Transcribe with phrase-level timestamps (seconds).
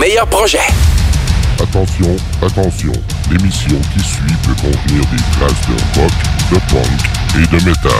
[0.00, 0.58] meilleurs projets.
[1.62, 2.92] Attention, attention,
[3.30, 6.12] l'émission qui suit peut contenir des traces de rock,
[6.50, 7.00] de punk
[7.36, 7.92] et de métal.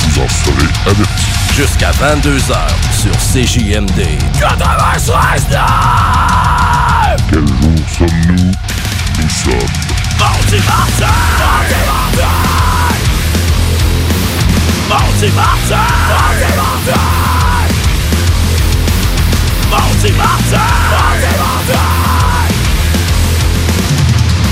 [0.00, 1.26] Vous en serez avertis.
[1.54, 2.56] Jusqu'à 22h
[3.02, 4.18] sur CJMD.
[4.38, 5.46] 96
[7.30, 7.48] Quel jour
[7.98, 8.52] sommes-nous?
[9.18, 9.68] Nous sommes
[10.18, 11.06] Mardi Martin!
[11.50, 12.32] Mardi Martin!
[14.88, 15.76] Mardi Martin!
[16.08, 17.29] Mardi Martin!
[20.00, 20.56] Mardi Martin!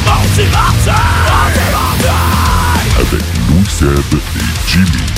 [0.05, 0.93] Mardi Martin!
[2.99, 5.18] avec Louis Seb et Jimmy.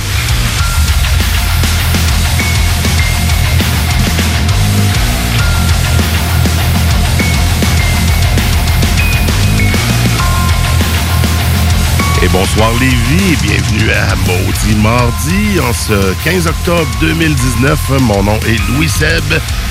[12.23, 17.79] Et bonsoir Lévis, et bienvenue à Maudit Mardi en ce 15 octobre 2019.
[18.01, 19.24] Mon nom est Louis Seb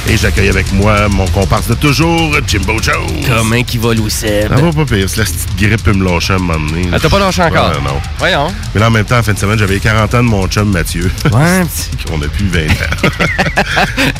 [0.10, 2.96] et j'accueille avec moi mon comparse de toujours, Jimbo Jones.
[3.28, 4.50] Comment qui va, Louis Seb?
[4.50, 6.90] Ça va pas pire, c'est la petite grippe peut me lâcher à un moment donné.
[6.92, 7.70] Ah, t'as pas lâché encore?
[7.70, 8.02] Ouais, non.
[8.18, 8.48] Voyons.
[8.74, 10.48] Mais là, en même temps, en fin de semaine, j'avais les 40 ans de mon
[10.48, 11.12] chum Mathieu.
[11.26, 11.90] Ouais, petit.
[12.12, 13.10] On a plus 20 ans.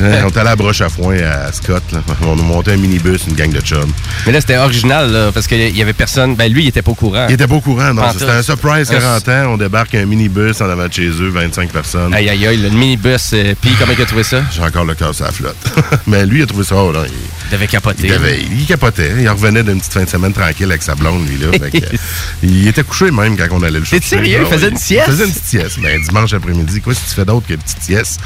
[0.00, 1.82] On est allé à la broche à foin à Scott.
[1.90, 1.98] là.
[2.22, 3.90] On a monté un minibus, une gang de chums.
[4.24, 6.36] Mais là, c'était original, là, parce qu'il y avait personne.
[6.36, 7.26] Ben, lui, il était pas au courant.
[7.28, 8.02] Il était pas au courant, non.
[8.20, 9.52] C'était un surprise, Ah, 40 ans.
[9.54, 12.14] On débarque un minibus en avant de chez eux, 25 personnes.
[12.14, 13.30] Aïe, aïe, aïe, le minibus.
[13.32, 14.42] euh, Puis, comment il a trouvé ça?
[14.52, 15.56] J'ai encore le cœur sur la flotte.
[16.06, 16.76] Mais lui, il a trouvé ça.
[16.76, 17.12] oh, là, il,
[17.46, 18.08] Il devait capoter.
[18.08, 19.12] il il capotait.
[19.18, 21.38] Il revenait d'une petite fin de semaine tranquille avec sa blonde, lui.
[21.38, 21.46] Là.
[21.58, 21.98] Fait que, euh,
[22.42, 24.00] il était couché même quand on allait le chercher.
[24.00, 24.38] T'es sérieux?
[24.40, 25.04] Il Ah, faisait une sieste?
[25.08, 25.80] Il faisait une petite sieste.
[25.80, 28.20] Ben, dimanche après-midi, quoi, si tu fais d'autre que une petite sieste?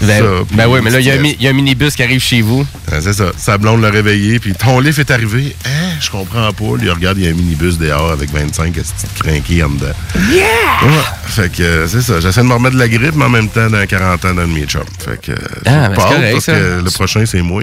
[0.00, 2.20] Ben, Ça, ben oui, mais là, il y, a un y a minibus qui arrive
[2.22, 2.66] chez vous.
[2.90, 3.26] Ah, c'est ça.
[3.36, 5.54] Sa blonde l'a réveillé, puis ton livre est arrivé.
[5.66, 6.76] Hein, je comprends pas.
[6.78, 9.92] Lui, regarde, il y a un minibus dehors avec 25 petites crinquées en dedans?
[10.32, 10.40] Yeah!
[11.26, 12.18] Fait que euh, c'est ça.
[12.20, 14.40] J'essaie de me remettre de la grippe, mais en même temps, dans 40 ans, dans
[14.42, 14.82] le mien chum.
[14.98, 15.32] Fait que.
[15.32, 16.52] euh, Ah, ben, correct, parce ça.
[16.54, 17.62] que le prochain, c'est moi.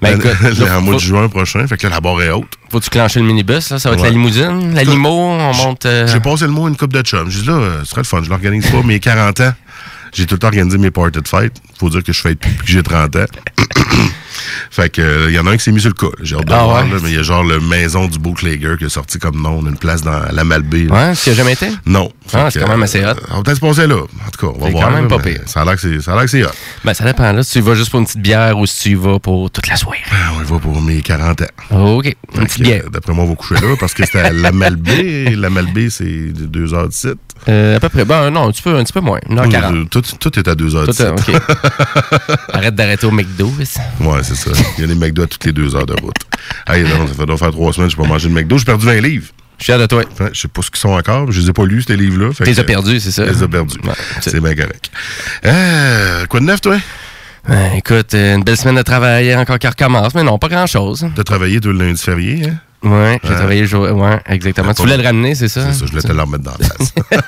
[0.00, 1.66] Ben, Le- écoute, en mois de juin prochain.
[1.66, 2.48] Fait que là, la barre est haute.
[2.72, 3.78] Faut-tu clencher le minibus, là?
[3.78, 4.08] Ça va être Ouais.
[4.08, 5.84] la limousine, la limo, on monte...
[5.84, 7.28] euh, J'ai passé le mot à une coupe de chum.
[7.30, 8.22] J'ai dit là, euh, ce serait le fun.
[8.24, 9.52] Je l'organise pas, mais 40 ans.
[10.12, 11.60] J'ai tout le temps organisé mes parties de fête.
[11.78, 13.24] Faut dire que je fête depuis que j'ai 30 ans.
[14.70, 16.14] fait que euh, il y en a un qui s'est mis sur le cas.
[16.22, 16.90] J'ai hâte de Ah voir, ouais?
[16.90, 19.60] là, mais il y a genre le maison du Bootlegger qui est sorti comme nom.
[19.66, 20.88] Une place dans la Malbaie.
[20.90, 21.68] Ouais, tu as jamais été?
[21.86, 22.10] Non.
[22.32, 23.08] Ah, c'est quand même assez hot.
[23.08, 23.96] euh, On va peut-être se passer là.
[23.96, 25.40] En tout cas, on va C'est quand même là, pas mais pire.
[25.46, 25.80] Ça a l'air que
[26.28, 26.48] c'est- hot.
[26.84, 28.82] Ben, ça dépend, là, si tu y vas juste pour une petite bière ou si
[28.82, 29.98] tu y vas pour toute la soirée.
[30.10, 31.96] Ah, On y va pour mes 40 ans.
[31.96, 32.82] OK, une petite bière.
[32.86, 35.34] euh, D'après moi, on va coucher là parce que c'était à la Malbaie.
[35.36, 37.18] la Malbaie, c'est de 2 heures de site.
[37.48, 38.04] Euh, à peu près.
[38.04, 39.18] Ben, non, un petit peu, un petit peu moins.
[39.28, 39.74] 1h40.
[39.74, 41.06] Euh, Tout, tout est à 2 heures de Tout, site.
[41.06, 41.30] euh, OK.
[42.52, 43.46] Arrête d'arrêter au McDo.
[44.00, 44.39] Ouais, c'est ça.
[44.78, 46.16] Il y a des McDo à toutes les deux heures de route.
[46.68, 48.58] Hey, non, ça fait doit faire trois semaines que je n'ai pas mangé de McDo.
[48.58, 49.26] J'ai perdu 20 livres.
[49.58, 50.02] Je suis fier de toi.
[50.10, 51.30] Enfin, je sais pas ce qu'ils sont encore.
[51.30, 52.30] Je les ai pas lus, ces livres-là.
[52.34, 53.26] Tu les as perdus, c'est ça?
[53.26, 53.76] Je les ai perdus.
[53.84, 54.90] Ouais, c'est- bien correct.
[55.44, 56.78] Euh, quoi de neuf, toi?
[57.48, 61.06] Ben, écoute, une belle semaine de travail, encore qui recommence, mais non, pas grand-chose.
[61.14, 62.54] T'as travaillé tout le lundi férié, hein?
[62.82, 63.82] Ouais, j'ai travaillé le jour.
[63.82, 64.72] Ouais, exactement.
[64.72, 65.66] Tu voulais le ramener, c'est ça?
[65.66, 66.94] C'est ça, je voulais te le remettre dans la face.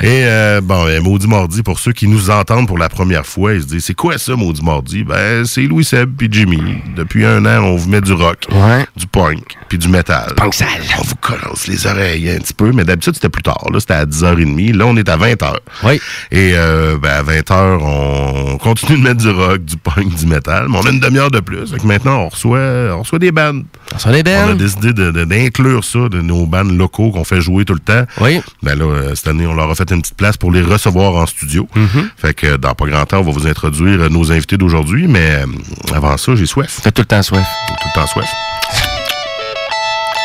[0.00, 3.62] Et euh, bon, Maudit Mardi, pour ceux qui nous entendent pour la première fois, ils
[3.62, 5.04] se disent, c'est quoi ça, Maudit Mardi?
[5.04, 6.60] Ben, c'est Louis Seb puis Jimmy.
[6.96, 8.86] Depuis un an, on vous met du rock, Ouais.
[8.96, 10.34] du punk, puis du métal.
[10.36, 10.68] Punk sale.
[10.98, 13.66] On vous commence les oreilles un petit peu, mais d'habitude, c'était plus tard.
[13.72, 14.74] Là, c'était à 10h30.
[14.76, 15.56] Là, on est à 20h.
[15.84, 16.00] Oui.
[16.30, 20.66] Et euh, ben, à 20h, on continue de mettre du rock, du punk, du métal,
[20.70, 21.72] mais on a une demi-heure de plus.
[21.72, 23.64] Que maintenant, on reçoit, on reçoit des bandes.
[24.06, 24.12] On
[24.46, 28.04] On a décidé d'inclure ça de nos bandes locaux qu'on fait jouer tout le temps.
[28.20, 28.40] Oui.
[28.62, 31.14] Ben là, euh, cette année, on leur a fait une petite place pour les recevoir
[31.14, 31.68] en studio.
[31.76, 32.08] Mm-hmm.
[32.16, 35.42] Fait que dans pas grand temps, on va vous introduire euh, nos invités d'aujourd'hui, mais
[35.42, 35.46] euh,
[35.94, 36.80] avant ça, j'ai soif.
[36.82, 37.46] Fait tout le temps soif.
[37.68, 38.28] Tout le temps soif.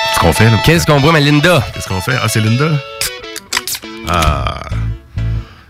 [0.10, 0.58] Qu'est-ce qu'on fait, là?
[0.64, 1.66] Qu'est-ce qu'on boit, ma Linda?
[1.74, 2.16] Qu'est-ce qu'on fait?
[2.22, 2.70] Ah, c'est Linda?
[4.08, 4.62] Ah.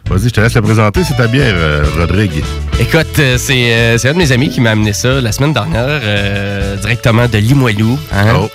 [0.10, 2.44] Vas-y, je te laisse la présenter, c'est ta bière, euh, Rodrigue.
[2.80, 5.54] Écoute, euh, c'est euh, c'est un de mes amis qui m'a amené ça la semaine
[5.54, 6.02] dernière,
[6.82, 7.98] directement de Limoilou.
[8.12, 8.26] hein.
[8.36, 8.50] Oh.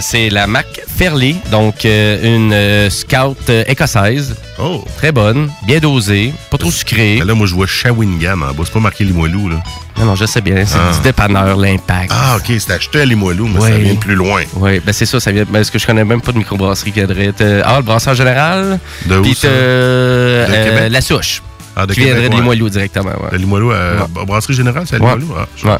[0.00, 0.66] C'est la Mac
[0.96, 4.34] Fairley, donc une scout écossaise.
[4.58, 4.82] Oh.
[4.96, 7.18] Très bonne, bien dosée, pas trop sucrée.
[7.24, 8.62] Là, moi, je vois Shawinigan en bas.
[8.64, 9.62] C'est pas marqué Limoilou, là.
[9.98, 10.92] Non, non, je sais bien, c'est Ah.
[10.94, 12.10] du dépanneur, l'impact.
[12.14, 14.42] Ah, OK, c'est acheté à Limoilou, mais ça vient de plus loin.
[14.54, 15.44] Oui, ben c'est ça, ça vient.
[15.46, 17.32] Parce que je connais même pas de microbrasserie qui viendrait.
[17.32, 18.78] T'as- Ah, le brasseur général?
[19.06, 19.48] De où, Puis ça?
[19.48, 21.42] t'as, euh, la souche.
[21.74, 22.40] Ah, de qui Québec, viendrait de ouais.
[22.40, 23.10] Limoilou directement.
[23.10, 23.30] ouais.
[23.32, 24.24] De Limoilou à Ouais.
[24.26, 24.98] Brasserie Générale, c'est à.
[24.98, 25.28] Limoilou?
[25.38, 25.78] Ah, je sais pas.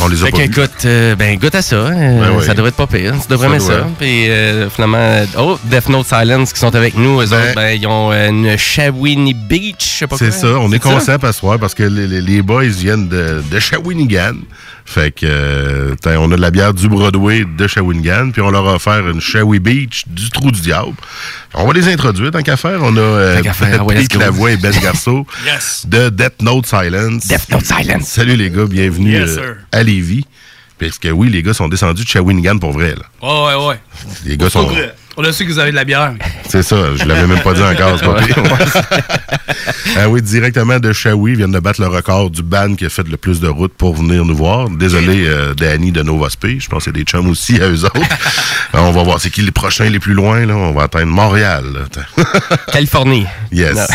[0.00, 0.48] On les a Fait pas vus.
[0.50, 1.76] qu'écoute, euh, ben goûte à ça.
[1.76, 1.90] euh,
[2.20, 2.44] Ben oui.
[2.44, 3.14] Ça devrait être pas pire.
[3.20, 3.76] Tu devrais Ça aimer ça.
[3.78, 3.86] doit.
[3.98, 7.20] Puis euh, finalement, oh, Death Note Silence qui sont avec nous.
[7.20, 10.46] Eux Ben- autres, ben, ils ont euh, une Shawini Beach, je sais pas C'est ça,
[10.58, 10.90] on est ça?
[10.90, 14.34] conscient parce, ouais, parce que les, les- les boys viennent de, de Shawinigan.
[14.90, 18.66] Fait que, euh, on a de la bière du Broadway de Shawinigan, puis on leur
[18.66, 20.94] a offert une Shawi Beach du Trou du Diable.
[21.52, 22.80] On va les introduire, tant qu'à faire.
[22.82, 24.02] On a euh, faire, ouais.
[24.18, 25.84] Lavoie et Ben Garceau Yes.
[25.86, 27.26] de Death Note Silence.
[27.28, 28.04] Death Note Silence.
[28.08, 30.24] Salut les gars, bienvenue Yes, euh, à Lévis.
[30.78, 32.94] Parce que oui, les gars sont descendus de Shawinigan pour vrai.
[32.94, 33.04] Là.
[33.20, 33.80] Ouais, ouais, ouais.
[34.24, 34.70] Les gars sont...
[35.20, 36.12] On a su que vous avez de la bière.
[36.48, 38.36] C'est ça, je l'avais même pas dit encore, c'est pas pire.
[39.98, 43.06] ah oui, directement de Shawi, viennent de battre le record du ban qui a fait
[43.08, 44.70] le plus de routes pour venir nous voir.
[44.70, 47.84] Désolé, euh, Danny de Nova Spe, je pense que c'est des chums aussi à eux
[47.84, 47.98] autres.
[48.74, 50.54] Euh, on va voir, c'est qui les prochains les plus loin, là?
[50.54, 51.64] On va atteindre Montréal.
[51.72, 52.24] là.
[52.70, 53.24] Californie.
[53.50, 53.74] yes.
[53.74, 53.86] Non.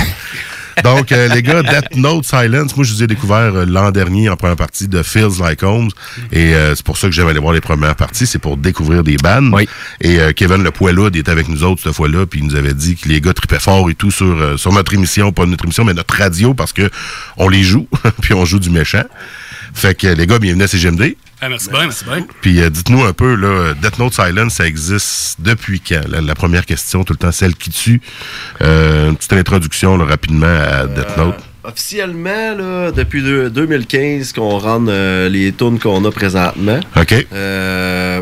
[0.83, 4.29] Donc, euh, les gars, Death Note Silence, moi, je vous ai découvert euh, l'an dernier
[4.29, 5.89] en première partie de Feels Like Homes.
[6.31, 8.25] Et euh, c'est pour ça que j'aime aller voir les premières parties.
[8.25, 9.51] C'est pour découvrir des bandes.
[9.53, 9.67] Oui.
[10.01, 12.25] Et euh, Kevin Le Poiloud était avec nous autres cette fois-là.
[12.25, 14.71] Puis il nous avait dit que les gars tripaient fort et tout sur, euh, sur
[14.73, 15.31] notre émission.
[15.31, 16.89] Pas notre émission, mais notre radio parce que
[17.37, 17.87] on les joue.
[18.21, 19.03] puis on joue du méchant.
[19.73, 21.15] Fait que les gars, bienvenue à CGMD.
[21.45, 22.25] Ah, merci bien, merci bien.
[22.41, 25.99] Puis euh, dites-nous un peu, là, Death Note Silence, ça existe depuis quand?
[26.07, 28.01] La, la première question, tout le temps, celle qui tue.
[28.61, 31.35] Euh, une petite introduction là, rapidement à Death Note.
[31.65, 36.79] Officiellement, là, depuis deux- 2015 qu'on rende euh, les tunes qu'on a présentement.
[36.95, 37.27] OK.
[37.33, 38.21] Euh,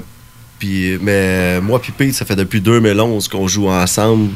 [0.58, 4.30] puis, mais moi puis Pete, ça fait depuis 2011 qu'on joue ensemble.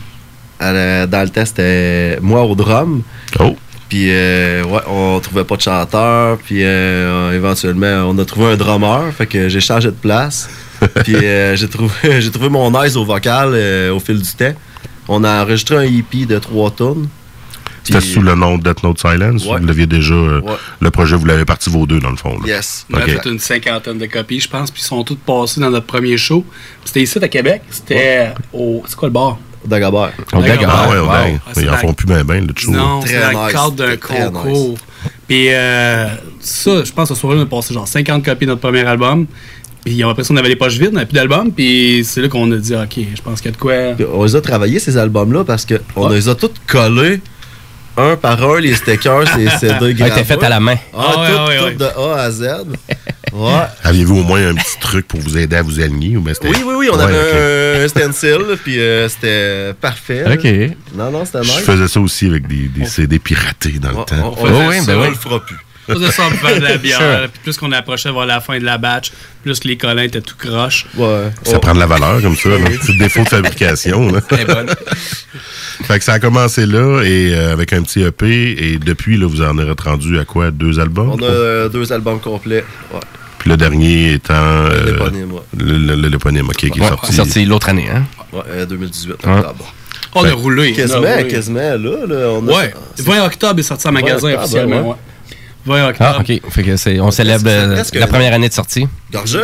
[0.60, 3.02] À la- dans le test, c'était moi au drum.
[3.40, 3.56] Oh.
[3.90, 6.38] Puis euh, ouais, on trouvait pas de chanteur.
[6.40, 9.12] Puis euh, éventuellement, on a trouvé un drummer.
[9.16, 10.50] Fait que j'ai changé de place.
[11.04, 14.54] puis euh, j'ai trouvé, j'ai trouvé mon aise au vocal euh, au fil du temps.
[15.08, 17.08] On a enregistré un EP de trois tonnes.
[17.84, 19.46] C'était sous le nom de Death Note Silence?
[19.46, 19.60] Ouais.
[19.60, 20.16] Vous l'aviez déjà.
[20.16, 20.42] Ouais.
[20.80, 22.36] Le projet, vous l'avez parti vos deux, dans le fond.
[22.40, 22.48] là.
[22.48, 22.88] Yes.
[22.92, 23.10] On a Ok.
[23.22, 26.18] fait une cinquantaine de copies, je pense, puis ils sont toutes passées dans notre premier
[26.18, 26.44] show.
[26.84, 27.62] C'était ici à Québec.
[27.70, 28.82] C'était au.
[28.88, 29.38] C'est quoi le bar?
[29.68, 30.12] Dagobert.
[30.34, 30.58] On D'accord.
[30.58, 30.74] d'accord.
[30.86, 31.08] Ah ouais, Wow.
[31.08, 31.40] ouais.
[31.48, 32.72] Ah, Ils en font plus bien, bien, le show.
[32.72, 33.54] Non, Très c'est dans le nice.
[33.54, 34.78] cadre d'un concours.
[35.28, 36.08] Puis euh,
[36.40, 38.86] ça, je pense que ce soir-là, on a passé genre 50 copies de notre premier
[38.86, 39.26] album.
[39.84, 41.52] Puis après ça, on avait les poches vides, on n'avait plus d'album.
[41.52, 43.74] Puis c'est là qu'on a dit, OK, je pense qu'il y a de quoi.
[43.96, 46.16] Puis on les a travaillés, ces albums-là, parce qu'on Ouais.
[46.16, 47.22] les a tous collés,
[47.98, 50.14] un par un, les stickers, ces CD Ouais, gravés.
[50.16, 50.76] t'es fait à la main.
[50.94, 51.76] Ah, Ah ouais, tout, ouais, tout ouais.
[51.76, 52.44] de A à Z.
[53.36, 53.64] Ouais.
[53.84, 56.16] Aviez-vous au moins un petit truc pour vous aider à vous aligner?
[56.16, 60.24] Ou bien c'était- Oui, oui, oui, on Ouais, avait un stencil, puis euh, c'était parfait.
[60.32, 60.96] OK.
[60.96, 61.60] Non, non, c'était Je nice.
[61.60, 64.16] faisais ça aussi avec des, des CD piratés dans le On, temps.
[64.40, 65.08] on- on fait ben ça, ouais.
[65.08, 65.58] on le fera plus.
[65.88, 66.98] On faisait ça en buvant de la bière.
[66.98, 67.30] Sure.
[67.32, 69.12] Puis plus qu'on approchait vers la fin de la batch,
[69.44, 70.88] plus les collins étaient tout croches.
[70.98, 71.30] Ouais.
[71.44, 71.60] Ça Oh.
[71.60, 72.50] prend de la valeur comme ça.
[72.50, 72.58] là.
[72.82, 74.12] C'est le défaut de fabrication.
[74.12, 74.20] là.
[74.48, 74.70] Bonne.
[75.84, 78.26] Fait que ça a commencé là et euh, avec un petit EP.
[78.72, 80.50] Et depuis, là, vous en êtes rendu à quoi?
[80.50, 81.12] Deux albums?
[81.12, 82.64] On a euh, deux albums complets.
[82.92, 83.00] Ouais.
[83.46, 84.34] Puis le dernier étant...
[84.34, 85.42] euh, L'éponyme, ouais.
[85.56, 87.12] le- le- le- L'éponyme, OK, qui est Ouais, sorti.
[87.12, 88.04] c'est sorti l'autre année, hein?
[88.34, 89.34] Ouais, euh, 2018, Ouais.
[89.38, 89.74] octobre.
[90.16, 90.70] On a roulé.
[90.70, 91.28] on a Quasiment, roulé.
[91.28, 91.76] quasiment, là.
[91.78, 92.74] là on a- Ouais.
[92.98, 94.82] 20 octobre est sorti en magasin octobre, officiellement.
[94.82, 94.88] ouais.
[95.68, 95.78] Ouais.
[95.80, 96.16] 20 octobre.
[96.18, 96.42] Ah, OK.
[96.52, 97.50] Fait que c'est, on célèbre c'est
[97.98, 98.88] euh, la première année de sortie.
[99.12, 99.40] Gorgé!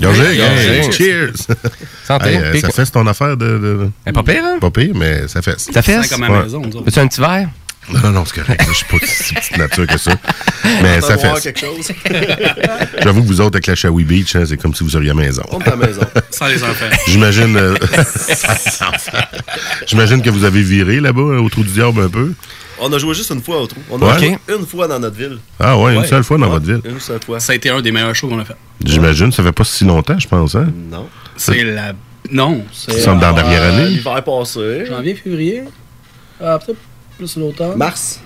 [0.00, 0.92] Gorgé, Gorgé.
[0.92, 1.32] cheers!
[2.06, 2.28] Santé.
[2.30, 3.46] Hey, euh, ça fait ton affaire de...
[3.58, 4.58] de- est pas pire, hein?
[4.60, 5.60] Pas pire, mais ça fait.
[5.60, 6.02] Ça fait?
[6.02, 6.36] C'est comme à Ouais.
[6.38, 6.62] la maison.
[6.62, 7.48] Veux-tu un petit verre?
[7.92, 8.64] Non, non, non, c'est correct.
[8.68, 10.12] Je suis pas si petite nature que ça.
[10.82, 11.40] Mais ça fait.
[11.52, 11.92] quelque chose.
[13.02, 15.42] J'avoue que vous autres, avec la Shawi Beach, hein, c'est comme si vous la maison.
[15.50, 16.00] On est à la maison.
[16.30, 16.86] Sans les enfants.
[17.06, 17.56] J'imagine.
[17.56, 17.74] euh,
[19.86, 22.32] J'imagine que vous avez viré là-bas, euh, au trou du diable un peu.
[22.80, 23.80] On a joué juste une fois au trou.
[23.90, 24.18] On a Ouais.
[24.18, 25.38] joué une fois dans notre ville.
[25.60, 26.06] Ah ouais, une Ouais.
[26.06, 26.80] seule fois dans Ouais, votre ville.
[26.84, 27.38] Une seule fois.
[27.38, 28.56] Ça a été un des meilleurs shows qu'on a fait.
[28.84, 30.68] J'imagine, ça fait pas si longtemps, je pense, hein?
[30.90, 31.08] Non.
[31.36, 31.92] C'est la.
[32.30, 32.92] Non, c'est.
[32.92, 33.86] Ça semble dans la dernière année.
[33.88, 34.84] L'hiver passé.
[34.88, 35.62] Janvier, février.
[36.42, 36.78] Ah, peut-être
[37.26, 37.76] plus l'automne.
[37.76, 38.20] Mars?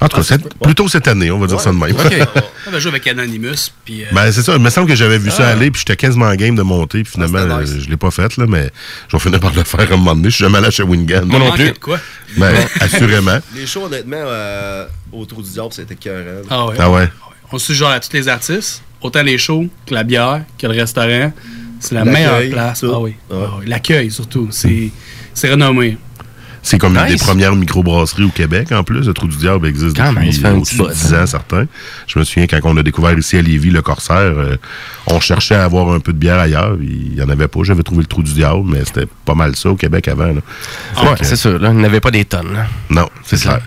[0.00, 1.96] En tout cas, c'est plutôt cette année, on va dire ça de même.
[2.66, 3.70] On va jouer avec Anonymous.
[3.84, 4.02] Puis.
[4.02, 4.54] euh, Ben, c'est ça.
[4.54, 7.02] Il me semble que j'avais vu ça aller, puis j'étais quasiment en game de monter,
[7.04, 7.70] puis finalement, Ah, nice.
[7.72, 8.70] euh, je l'ai pas fait, là, mais
[9.08, 10.28] je vais finir par le faire à un moment donné.
[10.30, 11.24] Je suis jamais allé à Shawinigan.
[11.26, 11.72] Moi non plus.
[11.74, 11.98] quoi?
[12.36, 13.38] Ben, assurément.
[13.54, 16.22] Les shows, honnêtement, euh, au trou du diable, c'était cœur.
[16.50, 16.74] Ah ouais?
[16.78, 17.08] Ah ouais.
[17.52, 21.32] On suggère à tous les artistes, autant les shows que la bière, que le restaurant.
[21.80, 22.82] C'est la meilleure place.
[22.84, 23.14] Ah oui.
[23.30, 23.34] Ah.
[23.66, 24.48] L'accueil, surtout.
[24.50, 24.90] C'est
[25.34, 25.96] c'est renommé.
[26.64, 29.06] C'est comme une des premières microbrasseries au Québec, en plus.
[29.06, 31.66] Le Trou du Diable existe Quand depuis un au-dessus de bout, 10 ans, certains.
[32.06, 34.56] Je me souviens, quand on a découvert ici à Lévis le Corsaire, euh,
[35.06, 36.76] on cherchait à avoir un peu de bière ailleurs.
[36.80, 37.60] Il n'y en avait pas.
[37.62, 40.26] J'avais trouvé le Trou du Diable, mais c'était pas mal ça au Québec avant.
[40.26, 40.40] là.
[40.96, 41.58] Fait Ouais, c'est sûr.
[41.58, 42.52] Là, il n'avait pas des tonnes.
[42.54, 42.66] là.
[42.90, 43.60] Non, c'est clair.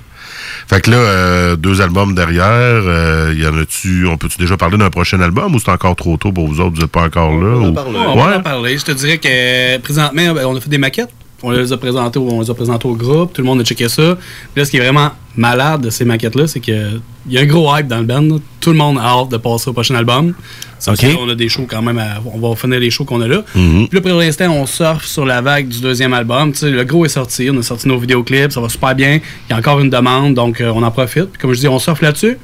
[0.70, 4.78] Fait que là, euh, deux albums derrière, euh, y en a-tu, on peut-tu déjà parler
[4.78, 7.32] d'un prochain album ou c'est encore trop tôt pour vous autres, vous n'êtes pas encore
[7.32, 7.56] là?
[7.56, 7.88] On en ou- parle.
[7.96, 8.32] Ouais, on Ouais.
[8.32, 8.78] va en parler.
[8.78, 11.14] Je te dirais que euh, présentement, ben, on a fait des maquettes.
[11.44, 13.32] On les a présentées au, on les a présentées au groupe.
[13.34, 14.16] Tout le monde a checké ça.
[14.54, 17.46] Puis là, ce qui est vraiment malade de ces maquettes-là, c'est qu'il y a un
[17.46, 18.22] gros hype dans le band.
[18.22, 18.38] là.
[18.60, 20.34] Tout le monde a hâte de passer au prochain album.
[20.80, 20.98] C'est Ok.
[21.02, 22.00] pour ça qu'on a des shows quand même.
[22.00, 23.44] à- on va finir les shows qu'on a là.
[23.54, 23.88] Mhm.
[23.88, 26.54] Puis là, pour l'instant, on surfe sur la vague du deuxième album.
[26.64, 27.50] Le gros est sorti.
[27.52, 28.52] On a sorti nos vidéoclips.
[28.52, 29.20] Ça va super bien.
[29.48, 30.34] Il y a encore une demande.
[30.34, 31.26] Donc, euh, on en profite.
[31.26, 32.38] Puis comme je dis, on surfe là-dessus.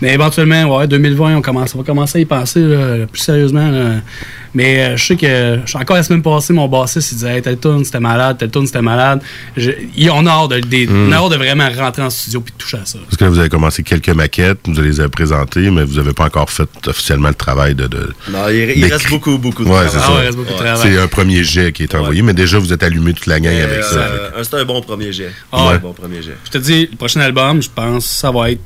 [0.00, 3.68] Mais éventuellement, ouais, 2020, on, commence, on va commencer à y penser là, plus sérieusement.
[3.70, 3.96] là.
[4.54, 7.36] Mais euh, je sais que je suis encore la semaine passée, mon bassiste, il disait
[7.36, 9.20] hey, tel tune c'était malade, tel tune c'était malade.
[9.56, 12.40] Je- il- on, a hâte de, des- on a hâte de vraiment rentrer en studio
[12.40, 12.98] puis de toucher à ça.
[13.04, 16.14] Parce que là, vous avez commencé quelques maquettes, vous les avez présentées, mais vous n'avez
[16.14, 17.86] pas encore fait officiellement le travail de.
[17.88, 19.90] de- Non, il, reste beaucoup, beaucoup de Ouais, travail.
[19.92, 20.12] c'est Ah ça.
[20.12, 20.78] ouais, il reste beaucoup de travail.
[20.82, 23.52] C'est un premier jet qui est envoyé, mais déjà, vous êtes allumé toute la gang
[23.52, 23.96] Mais, avec ça.
[23.98, 25.30] euh, un- C'est un bon premier jet.
[25.52, 26.36] Ah un bon premier jet.
[26.46, 28.60] Je te dis, le prochain album, je pense ça va être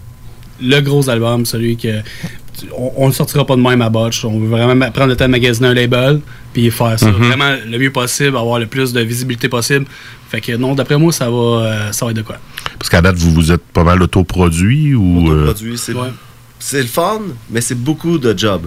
[0.62, 1.88] le gros album, celui que.
[2.96, 4.24] On, le sortira pas de même à botch.
[4.24, 6.20] On veut vraiment prendre le temps de magasiner un label
[6.52, 9.86] puis faire ça vraiment le mieux possible, avoir le plus de visibilité possible.
[10.28, 12.36] Fait que non, d'après moi, ça va, euh, ça va être de quoi.
[12.78, 15.30] Parce qu'à date, vous vous êtes pas mal autoproduit ou.
[15.32, 16.08] euh, Autoproduit, c'est Ouais.
[16.64, 18.62] C'est le fun, mais c'est beaucoup de job.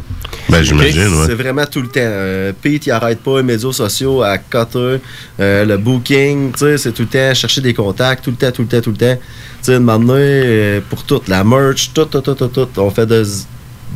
[0.50, 1.36] ben, j'imagine, C'est ouais.
[1.36, 2.02] vraiment tout le temps.
[2.02, 4.98] Euh, Pete, il arrête pas les médias sociaux à Cutter,
[5.40, 8.52] euh, le booking, tu sais, c'est tout le temps chercher des contacts, tout le temps,
[8.52, 9.16] tout le temps, tout le temps.
[9.16, 9.22] Tu
[9.62, 12.68] sais, m'amener euh, pour tout, la merch, tout, tout, tout, tout, tout.
[12.76, 13.24] On fait de,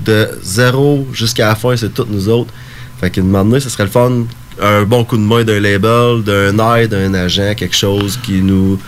[0.06, 2.53] de zéro jusqu'à la fin, c'est toutes nous autres.
[3.01, 4.24] Fait que de m'amener, ce serait le fun.
[4.62, 8.79] Un bon coup de main d'un label, d'un aide, d'un agent, quelque chose qui nous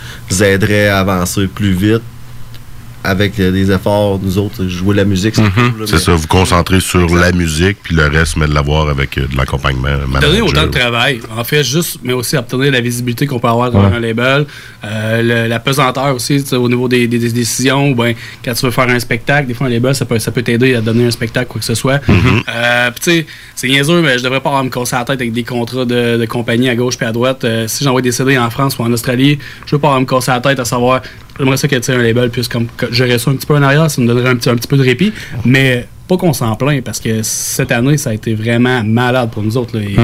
[0.42, 2.02] aiderait à avancer plus vite
[3.04, 5.50] avec euh, des efforts, nous autres, jouer la musique, c'est Mhm.
[5.50, 8.54] cool, là, C'est mais- ça, vous concentrez sur la musique, puis le reste, mais de
[8.54, 9.88] l'avoir avec euh, de l'accompagnement.
[10.20, 13.70] Donner autant de travail, en fait, juste, mais aussi obtenir la visibilité qu'on peut avoir
[13.70, 13.96] dans Ouais.
[13.96, 14.46] un label,
[14.84, 18.64] euh, le- la pesanteur aussi, au niveau des, des- des décisions, ou ben, quand tu
[18.66, 21.06] veux faire un spectacle, des fois un label, ça peut, ça peut t'aider à donner
[21.06, 22.00] un spectacle, quoi que ce soit.
[22.08, 25.04] Euh, Puis tu sais, c'est niaiseux, mais je devrais pas avoir à me casser la
[25.04, 27.44] tête avec des contrats de, de compagnie à gauche puis à droite.
[27.44, 30.00] Euh, si j'envoie des CD en France ou en Australie, je veux pas avoir à
[30.00, 31.00] me casser la tête à savoir,
[31.42, 33.62] j'aimerais ça que tu sais, un label puisse comme gérer ça un petit peu en
[33.62, 35.12] arrière, ça me donnerait un petit, un petit peu de répit,
[35.44, 39.42] mais pas qu'on s'en plaint parce que cette année, ça a été vraiment malade pour
[39.42, 39.76] nous autres.
[39.78, 39.96] Là, Et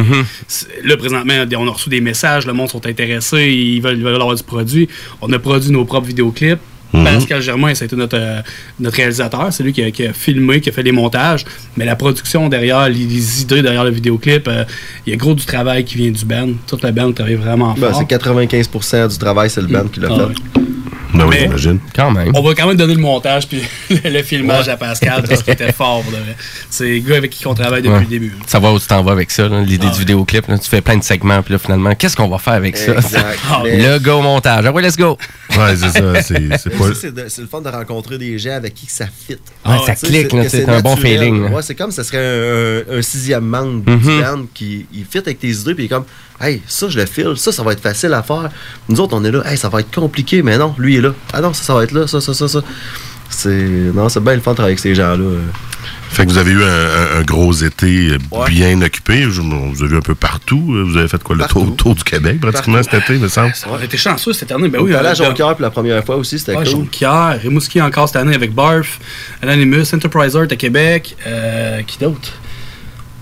[0.87, 4.14] là, présentement, on a reçu des messages, le monde sont intéressés, ils veulent, ils veulent
[4.14, 4.88] avoir du produit.
[5.21, 6.59] On a produit nos propres vidéoclips.
[6.90, 8.40] Pascal Germain, ça a été notre, euh,
[8.80, 11.45] notre réalisateur, c'est lui qui a, qui a filmé, qui a fait les montages,
[11.76, 14.64] mais la production derrière, les, les idées derrière le vidéoclip, euh,
[15.07, 16.49] il y a gros du travail qui vient du band.
[16.66, 17.99] Toute la band travaille vraiment Ben, fort.
[18.09, 20.23] c'est 95% du travail, c'est le band qui l'a Ah fait.
[20.25, 20.64] ouais.
[21.18, 21.78] Ben oui, Mais- j'imagine.
[21.94, 22.32] Quand même.
[22.34, 23.62] On va quand même donner le montage puis
[24.04, 26.04] le filmage à Pascal parce qu'il était fort.
[26.70, 28.00] C'est le gars avec qui on travaille depuis Ouais.
[28.00, 28.34] le début.
[28.46, 29.98] Savoir où tu t'en vas avec ça, là, l'idée Ah du ouais.
[30.00, 30.46] vidéoclip.
[30.48, 32.92] là, tu fais plein de segments, puis là, finalement, qu'est-ce qu'on va faire avec ça?
[32.94, 33.38] Exact.
[33.50, 34.64] Ah, Mais- Le go montage.
[34.66, 35.16] Ah ouais, let's go!
[35.56, 36.22] Ouais, c'est ça.
[36.22, 36.87] C'est pas.
[36.88, 39.32] le fun de rencontrer des gens avec qui ça fit.
[39.34, 41.44] Ouais, Ah, ça clique, c'est- là, un bon feeling.
[41.44, 41.50] là.
[41.50, 43.98] Ouais, c'est comme ça serait un, un- un sixième membre Mhm.
[43.98, 46.04] du band qui il fit avec tes idées, puis il est comme,
[46.40, 48.49] hey, ça, je le file, ça, ça va être facile à faire.
[48.88, 51.12] Nous autres, on est là, hey, ça va être compliqué, mais non, lui est là.
[51.33, 52.61] Ah non, ça, ça va être là, ça, ça, ça, ça.
[53.30, 53.50] C'est.
[53.95, 55.25] Non, c'est bien le fun de travailler avec ces gens-là.
[56.11, 58.49] Fait que vous avez eu un, gros été euh, Ouais.
[58.49, 59.25] bien occupé.
[59.30, 60.59] Je- on vous a vu un peu partout.
[60.87, 62.90] Vous avez fait quoi, le tour, tour du Québec, pratiquement, Partout.
[62.90, 63.52] cet été, me semble?
[63.71, 64.68] On a été chanceux cette année.
[64.68, 66.73] Ben oui, allé à Jonquière pour la première fois aussi, c'était Ouais, cool.
[66.73, 68.99] Jonquière, Rimouski encore cette année avec Barf,
[69.42, 71.14] Anonymous, Enterprise Art à Québec.
[71.26, 72.33] Euh, qui d'autre?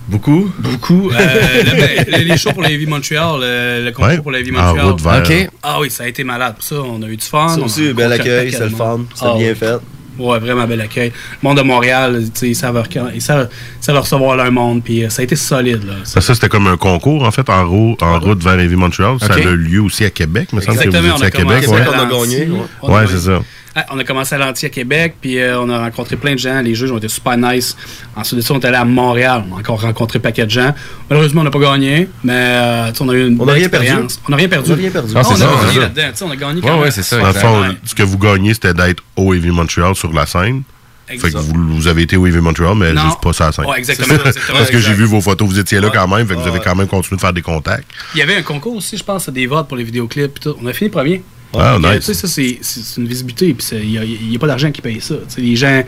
[0.07, 0.49] Beaucoup.
[0.59, 1.11] Beaucoup.
[1.11, 1.63] Euh,
[2.07, 4.17] le- les, shows pour les Vies Montréal, le, le concours Ouais.
[4.19, 4.85] pour les Vies En Montréal.
[4.85, 5.19] route vers.
[5.23, 5.49] OK.
[5.63, 6.55] Ah oui, ça a été malade.
[6.55, 7.49] Pour ça, on a eu du fun.
[7.49, 9.55] Ça on aussi, a bel accueil, c'est le fun, c'est Ah bien ouais.
[9.55, 9.77] fait.
[10.17, 11.09] Ouais, vraiment bel accueil.
[11.43, 12.83] Le monde de Montréal, tu sais, ils savent,
[13.13, 13.49] ils savent,
[13.79, 15.83] ils savent recevoir leur monde, puis euh, ça a été solide.
[15.85, 15.93] Là.
[16.05, 19.17] Ça, ça, c'était comme un concours, en fait, en, ro- en route vers Lévis Montreal.
[19.19, 19.45] Ça OK.
[19.45, 21.65] a eu lieu aussi à Québec, me semble que vous étiez a à Québec.
[21.65, 21.87] commencé ouais.
[21.87, 22.89] On a gagné, ouais.
[22.95, 23.41] Ouais, c'est ça.
[23.75, 26.39] Ah, on a commencé à Lanty à Québec, puis euh, on a rencontré plein de
[26.39, 26.61] gens.
[26.61, 27.75] Les juges ont été super nice.
[28.15, 29.43] Ensuite de ça, on est allé à Montréal.
[29.51, 30.73] On a encore rencontré un paquet de gens.
[31.09, 33.69] Malheureusement, on n'a pas gagné, mais euh, on a eu une On a belle rien
[33.69, 33.85] perdu.
[33.85, 34.21] expérience.
[34.27, 34.71] On n'a rien perdu.
[34.71, 35.13] On a rien perdu.
[35.15, 35.79] On a ça, gagné ça.
[35.79, 36.01] là-dedans.
[36.11, 36.81] tu sais, On a gagné Ouais, quand même.
[36.83, 37.17] ouais, c'est ça.
[37.17, 37.41] Dans le exact.
[37.45, 40.63] fond, ce que vous gagnez, c'était d'être au Heavy Montreal sur la scène.
[41.05, 41.39] Fait que Exact.
[41.39, 43.03] vous, vous avez été au Heavy Montreal, mais Non.
[43.05, 43.65] juste pas sur la scène.
[43.65, 45.93] Ouais, exactement, exactement, Parce que j'ai vu vos photos, vous étiez là Ouais.
[45.95, 47.85] quand même, fait que vous avez quand même continué de faire des contacts.
[48.13, 50.39] Il y avait un concours aussi, je pense, des votes pour les vidéoclips.
[50.41, 50.55] tout.
[50.61, 51.23] On a fini premier.
[51.53, 52.05] Ah, Donc, nice.
[52.05, 53.53] Tu sais, ça, c'est- une visibilité.
[53.53, 55.15] Puis il n'y a, y a pas d'argent qui paye ça.
[55.37, 55.83] Les gens,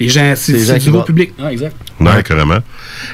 [0.00, 1.32] les gens c'est du gros public.
[1.40, 1.76] Ah, exact.
[2.00, 2.58] Ouais, carrément.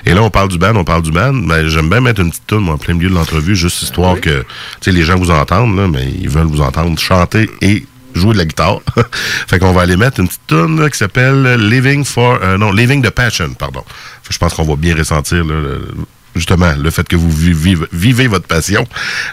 [0.06, 1.32] Et là, on parle du band, on parle du band.
[1.32, 4.40] Mais j'aime bien mettre une petite tune, en plein milieu de l'entrevue, juste histoire que,
[4.40, 4.46] tu
[4.80, 8.38] sais, les gens vous entendent, là, mais ils veulent vous entendre chanter et jouer de
[8.38, 8.80] la guitare.
[9.46, 13.02] fait qu'on va aller mettre une petite tune qui s'appelle Living for, euh, non, Living
[13.02, 13.84] the Passion, pardon.
[14.22, 15.88] Fait je pense qu'on va bien ressentir, là, le-
[16.34, 18.86] justement, le fait que vous vivez, votre passion.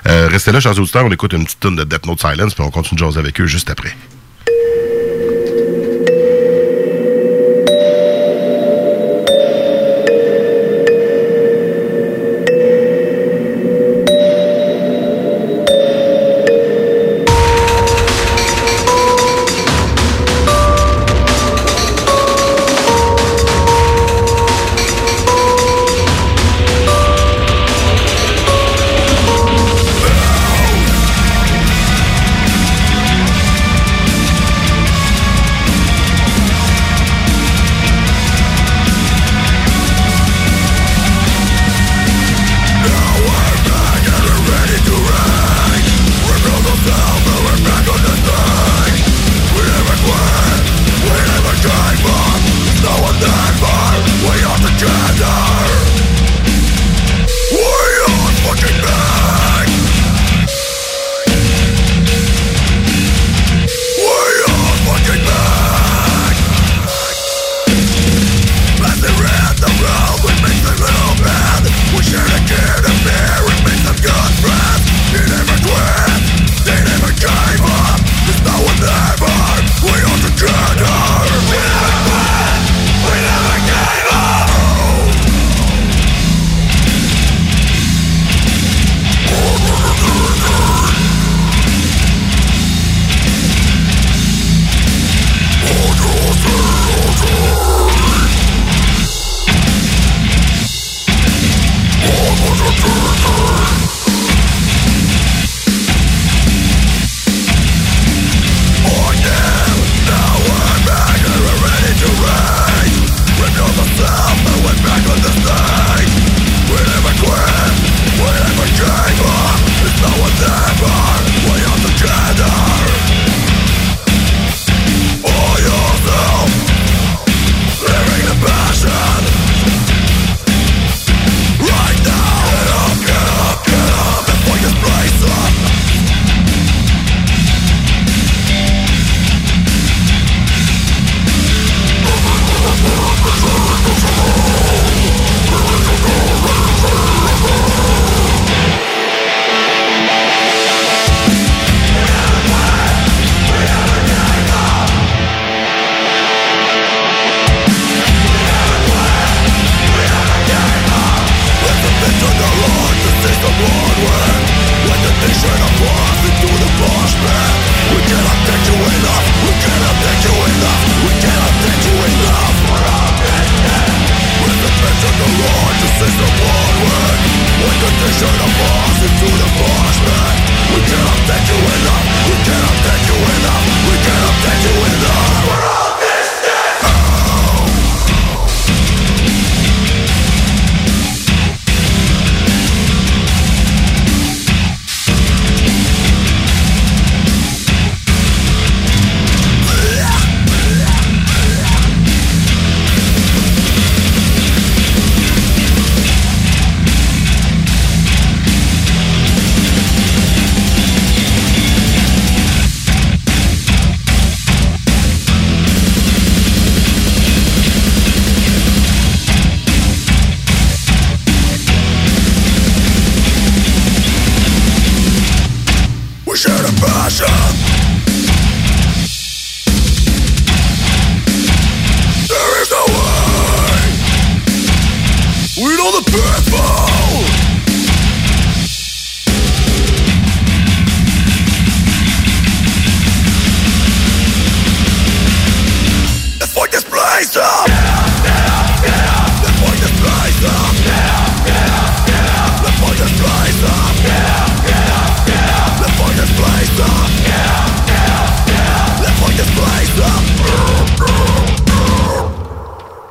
[0.08, 2.64] Euh, restez là, chers auditeurs, on écoute une petite tune de Death Note Silence, puis
[2.64, 3.96] on continue de jaser avec eux juste après.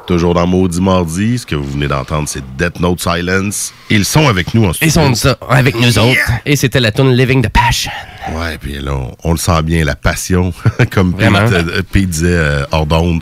[0.06, 3.74] Toujours dans Maudit Mardi, ce que vous venez d'entendre, c'est Death Note Silence.
[3.90, 4.88] Ils sont avec nous en studio.
[4.88, 6.30] Ils sont ça, avec nous autres.
[6.44, 7.90] Et c'était la tune Living the Passion.
[8.32, 10.52] Ouais, puis là, on, on le sent bien, la passion.
[10.92, 13.20] Comme Pete, euh, Pete disait euh, hors d'onde,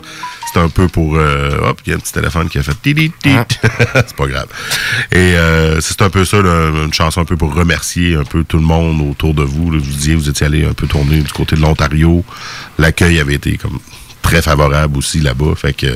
[0.53, 1.15] c'est un peu pour...
[1.17, 2.79] euh, hop, il y a un petit téléphone qui a fait...
[2.83, 3.29] tit, tit, tit.
[3.95, 4.47] c'est pas grave.
[5.11, 8.43] Et euh, c'est un peu ça, là, une chanson un peu pour remercier un peu
[8.43, 9.71] tout le monde autour de vous.
[9.71, 9.79] là.
[9.81, 12.23] Vous disiez, vous étiez allé un peu tourner du côté de l'Ontario.
[12.77, 13.79] L'accueil avait été comme
[14.21, 15.55] très favorable aussi là-bas.
[15.55, 15.87] Fait que...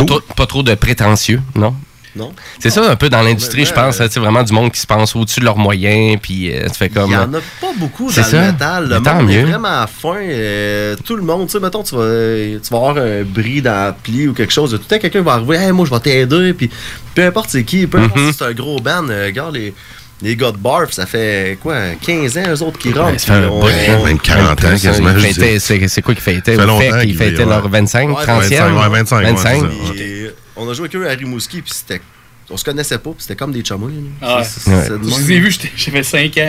[0.00, 1.74] Pas, trop, pas trop de prétentieux, non?
[2.14, 2.32] Non?
[2.58, 4.00] C'est ça un peu dans l'industrie, je pense.
[4.00, 6.66] euh, hein, C'est vraiment du monde qui se pense au-dessus de leurs moyens, puis euh,
[6.68, 7.10] tu fais comme.
[7.10, 8.40] Il y en a pas beaucoup C'est dans ça.
[8.46, 8.88] le métal.
[8.88, 9.46] Le monde est mieux.
[9.50, 10.16] vraiment à fin.
[10.16, 13.70] euh, tout le monde, tu sais, mettons, tu vas, tu vas avoir un bris dans
[13.86, 14.70] la pli ou quelque chose.
[14.70, 16.54] Tout le temps, quelqu'un va arriver, hey, moi, je vais t'aider.
[16.54, 16.70] Puis
[17.14, 18.32] peu importe c'est qui, peu importe Mhm.
[18.32, 19.74] si c'est un gros band, euh, regarde les.
[20.22, 23.20] Les gars de Barf, ça fait quoi, 15 ans, eux autres qui rentrent?
[23.20, 25.10] ça fait on- même 40 ans quasiment.
[25.18, 26.56] C'est quoi qu'ils fêtaient?
[26.56, 27.70] Ça fait qu'ils fêtaient leur ouais.
[27.70, 28.40] 25, Ouais, 30e?
[28.40, 29.54] 25, ouais, 25, ouais, 25.
[29.54, 29.92] c'est ça.
[29.92, 30.26] Puis,
[30.56, 32.00] on a joué avec eux à Rimouski, puis c'était.
[32.48, 34.08] On se connaissait pas, puis c'était comme des chummies.
[34.22, 34.38] là.
[34.40, 34.94] Ah Je
[35.26, 36.40] les ai vus, fait 5 ans.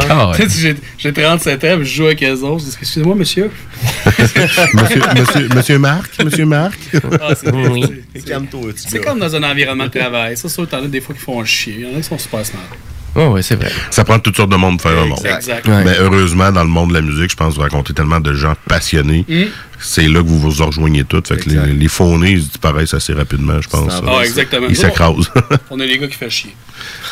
[0.00, 0.06] Ouais.
[0.08, 0.36] Ah ouais.
[0.36, 2.60] Sais, j'ai- J'ai 37 ans, puis je joue avec eux autres.
[2.64, 3.50] Je dis, Excusez-moi, monsieur.
[4.18, 6.78] monsieur, monsieur, monsieur Marc, monsieur Marc.
[7.20, 7.84] Ah, c'est Oui.
[8.14, 10.36] c'est- comme dans un environnement de travail.
[10.36, 11.74] Ça, ça, t'en as des fois qui font chier.
[11.80, 12.62] Il y en a qui sont super smart.
[13.16, 13.70] Oui, oui, c'est vrai.
[13.90, 15.18] Ça prend toutes sortes de monde pour faire un monde.
[15.18, 15.38] Exact.
[15.38, 15.68] Exact.
[15.68, 15.84] Ouais.
[15.84, 18.34] Mais heureusement, dans le monde de la musique, je pense que vous rencontrez tellement de
[18.34, 19.24] gens passionnés.
[19.28, 19.44] Mm.
[19.80, 21.22] C'est là que vous vous rejoignez tous.
[21.26, 24.02] Fait que les, les faunés, ils disparaissent assez rapidement, je pense.
[24.06, 24.66] Ah, exactement.
[24.68, 25.30] Ils s'écrasent.
[25.70, 26.54] On a les gars qui font chier.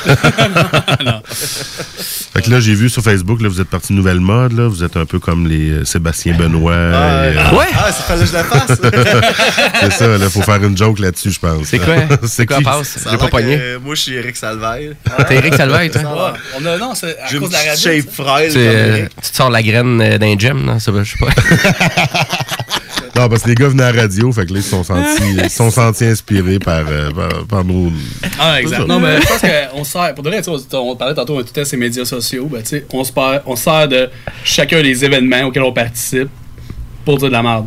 [1.04, 1.20] non.
[1.26, 4.52] fait que là, j'ai vu sur Facebook, là, vous êtes parti nouvelle mode.
[4.52, 4.68] Là.
[4.68, 6.74] Vous êtes un peu comme les euh, Sébastien Benoît.
[6.74, 7.66] Ah, et, euh, Ouais.
[7.74, 8.68] Ah, ça fallait que je la fasse.
[9.80, 11.66] c'est ça, il faut faire une joke là-dessus, je pense.
[11.66, 11.94] C'est quoi?
[12.26, 12.98] C'est quoi passe?
[13.10, 13.56] J'ai pas pogné.
[13.58, 14.92] euh, Moi, je suis Eric Salvaire.
[15.26, 16.00] T'es Eric Salvaire, toi?
[16.02, 16.34] Ça.
[16.60, 17.74] On a, non, c'est à cause de la radio.
[17.76, 20.78] shape frêle Tu, euh, te sors la graine euh, d'un?
[20.78, 21.30] Ça, va, je sais pas.
[23.18, 24.84] Non, parce que les gars venaient à la radio, fait que là, ils se sont
[24.84, 27.90] sentis, ils sont sentis inspirés par, euh, par, par nos.
[28.38, 28.86] Ah, exact.
[28.86, 31.64] Non, mais je pense qu'on sert, pour de sais, on, on parlait tantôt, on était
[31.64, 33.12] ces médias sociaux, ben, tu sais, on se
[33.44, 34.08] on sert de
[34.44, 36.28] chacun des événements auxquels on participe
[37.04, 37.66] pour dire de la merde.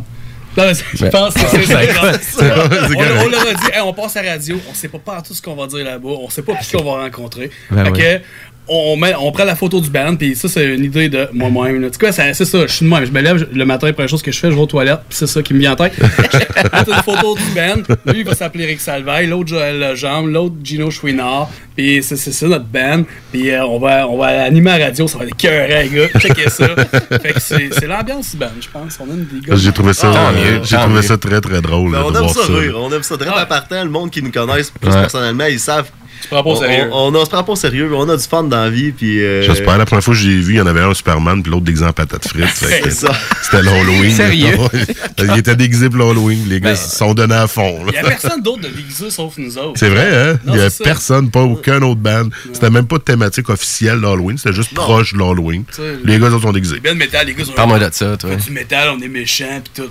[0.56, 1.10] Non, mais je Ben.
[1.10, 1.78] pense que c'est ça.
[2.94, 5.32] On, leur a dit, Hey, on passe à la radio, on sait pas pas tout
[5.32, 7.50] ce qu'on va dire là-bas, on sait pas qui on va rencontrer.
[7.70, 8.22] Ben fait oui.
[8.68, 11.90] On, met, on prend la photo du band, puis ça, c'est une idée de moi-même.
[11.90, 13.04] Tu sais c'est ça, je suis de même.
[13.04, 15.00] Je me lève le matin, la première chose que je fais, je vais aux toilettes,
[15.08, 15.92] puis c'est ça qui me vient en tête.
[16.00, 17.82] Je mets une photo du band.
[18.12, 22.32] Lui, il va s'appeler Rick Salvaille, l'autre Joël Legendre, l'autre Gino Chouinard, puis c'est c'est
[22.32, 23.02] ça notre band.
[23.32, 25.88] Puis euh, on, va, on va animer à la radio, ça va être cœur, les
[25.88, 26.08] gars.
[26.20, 26.68] Checkez ça.
[27.22, 28.98] fait que c'est l'ambiance du band, je pense.
[29.00, 29.56] On a une des gars.
[29.56, 31.02] J'ai trouvé ça, Tant euh, j'ai trouvé mieux.
[31.02, 32.52] ça très très drôle Mais là, on de aime voir ça ça.
[32.52, 33.14] rire, on aime ça.
[33.16, 33.28] Ouais.
[33.28, 35.00] en partant, le monde qui nous connaisse plus Ouais.
[35.00, 35.90] personnellement, ils savent.
[36.22, 36.88] Tu prends pas au On, sérieux.
[36.92, 38.92] on, on se prend pas au sérieux, on a du fun dans la vie.
[38.92, 39.76] Puis, euh, J'espère.
[39.78, 41.84] La première fois que j'ai vu, il y en avait un Superman, puis l'autre déguisé
[41.84, 42.44] en patate frites.
[42.54, 43.12] C'est ça.
[43.42, 44.10] C'était l'Halloween.
[44.10, 44.56] Sérieux?
[45.18, 46.44] il était déguisé pour l'Halloween.
[46.48, 47.80] Les gars Ben, se sont donnés à fond.
[47.88, 49.78] Il y a personne d'autre de déguisé sauf nous autres.
[49.78, 50.38] C'est vrai, hein?
[50.46, 50.84] Il n'y ça.
[50.84, 52.28] personne, pas aucun autre band.
[52.52, 54.82] C'était même pas de thématique officielle d'Halloween, c'était juste Non.
[54.82, 55.64] proche de l'Halloween.
[56.04, 56.80] Les gars, sont déguisés.
[56.80, 58.34] Bands de métal, les gars sont Parle-moi de ça, toi.
[58.36, 59.88] Du métal, on est méchants pis tout.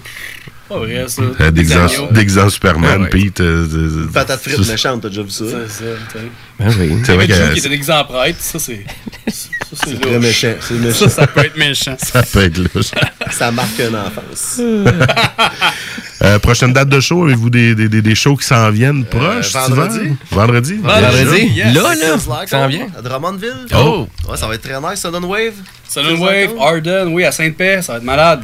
[0.72, 1.22] Pas vrai, ça.
[1.22, 3.10] Euh, en Superman, ouais.
[3.10, 3.42] Pete.
[3.42, 5.44] euh, Patate frite méchante, t'as déjà vu ça?
[5.68, 6.26] C'est ça, tu sais.
[6.58, 7.02] Ben oui.
[7.06, 8.86] C'est vrai que qui en prêtre, ça c'est.
[9.28, 10.54] Ça c'est Très méchant.
[10.62, 11.10] C'est Ça, méchant.
[11.10, 11.96] ça peut être méchant.
[12.02, 12.92] ça peut être louche.
[13.32, 14.62] Ça marque une enfance.
[16.24, 19.54] Euh, prochaine date de show, avez-vous des, des, des, des shows qui s'en viennent proches?
[19.54, 20.12] vendredi.
[20.30, 20.76] Vendredi?
[20.76, 21.48] Vendredi?
[21.56, 21.74] Yes.
[21.74, 22.86] Là, là, ça en vient.
[22.96, 23.66] À Drummondville?
[23.74, 24.08] Oh!
[24.30, 25.54] Ouais, ça va être très nice, Sudden Wave.
[25.90, 28.44] Sudden Wave, Arden, oui, à Sainte-Paix, ça va être malade.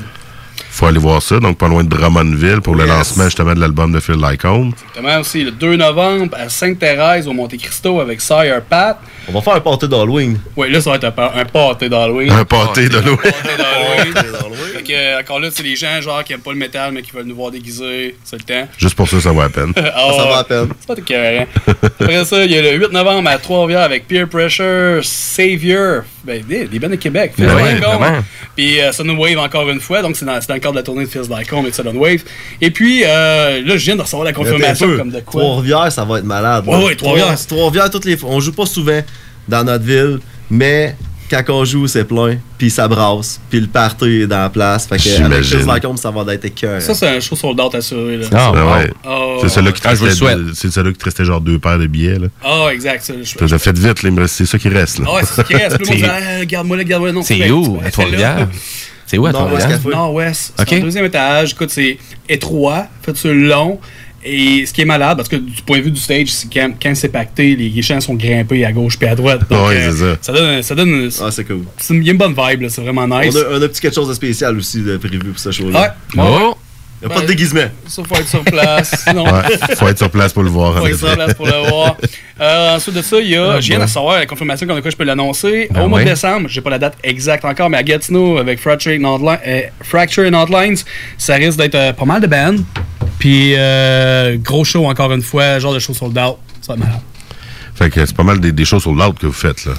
[0.70, 3.92] Faut aller voir ça, donc pas loin de Drummondville pour le lancement justement de l'album
[3.92, 4.74] de Phil Lycombe.
[4.96, 9.00] Demain aussi, le 2 novembre, à Sainte-Thérèse, au Monte Cristo, avec Sire Pat.
[9.30, 10.40] On va faire un party d'Halloween.
[10.56, 12.32] Oui, là, ça va être un, pa- un pâté d'Halloween.
[12.32, 13.18] Un pâté de l'eau.
[13.18, 14.14] Pâté d'Halloween.
[14.14, 14.84] D'Halloween.
[14.88, 17.26] Que, encore là, c'est les gens genre qui aiment pas le métal, mais qui veulent
[17.26, 18.16] nous voir déguisés.
[18.24, 18.70] C'est le temps.
[18.78, 19.74] Juste pour ça, ça vaut la peine.
[19.78, 20.70] Ah, Ça va à peine.
[20.80, 21.46] Ça va être écœurant.
[22.00, 26.42] Après ça, il y a le 8 novembre à Trois-Rivières avec Peer Pressure, Savior, ben,
[26.48, 27.34] des, des bandes de Québec.
[27.38, 28.08] Ben Like oui.
[28.56, 30.80] Puis euh, Sudden Wave encore une fois, donc c'est dans, c'est dans le cadre de
[30.80, 32.22] la tournée de Feels Like Home et de Sudden Wave.
[32.62, 35.42] Et puis, euh, là, je viens de recevoir la confirmation comme de quoi.
[35.42, 36.64] Trois-Rivières, ça va être malade.
[36.66, 37.36] Ouais, ouais, Trois-Rivières.
[37.36, 38.30] Trois- Trois-Rivières, toutes les fois.
[38.32, 39.02] On joue pas souvent
[39.48, 40.96] dans notre ville, mais
[41.30, 44.88] quand on joue, c'est plein, puis ça brasse, puis le party est dans la place.
[44.88, 46.80] Fait que avec Like Home, ça va être écœurant.
[46.80, 48.18] Ça, c'est un show sold out assuré.
[48.18, 48.28] Là.
[48.32, 48.74] Ah, wow.
[48.76, 48.92] ouais.
[49.06, 51.88] Oh, C'est celui qui Ah, je c'est celui qui te restait genre deux paires de
[51.88, 52.18] billets.
[52.20, 52.28] Là.
[52.44, 53.04] Ah, exact.
[53.04, 55.00] ça, je- T'as fait vite, là, c'est ça qui reste.
[55.00, 55.06] Là.
[55.10, 55.78] Ah ouais, c'est ce qui reste.
[55.84, 56.06] Tout le
[56.42, 57.16] ah, garde-moi là, garde-moi là.
[57.16, 57.78] Non, C'est où?
[57.86, 58.48] À Trois-Rivières?
[59.06, 59.82] C'est où à Trois-Rivières?
[59.82, 60.54] qu'elle- Nord-ouest.
[60.60, 60.66] Ok.
[60.70, 61.52] C'est un deuxième étage.
[61.52, 61.98] Écoute, c'est
[62.30, 63.80] étroit, fait sur long.
[64.24, 66.72] Et ce qui est malade, parce que du point de vue du stage, c'est quand,
[66.82, 69.42] quand c'est pacté, les gens sont grimpés à gauche puis à droite.
[69.50, 70.18] Donc, Ouais, euh, c'est ça.
[70.22, 71.62] ça donne, ça donne Ah, c'est cool.
[71.78, 73.36] c'est une, il y a une bonne vibe, là, c'est vraiment nice.
[73.36, 75.96] On a, on a petit quelque chose de spécial aussi de prévu pour ce show-là.
[76.16, 76.56] Ouais, ouais, Oh!
[77.00, 77.62] Il n'y a pas de déguisement.
[77.88, 79.04] ça faut être sur place.
[79.08, 80.80] Sinon, Ouais, faut être sur place pour le voir.
[80.80, 81.96] faut être sur place pour le voir.
[82.42, 83.86] Euh, ensuite de ça, il y a, Ah, je viens bon.
[83.86, 85.68] de savoir la confirmation comme quoi je peux l'annoncer.
[85.70, 86.10] Ben Au mois de oui.
[86.10, 89.62] décembre, j'ai pas la date exacte encore, mais à Gatineau avec Fracture and, Outli- euh,
[89.84, 90.78] Fracture and Outlines,
[91.20, 92.56] ça risque d'être euh, pas mal de bands.
[93.20, 96.38] Puis euh, gros show encore une fois, genre de show sold out.
[96.62, 97.02] Ça va être malade.
[97.76, 99.66] Fait que c'est pas mal des, des choses sur l'autre que vous faites.
[99.66, 99.74] là.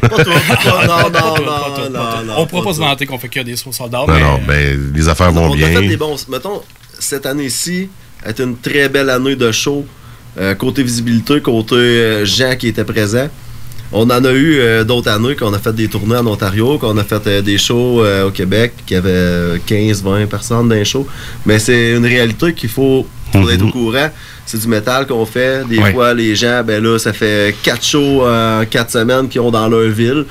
[0.00, 2.34] Pas non, non, Pas tout, pas non.
[2.38, 4.08] On pourra pas se vanter qu'on fait que des shows sold out.
[4.08, 5.68] Non, mais, non, ben, les affaires vont On a bien.
[5.68, 6.28] fait des bons.
[6.28, 6.62] Mettons,
[6.98, 7.88] cette année-ci
[8.24, 9.86] est une très belle année de show.
[10.38, 13.28] euh, côté visibilité, côté euh, gens qui étaient présents.
[13.96, 16.96] On en a eu euh, d'autres années qu'on a fait des tournées en Ontario, qu'on
[16.98, 20.84] a fait euh, des shows euh, au Québec, qui avait euh, 15-20 personnes dans les
[20.84, 21.06] shows.
[21.46, 24.10] Mais c'est une réalité qu'il faut, faut être au courant.
[24.46, 25.64] C'est du métal qu'on fait.
[25.68, 25.92] Des Ouais.
[25.92, 29.68] fois, les gens, ben là, ça fait 4 shows en 4 semaines qu'ils ont dans
[29.68, 30.24] leur ville.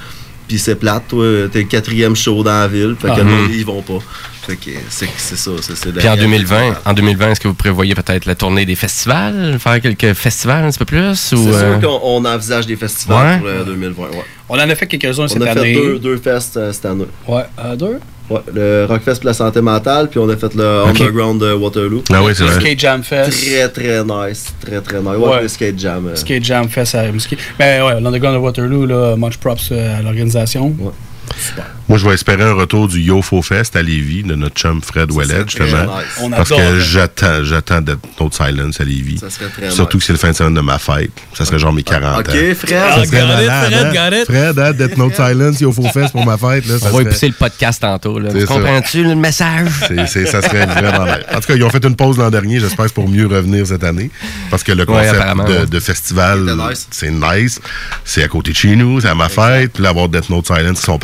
[0.53, 2.95] Puis c'est plate, toi, t'es le quatrième show dans la ville.
[3.01, 3.17] Fait que Ah.
[3.17, 3.97] le monde, ils vont pas.
[4.45, 5.49] Fait que c'est ça.
[5.61, 6.21] c'est- Puis en réalité.
[6.27, 9.57] 2020, en 2020, est-ce que vous prévoyez peut-être la tournée des festivals?
[9.57, 11.15] Faire quelques festivals un petit peu plus?
[11.15, 13.37] C'est Ou, euh, sûr qu'on on envisage des festivals Ouais.
[13.39, 14.09] pour le 2020.
[14.11, 14.23] Ouais.
[14.47, 15.73] On en a fait quelques-uns On cette a année.
[15.73, 17.05] fait deux, deux fests euh, cette année.
[17.27, 17.97] Ouais, euh, deux?
[18.29, 20.83] Ouais, le Rockfest pour la santé mentale, puis on a fait le.
[20.87, 22.03] Underground de Waterloo.
[22.11, 22.59] Ah oui, c'est Le vrai.
[22.61, 23.43] Skate Jam Fest.
[23.45, 24.53] Très très nice.
[24.65, 25.07] Très très nice.
[25.17, 25.41] Ouais, Ouais.
[25.41, 26.07] le Skate Jam.
[26.07, 27.37] euh, Skate Jam Fest à Rimouski.
[27.59, 30.73] Ben ouais, l'Underground de Waterloo, là, much props euh, à l'organisation.
[30.79, 30.91] Ouais.
[31.89, 35.11] Moi, je vais espérer un retour du Yo-Fo Fest à Lévis de notre chum Fred
[35.11, 35.97] Ouellet, justement.
[35.97, 36.31] nice.
[36.35, 39.17] Parce que j'attends, j'attends d'être Note Silence à Lévis.
[39.19, 41.11] Ça serait très Surtout que c'est le fin de semaine de ma fête.
[41.33, 42.55] Ça serait genre mes 40 Ok, ans.
[42.57, 42.83] frère.
[42.89, 44.23] Ah, Ça serait malade, Fred, hein?
[44.25, 46.65] Fred, hein, Death Note Silence, Yo-Fo Fest pour ma fête.
[46.67, 48.17] Là, ça On va épousser le podcast tantôt.
[48.17, 48.29] Là.
[48.47, 49.67] Comprends-tu le message?
[49.87, 51.19] C'est- c'est- ça serait vraiment bien.
[51.33, 52.59] En tout cas, ils ont fait une pause l'an dernier.
[52.61, 54.09] J'espère que c'est pour mieux revenir cette année.
[54.49, 56.87] Parce que le concept de, festival, nice.
[56.91, 57.59] c'est nice.
[58.05, 59.73] C'est à côté de chez nous, c'est à ma fête.
[59.73, 60.97] Puis là, avoir Death Note Silence, ils sont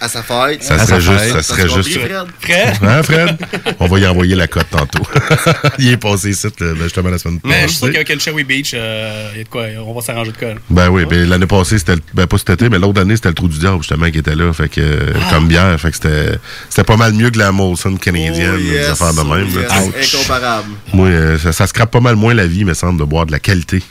[0.00, 0.62] À sa fête.
[0.62, 1.32] Ça serait juste.
[1.32, 1.98] Ça serait sera juste.
[2.40, 2.76] Fred.
[2.82, 3.38] Hein, Fred?
[3.80, 5.02] On va y envoyer la cote tantôt.
[5.78, 8.18] Il est passé ici, là, justement, la semaine Mais je suis sûr passée.
[8.18, 10.48] Chewy Beach, euh, il y a de quoi, on va s'arranger de quoi.
[10.70, 13.28] Ben oui, ben, l'année passée, c'était le- ben pas cet été, mais l'autre année, c'était
[13.28, 14.52] le trou du diable, justement, qui était là.
[14.52, 14.80] Fait que,
[15.14, 15.30] Ah.
[15.34, 18.84] comme bière, fait que c'était, c'était pas mal mieux que la Molson canadienne, Oh, des
[18.86, 19.48] affaires de même.
[19.70, 20.68] Incomparable.
[20.92, 23.32] Moi, euh, ça, ça scrape pas mal moins la vie, me semble, de boire de
[23.32, 23.82] la qualité.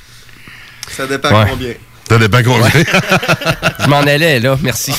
[0.89, 1.77] Ça dépend Ouais.
[3.79, 4.57] Je m'en allais, là.
[4.61, 4.93] Merci.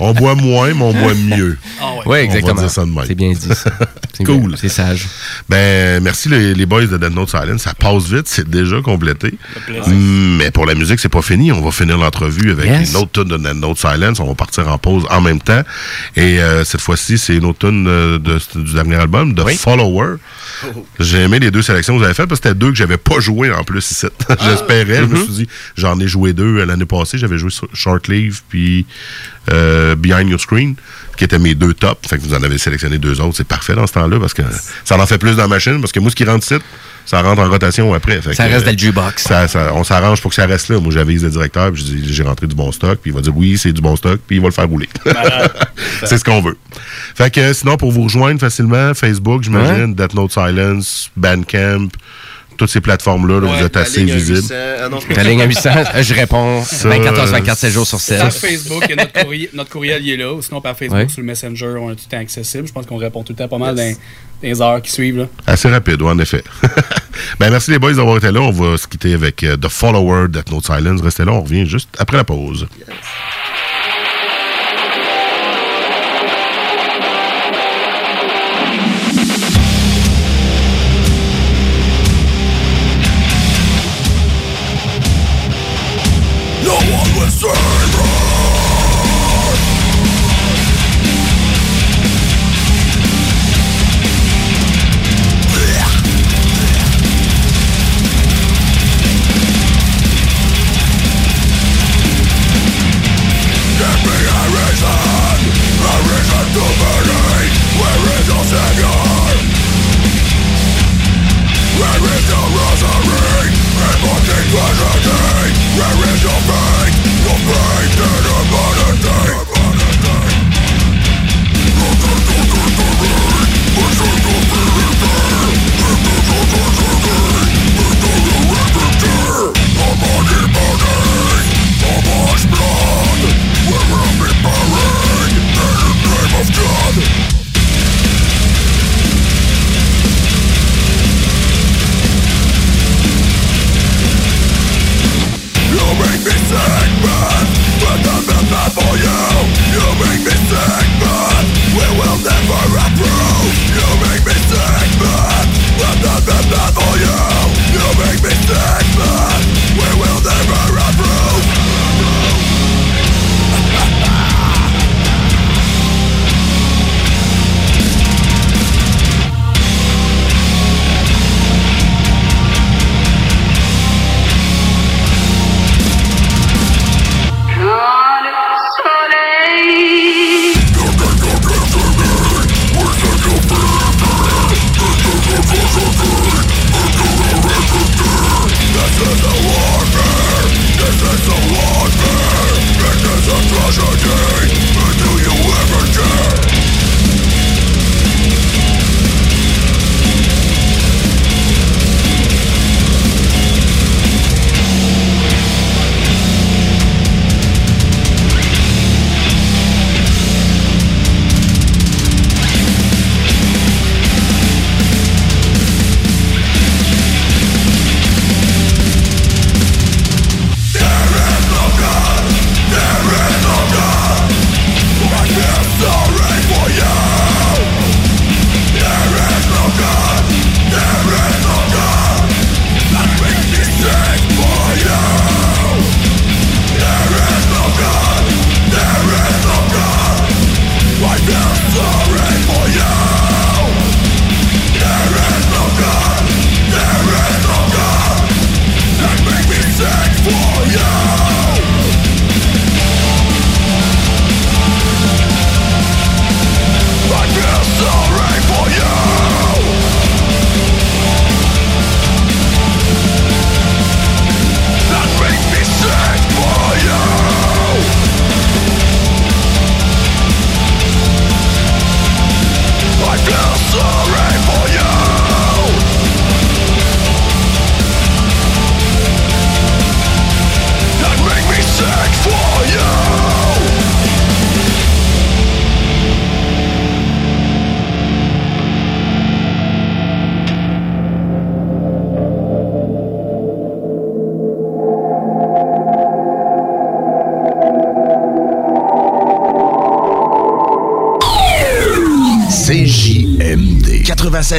[0.00, 1.58] on boit moins, mais on boit mieux.
[1.80, 2.02] Ah ouais.
[2.06, 2.68] Oui, exactement.
[3.06, 3.54] C'est bien dit.
[3.54, 3.70] ça.
[4.26, 4.54] C'est Cool.
[4.58, 5.06] C'est sage.
[5.48, 7.62] Ben, merci les, les boys de Dead Note Silence.
[7.62, 9.34] Ça passe vite, c'est déjà complété.
[9.66, 9.88] plaisir.
[9.88, 11.52] Mm, Mais pour la musique, c'est pas fini.
[11.52, 12.90] On va finir l'entrevue avec Yes.
[12.90, 14.20] une autre tune de Dead Note Silence.
[14.20, 15.62] On va partir en pause en même temps.
[16.16, 19.56] Et euh, cette fois-ci, c'est une autre tune euh, de- du dernier album, de Oui.
[19.56, 20.16] Follower.
[21.00, 22.96] J'ai aimé les deux sélections que vous avez faites parce que c'était deux que j'avais
[22.96, 24.06] pas joué en plus ici.
[24.40, 24.96] J'espérais.
[24.98, 27.18] Je me suis dit, j'en ai joué deux l'année passée.
[27.18, 28.86] J'avais joué sur Short Leave puis
[29.50, 30.74] euh, Behind Your Screen,
[31.16, 32.08] qui étaient mes deux tops.
[32.08, 33.36] Fait que vous en avez sélectionné deux autres.
[33.36, 34.42] C'est parfait dans ce temps-là parce que
[34.84, 35.80] ça en fait plus dans la machine.
[35.80, 36.62] Parce que moi, ce qui rentre ici,
[37.04, 38.22] ça rentre en rotation après.
[38.22, 39.22] Fait Ça que, reste euh, dans le jukebox.
[39.24, 40.78] ça- ça- on s'arrange pour que ça reste là.
[40.78, 43.20] Moi, j'avise le directeur, puis je dis, j'ai rentré du bon stock, puis il va
[43.20, 44.88] dire oui, c'est du bon stock, puis il va le faire rouler.
[46.04, 46.56] c'est ce qu'on veut.
[47.14, 51.88] Fait que sinon, pour vous rejoindre facilement, Facebook, j'imagine, Death Note Silence, Bandcamp,
[52.56, 54.42] toutes ces plateformes-là, là, vous êtes assez visibles.
[55.14, 58.18] Ta ligne à 800, euh, je réponds Ça, 24 h 24, 7 jours sur 7.
[58.18, 58.96] Par Facebook, a
[59.52, 60.32] notre, courriel est là.
[60.32, 61.08] Ou sinon, par Facebook, Ouais.
[61.08, 62.66] sur le Messenger, on est tout le temps accessible.
[62.66, 63.96] Je pense qu'on répond tout le temps pas mal dans, dans
[64.42, 65.18] les heures qui suivent.
[65.18, 65.26] Là.
[65.46, 66.44] Assez rapide, ouais, en effet.
[67.38, 68.40] ben, merci les boys d'avoir été là.
[68.40, 71.00] On va se quitter avec euh, The Follower, Death Note Silence.
[71.00, 72.66] Restez là, on revient juste après la pause.
[72.88, 72.94] No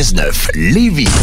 [0.04, 1.23] 96.9 Lévis.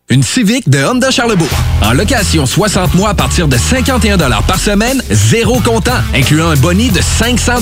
[0.11, 1.47] Une Civic de Honda Charlebourg.
[1.81, 6.89] En location 60 mois à partir de 51 par semaine, zéro comptant, incluant un boni
[6.89, 7.53] de 500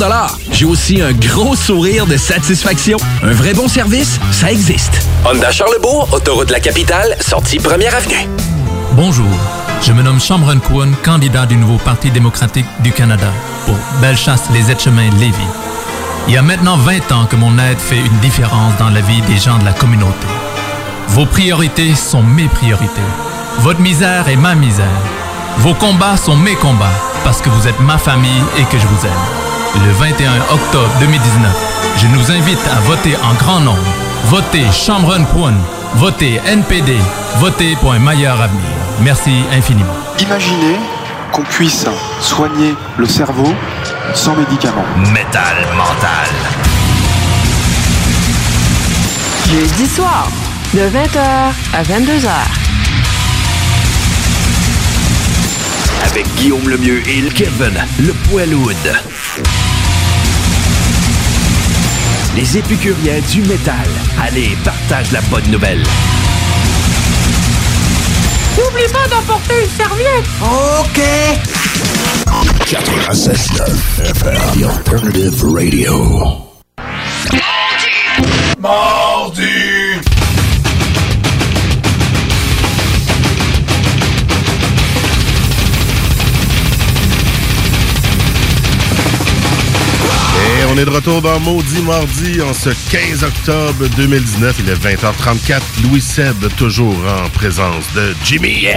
[0.52, 2.98] J'ai aussi un gros sourire de satisfaction.
[3.22, 5.00] Un vrai bon service, ça existe.
[5.24, 8.28] Honda Charlebourg, autoroute de la capitale, sortie première avenue.
[8.94, 9.30] Bonjour,
[9.86, 13.32] je me nomme Cameron Kwon, candidat du nouveau Parti démocratique du Canada
[13.68, 15.36] pour Bellechasse les Etchemins Lévis.
[16.28, 19.22] Il y a maintenant 20 ans que mon aide fait une différence dans la vie
[19.28, 20.28] des gens de la communauté.
[21.10, 23.02] Vos priorités sont mes priorités.
[23.60, 24.86] Votre misère est ma misère.
[25.58, 26.86] Vos combats sont mes combats
[27.24, 29.86] parce que vous êtes ma famille et que je vous aime.
[29.86, 33.80] Le 21 octobre 2019, je nous invite à voter en grand nombre.
[34.26, 35.56] Votez Chamron Kwon.
[35.96, 36.96] Votez NPD.
[37.38, 38.70] Votez pour un meilleur avenir.
[39.02, 39.96] Merci infiniment.
[40.20, 40.78] Imaginez
[41.32, 41.88] qu'on puisse
[42.22, 43.52] soigner le cerveau
[44.14, 44.86] sans médicaments.
[45.12, 46.30] Métal mental.
[49.50, 50.28] Jeudi soir,
[50.74, 51.20] de 20h
[51.74, 52.30] à 22h.
[56.06, 58.76] Avec Guillaume Lemieux et le Kevin, le Poilwood.
[62.36, 63.88] Les épicuriens du métal.
[64.22, 65.84] Allez, partage la bonne nouvelle.
[68.58, 70.26] N'oublie pas d'emporter une serviette.
[70.44, 71.00] OK.
[72.68, 76.50] 96.9 FM, The Alternative Radio.
[78.60, 79.59] Mardi!
[90.80, 94.58] Est de retour dans Maudit Mardi en ce 15 octobre 2019.
[94.60, 95.62] Il est 20h34.
[95.84, 98.68] Louis Seb, toujours en présence de Jimmy.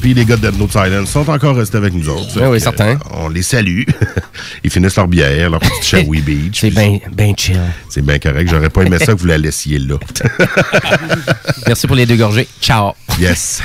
[0.00, 2.26] Puis les gars de Dead Note Silence sont encore restés avec nous autres.
[2.36, 2.90] Oui, oui, Fait que, certain.
[2.94, 3.82] euh, On les salue.
[4.64, 6.58] Ils finissent leur bière, leur petite Shawi Beach.
[6.60, 7.58] C'est bien ben chill.
[7.88, 8.48] C'est bien correct.
[8.50, 9.96] J'aurais pas aimé ça que vous la laissiez là.
[11.66, 12.48] Merci pour les deux gorgées.
[12.60, 12.92] Ciao.
[13.18, 13.62] Yes.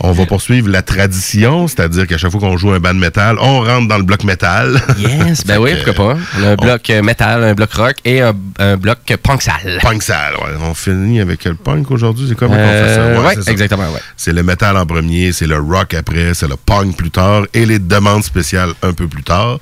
[0.00, 3.60] on va poursuivre la tradition, c'est-à-dire qu'à chaque fois qu'on joue un band métal, on
[3.60, 4.80] rentre dans le bloc métal.
[4.98, 6.20] Yes, ben oui, pourquoi pas.
[6.38, 9.78] On a un bloc euh, métal, un bloc rock et un, un bloc punk sale.
[9.82, 10.54] Punk sale, ouais.
[10.62, 13.20] On finit avec le punk aujourd'hui, c'est qu'on Euh, fait ça?
[13.28, 13.50] ouais, ça.
[13.52, 14.00] exactement, ouais.
[14.16, 17.66] C'est le métal en premier, c'est le rock après, c'est le punk plus tard et
[17.66, 19.58] les demandes spéciales un peu plus tard.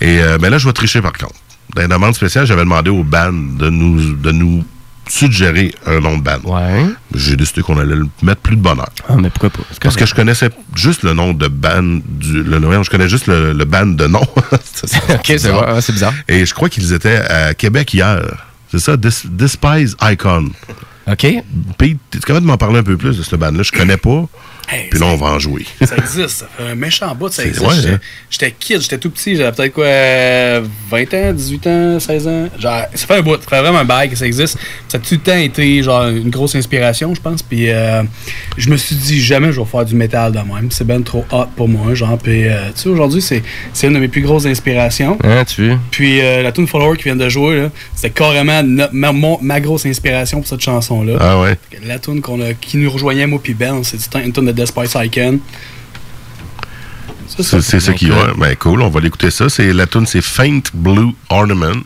[0.00, 1.34] Et euh, ben là, je vais tricher par contre.
[1.74, 4.64] Dans les demandes spéciales, j'avais demandé au band de nous, de nous
[5.08, 6.40] suggérer un nom de band.
[6.44, 6.86] Ouais.
[7.14, 8.88] J'ai décidé qu'on allait le mettre plus de bonheur.
[9.08, 9.62] Ah, mais pourquoi pas?
[9.82, 12.42] Parce que je connaissais juste le nom de band du.
[12.42, 14.20] Le, nom, je connais juste le, le band de nom.
[14.22, 16.14] ok, c'est vrai, ouais, c'est bizarre.
[16.28, 18.46] Et je crois qu'ils étaient à Québec hier.
[18.70, 20.50] C'est ça, Dis- Despise Icon.
[21.10, 21.26] OK.
[21.76, 23.62] Pete, tu capable de m'en parler un peu plus de ce band-là?
[23.62, 24.26] Je connais pas.
[24.90, 25.64] Puis là, on va en jouer.
[25.84, 27.64] Ça existe, ça fait un méchant bout, ça existe.
[27.66, 28.00] ouais, J'étais- hein.
[28.30, 32.48] J'étais kid, j'étais tout petit, j'avais peut-être quoi, euh, 20 ans, 18 ans, 16 ans.
[32.58, 34.58] Genre, ça fait un bout, ça fait vraiment un bail que ça existe.
[34.88, 37.42] Ça a tout le temps été genre une grosse inspiration, je pense.
[37.42, 38.02] Puis euh,
[38.56, 40.68] je me suis dit jamais je vais faire du métal de même.
[40.70, 42.18] C'est ben trop hot pour moi, genre.
[42.18, 43.42] Puis euh, tu sais, aujourd'hui, c'est
[43.86, 45.18] une de mes plus grosses inspirations.
[45.24, 48.62] Hein, tu Puis euh, la tune Follower qui vient de jouer, c'était carrément
[48.92, 51.16] ma, mon- ma grosse inspiration pour cette chanson-là.
[51.20, 51.56] Ah ouais?
[51.84, 54.94] La tune qu'on a, qui nous rejoignait, moi puis Ben, c'est une tune de Despise
[54.94, 55.40] Icon.
[57.28, 58.34] C'est c'est ça qui va.
[58.36, 59.48] Ben cool, on va l'écouter ça.
[59.48, 61.80] C'est la tune, c'est Faint Blue Ornament.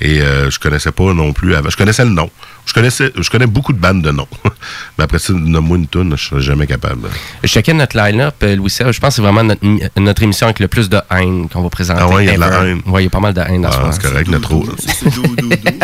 [0.00, 1.68] Et euh, je connaissais pas non plus avant.
[1.68, 2.30] Je connaissais le nom.
[2.68, 4.28] Je, connaissais, je connais beaucoup de bandes de noms.
[4.98, 7.08] Mais après ça, nomme-moi une tune, je serais jamais capable.
[7.42, 8.94] Je checkais notre line-up, euh, Louis Serge.
[8.94, 9.62] Je pense que c'est vraiment notre,
[9.98, 12.00] notre émission avec le plus de haine qu'on va présenter.
[12.02, 12.82] Ah ouais, il y a de la haine.
[12.86, 13.92] Ouais, il y a pas mal de haine dans ce Ah, moment.
[13.92, 14.48] c'est correct, notre.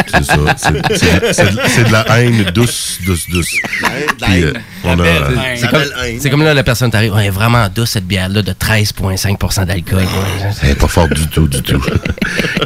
[0.07, 0.37] C'est ça.
[0.57, 3.51] c'est- de- c'est de la haine douce, douce, douce.
[4.23, 4.53] Puis, euh,
[4.85, 5.83] on a- C'est- C'est comme,
[6.21, 9.99] c'est comme là, la personne t'arrive, ouais, vraiment douce cette bière-là de 13,5 d'alcool.
[10.01, 10.51] Ouais.
[10.63, 11.81] Elle est pas forte du tout, du tout.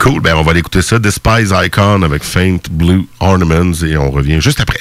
[0.01, 0.99] cool, ben on va aller écouter ça.
[0.99, 4.81] Despise Icon avec Faint Blue Ornaments et on revient juste après.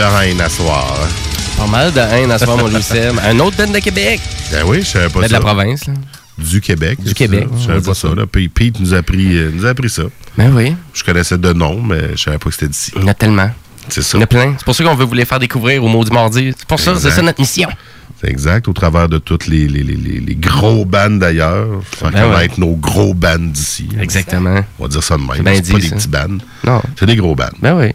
[0.00, 0.96] De haine à soir.
[1.58, 3.16] Pas mal de haine à moment, mon Louis-Seb.
[3.22, 4.18] Un autre band de Québec.
[4.50, 5.32] Ben oui, je savais pas de ça.
[5.34, 5.92] la province, là.
[6.38, 6.98] Du Québec.
[7.02, 7.46] Du Québec.
[7.58, 8.08] Je savais va pas ça.
[8.08, 8.14] ça.
[8.14, 8.24] Là.
[8.26, 10.04] Puis Pete nous a appris, euh, nous a appris ça.
[10.38, 10.74] Ben oui.
[10.94, 12.92] Je connaissais de nom, mais je savais pas que c'était d'ici.
[12.96, 13.50] Il y en a tellement.
[13.90, 14.16] C'est ça.
[14.16, 14.54] Il y en a plein.
[14.56, 16.54] C'est pour ça qu'on veut vous les faire découvrir au Maudit Mardi.
[16.56, 17.16] C'est pour ça, c'est Exact.
[17.16, 17.68] ça notre mission.
[18.20, 21.80] C'est exact, au travers de toutes les, les, les, les- les gros bands d'ailleurs.
[21.84, 23.88] Faire Ben connaître nos gros bands d'ici.
[23.98, 24.62] Exactement.
[24.78, 25.36] On va dire ça de même.
[25.64, 26.38] C'est pas des petits bands.
[26.66, 26.82] Non.
[26.98, 27.48] C'est des gros bands.
[27.62, 27.92] Ben oui.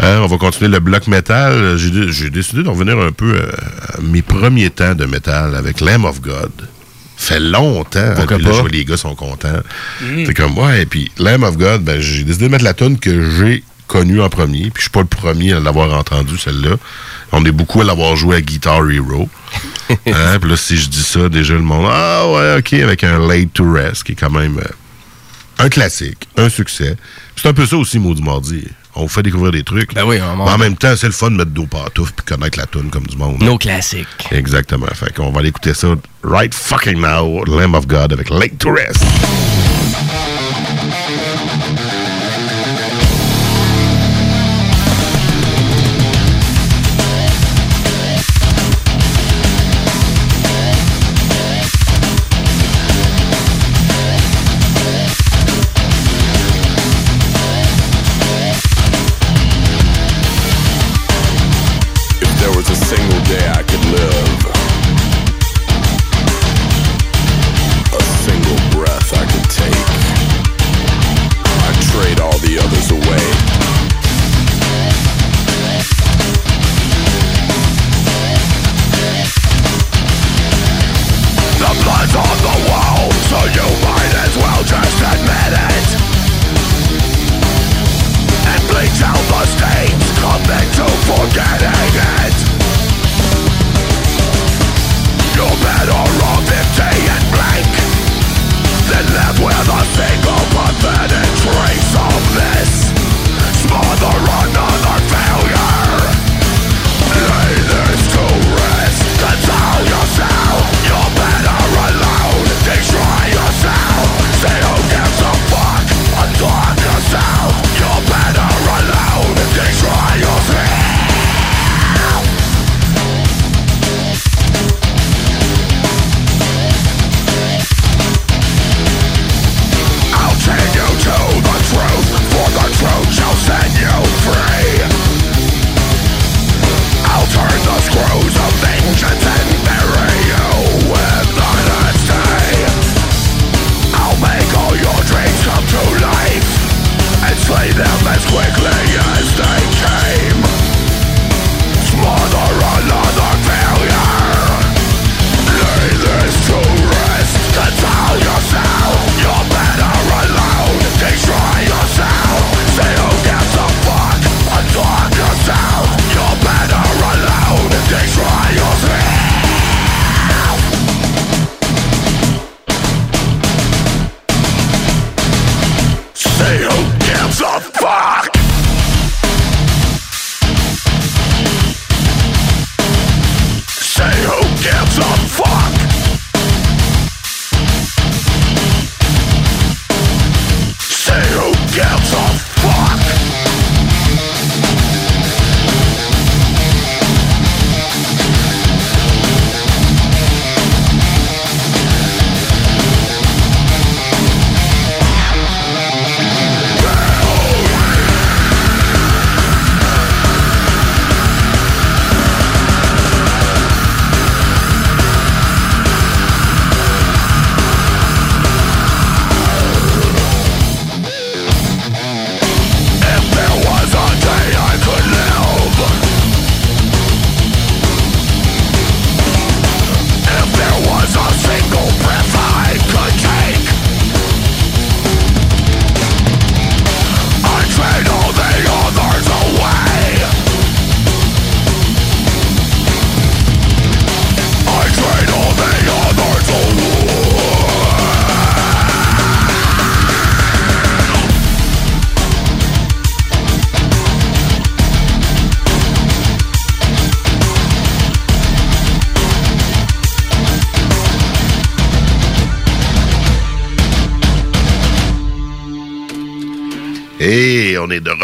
[0.00, 1.76] Hein, on va continuer le bloc métal.
[1.76, 3.52] J'ai dé- j'ai décidé de revenir un peu euh,
[3.96, 6.50] à mes premiers temps de métal avec Lamb of God.
[7.16, 8.14] fait longtemps.
[8.16, 8.56] Pourquoi Puis là, pas?
[8.56, 9.60] je vois les gars sont contents.
[10.00, 10.26] Mm.
[10.26, 12.98] C'est comme, ouais, et puis Lamb of God, ben, j'ai décidé de mettre la tonne
[12.98, 13.62] que j'ai
[13.92, 14.70] connue en premier.
[14.70, 16.76] Puis je suis pas le premier à l'avoir entendu, celle-là.
[17.30, 19.28] On est beaucoup à l'avoir joué à Guitar Hero.
[20.06, 23.18] Hein, Puis là, si je dis ça, déjà le monde, ah ouais, ok, avec un
[23.28, 26.96] Late to Rest, qui est quand même euh, un classique, un succès.
[27.36, 28.64] C'est un peu ça aussi, Maudit Mardi.
[28.94, 29.92] On vous fait découvrir des trucs.
[29.92, 32.24] Ben oui, on Mais en même temps, c'est le fun de mettre dos pantoufles puis
[32.24, 33.42] connaître la tune comme du monde.
[33.42, 34.06] Nos classiques.
[34.30, 34.86] Exactement.
[34.94, 35.88] Fait qu'on va aller écouter ça
[36.22, 39.04] right fucking now, Lamb of God avec Lake to Rest.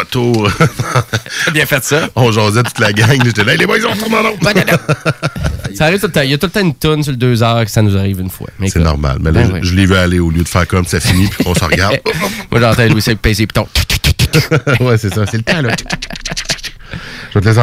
[0.09, 0.50] Retour.
[1.52, 2.09] bien fait ça.
[2.16, 3.18] On jasait toute la gang.
[3.24, 5.74] J'étais là, les boys, on retourne en.
[5.74, 6.22] Ça arrive tout le temps.
[6.22, 7.96] Il y a tout le temps une tonne sur le deux heures que ça nous
[7.96, 8.48] arrive une fois.
[8.66, 9.18] C'est normal.
[9.20, 9.61] Mais là, ben oui.
[9.62, 12.00] je l'ai vu aller au lieu de faire comme ça finit puis qu'on se regarde.
[12.50, 13.66] Moi, j'entends Louis Seb peser piton.
[14.80, 15.24] ouais, c'est ça.
[15.26, 15.70] C'est le temps, là.
[17.30, 17.61] Je vais, te laisser,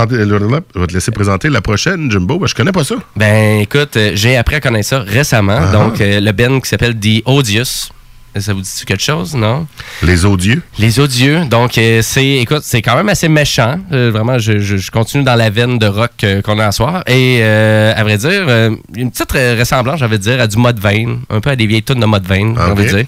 [0.76, 2.38] je vais te laisser présenter la prochaine, Jumbo.
[2.38, 2.96] Ben, je connais pas ça.
[3.16, 5.58] Ben, écoute, euh, j'ai appris à connaître ça récemment.
[5.60, 5.72] Ah.
[5.72, 7.90] Donc, euh, le Ben qui s'appelle The Odious.
[8.38, 9.66] Ça vous dit quelque chose, non?
[10.04, 10.62] Les odieux.
[10.78, 11.46] Les odieux.
[11.46, 13.78] Donc, euh, c'est, écoute, c'est quand même assez méchant.
[13.94, 16.72] Euh, vraiment, je, je- je continue dans la veine de rock euh, qu'on a à
[16.74, 17.02] soir.
[17.08, 20.80] Et, euh, à vrai dire, euh, une petite re- ressemblance, j'avais dire, à du mode
[20.80, 21.20] vein.
[21.30, 22.92] Un peu à des vieilles tunes de mode vein, Ah, j'ai envie ok.
[22.92, 23.06] de dire.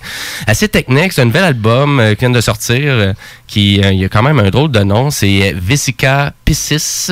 [0.48, 1.12] Assez technique.
[1.12, 2.80] C'est un nouvel album euh, qui vient de sortir.
[2.86, 3.14] euh,
[3.48, 5.10] qui, euh, il y a quand même un drôle de nom.
[5.10, 7.12] C'est euh, Vesica Piscis.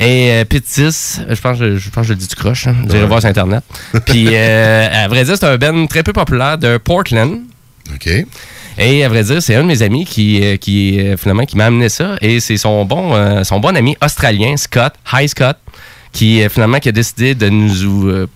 [0.00, 2.68] Et euh, Pitis, je pense, que- je pense que je le dis du croche.
[2.68, 2.76] Hein.
[2.86, 3.64] Vous irez voir sur Internet.
[4.06, 7.40] Puis, euh, à vrai dire, c'est un band très peu populaire de Portland.
[7.92, 8.08] OK.
[8.80, 11.56] Et à vrai dire, c'est un de mes amis qui, euh, qui euh, finalement, qui
[11.56, 12.14] m'a amené ça.
[12.20, 15.56] Et c'est son bon, euh, son bon ami australien, Scott, Hi Scott,
[16.12, 18.28] qui euh, finalement qui a décidé de nous euh,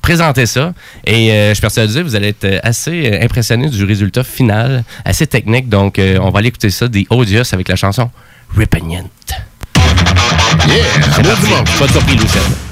[0.00, 0.72] présenter ça.
[1.06, 4.24] Et euh, je suis persuadé que vous allez être euh, assez euh, impressionné du résultat
[4.24, 5.68] final, assez technique.
[5.68, 8.10] Donc, euh, on va aller écouter ça, des Odious, avec la chanson
[8.56, 9.10] Repugnant.
[10.68, 10.84] Yeah!
[11.22, 11.78] Parti.
[11.78, 12.71] Pas de surprise, Lucette.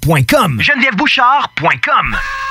[0.01, 0.59] genevièvebouchard.com.
[0.59, 2.50] genevièvebouchard.com.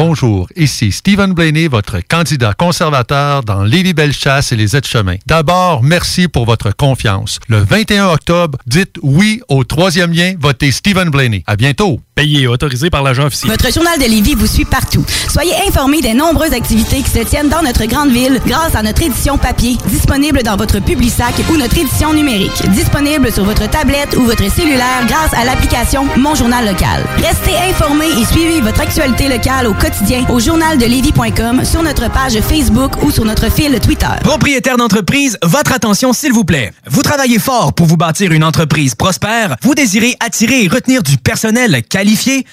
[0.00, 5.16] Bonjour, ici Stephen Blaney, votre candidat conservateur dans Lévis-Bellechasse et les aides-chemins.
[5.26, 7.40] D'abord, merci pour votre confiance.
[7.48, 11.42] Le 21 octobre, dites oui au troisième lien, votez Stephen Blaney.
[11.48, 12.00] À bientôt.
[12.18, 13.52] Payé, autorisé par l'agent officiel.
[13.52, 15.04] Votre journal de Lévis vous suit partout.
[15.30, 19.04] Soyez informés des nombreuses activités qui se tiennent dans notre grande ville grâce à notre
[19.04, 24.22] édition papier, disponible dans votre Publisac ou notre édition numérique, disponible sur votre tablette ou
[24.22, 27.06] votre cellulaire grâce à l'application Mon Journal Local.
[27.18, 33.00] Restez informés et suivez votre actualité locale au quotidien au journaldelévis.com, sur notre page Facebook
[33.04, 34.08] ou sur notre fil Twitter.
[34.24, 36.72] Propriétaire d'entreprise, votre attention s'il vous plaît.
[36.90, 39.54] Vous travaillez fort pour vous bâtir une entreprise prospère.
[39.62, 42.07] Vous désirez attirer et retenir du personnel qualifié.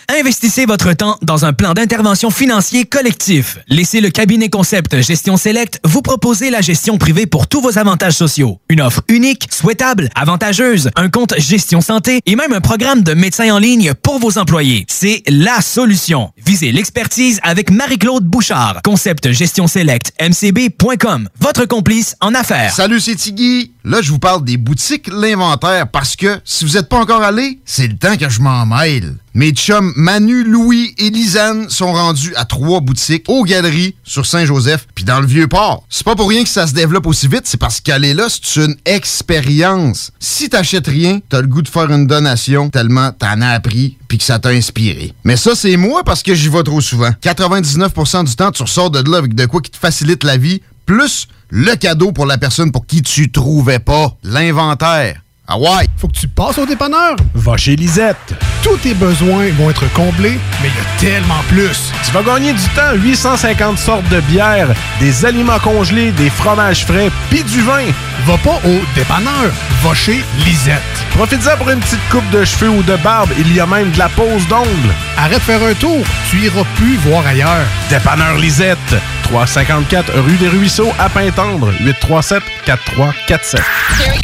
[0.10, 3.58] Investissez votre temps dans un plan d'intervention financier collectif.
[3.70, 8.16] Laissez le cabinet concept Gestion Select vous proposer la gestion privée pour tous vos avantages
[8.16, 8.60] sociaux.
[8.68, 13.50] Une offre unique, souhaitable, avantageuse, un compte gestion santé et même un programme de médecin
[13.54, 14.86] en ligne pour vos employés.
[14.90, 16.32] C'est la solution.
[16.46, 18.82] Visez l'expertise avec Marie-Claude Bouchard.
[18.84, 21.30] Concept Gestion Select, mcb.com.
[21.40, 22.74] Votre complice en affaires.
[22.74, 23.72] Salut, c'est Tiggy.
[23.86, 27.60] Là, je vous parle des boutiques L'Inventaire parce que si vous n'êtes pas encore allé,
[27.64, 29.16] c'est le temps que je m'en mêle.
[29.38, 34.88] Mes chums Manu, Louis et Lisanne sont rendus à trois boutiques aux Galeries sur Saint-Joseph
[34.96, 35.84] puis dans le Vieux-Port.
[35.90, 38.64] C'est pas pour rien que ça se développe aussi vite, c'est parce qu'aller là, c'est
[38.64, 40.14] une expérience.
[40.22, 44.20] Si t'achètes rien, t'as le goût de faire une donation tellement t'en as appris puis
[44.20, 45.14] que ça t'a inspiré.
[45.26, 47.12] Mais ça, c'est moi parce que j'y vais trop souvent.
[47.22, 50.62] 99% du temps, tu ressors de là avec de quoi qui te facilite la vie,
[50.86, 55.25] plus le cadeau pour la personne pour qui tu trouvais pas l'inventaire.
[55.48, 55.86] Ah ouais!
[55.98, 57.16] Faut que tu passes au dépanneur.
[57.36, 58.34] Va chez Lisette.
[58.64, 61.92] Tous tes besoins vont être comblés, mais il y a tellement plus.
[62.04, 62.94] Tu vas gagner du temps.
[62.96, 64.70] 850 sortes de bières,
[65.00, 67.84] des aliments congelés, des fromages frais, puis du vin.
[68.26, 69.52] Va pas au dépanneur.
[69.84, 70.82] Va chez Lisette.
[71.12, 73.30] Profites-en pour une petite coupe de cheveux ou de barbe.
[73.38, 74.94] Il y a même de la pose d'ongles.
[75.16, 76.04] Arrête de faire un tour.
[76.32, 77.68] Tu iras plus voir ailleurs.
[77.92, 78.96] Dépanneur Lisette.
[79.26, 81.72] 354 rue des Ruisseaux à Pintendre.
[81.82, 83.62] 837 4347.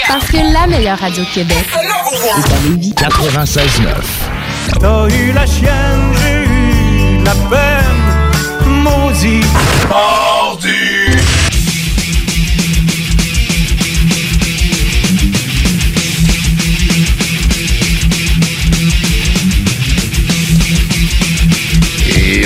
[0.07, 2.93] Parce que la meilleure radio Québec est à Lévis.
[2.95, 3.59] 96.9.
[4.79, 9.45] T'as eu la chienne, j'ai eu la peine, maudit.
[9.89, 10.90] Mardi.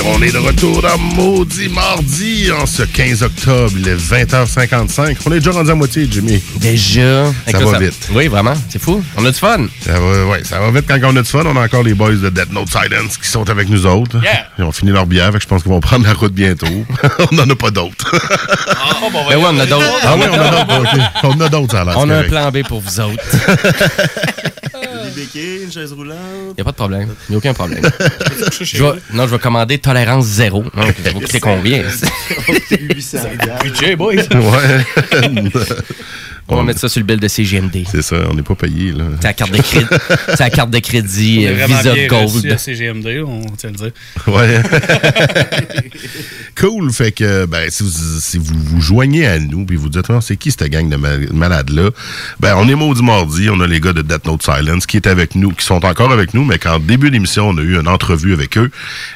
[0.08, 5.18] On est de retour dans Maudit Mardi en ce 15 octobre, il est 20h55.
[5.26, 6.42] On est déjà rendu à moitié, Jimmy.
[6.58, 7.26] Déjà?
[7.26, 8.10] Ça Écoute, va vite.
[8.14, 8.54] Oui, vraiment.
[8.70, 9.04] C'est fou.
[9.18, 9.66] On a du fun.
[9.82, 11.44] Ça va, ouais, ça va vite quand on a du fun.
[11.46, 14.22] On a encore les boys de Dead Note Silence qui sont avec nous autres.
[14.22, 14.48] Yeah.
[14.60, 16.68] Ils ont fini leur bière, fait que je pense qu'ils vont prendre la route bientôt.
[17.32, 18.12] on n'en a pas d'autres.
[19.30, 19.86] Ben ouais, on a d'autres.
[20.04, 20.80] ah oui, on a d'autres.
[20.82, 21.02] ok.
[21.24, 21.96] On a d'autres, ça a l'air.
[21.98, 23.24] On a un plan B pour vous autres.
[25.16, 26.18] Des béquilles, une chaise roulante.
[26.58, 27.16] Il a pas de problème.
[27.30, 27.82] Il n'y a aucun problème.
[28.62, 30.64] Je vais- non, je vais commander tolérance zéro.
[30.76, 31.84] Ça va coûter combien?
[32.72, 33.18] 800
[33.64, 34.16] Budget, boys.
[34.16, 34.86] Ouais.
[36.48, 37.86] On va mettre ça sur le bill de CGMD.
[37.92, 39.06] C'est ça, on n'est pas payé, là.
[39.20, 39.88] C'est la carte de crédit,
[40.28, 42.52] c'est la carte de crédit euh, Visa bien Gold.
[42.52, 43.92] à CGMD, on tient à le dire.
[44.28, 44.62] Ouais.
[46.56, 46.92] cool.
[46.92, 47.90] Fait que, ben, si vous,
[48.20, 50.96] si vous vous joignez à nous puis vous dites, Ah, c'est qui cette gang de
[50.96, 51.90] ma- malades-là?
[52.40, 53.50] Ben, on est maudit mardi.
[53.50, 56.12] On a les gars de Death Note Silence qui est avec nous, qui sont encore
[56.12, 58.70] avec nous, mais qu'en début d'émission, on a eu une entrevue avec eux.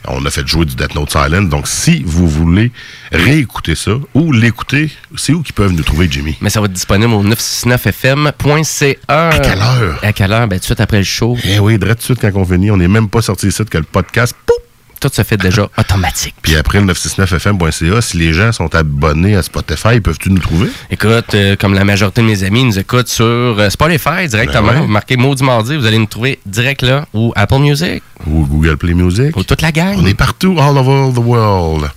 [0.08, 1.50] On a fait jouer du Death Note Silence.
[1.50, 2.72] Donc, si vous voulez
[3.12, 6.36] réécouter ça ou l'écouter, c'est où qu'ils peuvent nous trouver, Jimmy?
[6.42, 8.96] Mais ça va être disponible au 969fm.ca.
[9.30, 10.00] À quelle heure?
[10.04, 10.48] À quelle heure?
[10.48, 11.38] Ben, tout de suite après le show.
[11.46, 13.64] Eh oui, direct tout de suite quand on finit, on n'est même pas sorti ici
[13.66, 14.54] que le podcast, poup,
[15.00, 16.36] tout se fait déjà automatique.
[16.42, 20.68] Puis après le 969fm.ca, si les gens sont abonnés à Spotify, peuvent-tu nous trouver?
[20.92, 24.74] Écoute, euh, comme la majorité de mes amis nous écoutent sur euh, Spotify directement, Ben
[24.74, 24.80] ouais.
[24.82, 28.04] vous marquez Maudit Mardi, vous allez nous trouver direct là, ou Apple Music.
[28.28, 29.36] Ou Google Play Music.
[29.38, 29.96] Ou toute la gang.
[29.98, 31.90] On est partout, all over the world.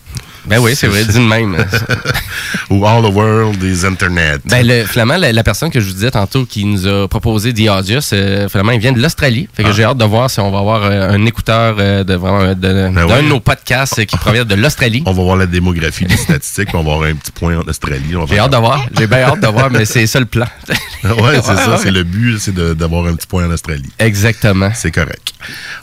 [0.46, 1.56] Ben oui, c'est vrai, dis de même.
[2.70, 4.40] Ou all the world is Internet.
[4.44, 7.52] Ben, le, finalement, la, la personne que je vous disais tantôt qui nous a proposé
[7.52, 9.48] The Audius, euh, finalement, il vient de l'Australie.
[9.54, 9.72] Fait que Ah.
[9.72, 12.54] j'ai hâte de voir si on va avoir euh, un écouteur euh, de vraiment euh,
[12.54, 13.22] de- d'un Ben ouais.
[13.22, 15.02] de nos podcasts qui provient de l'Australie.
[15.06, 18.14] On va voir la démographie des statistiques, on va avoir un petit point en Australie.
[18.28, 18.84] J'ai hâte de voir.
[18.98, 20.46] J'ai bien hâte de voir, mais c'est ça le plan.
[21.04, 21.70] ouais, c'est ça.
[21.70, 23.90] Ouais, C'est le but, c'est d'avoir un petit point en Australie.
[23.98, 24.70] Exactement.
[24.74, 25.32] C'est correct.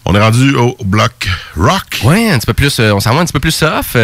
[0.06, 2.02] On est rendu au bloc rock.
[2.04, 2.80] Ouais, un petit peu plus.
[2.80, 3.96] on s'en va un petit peu plus soft.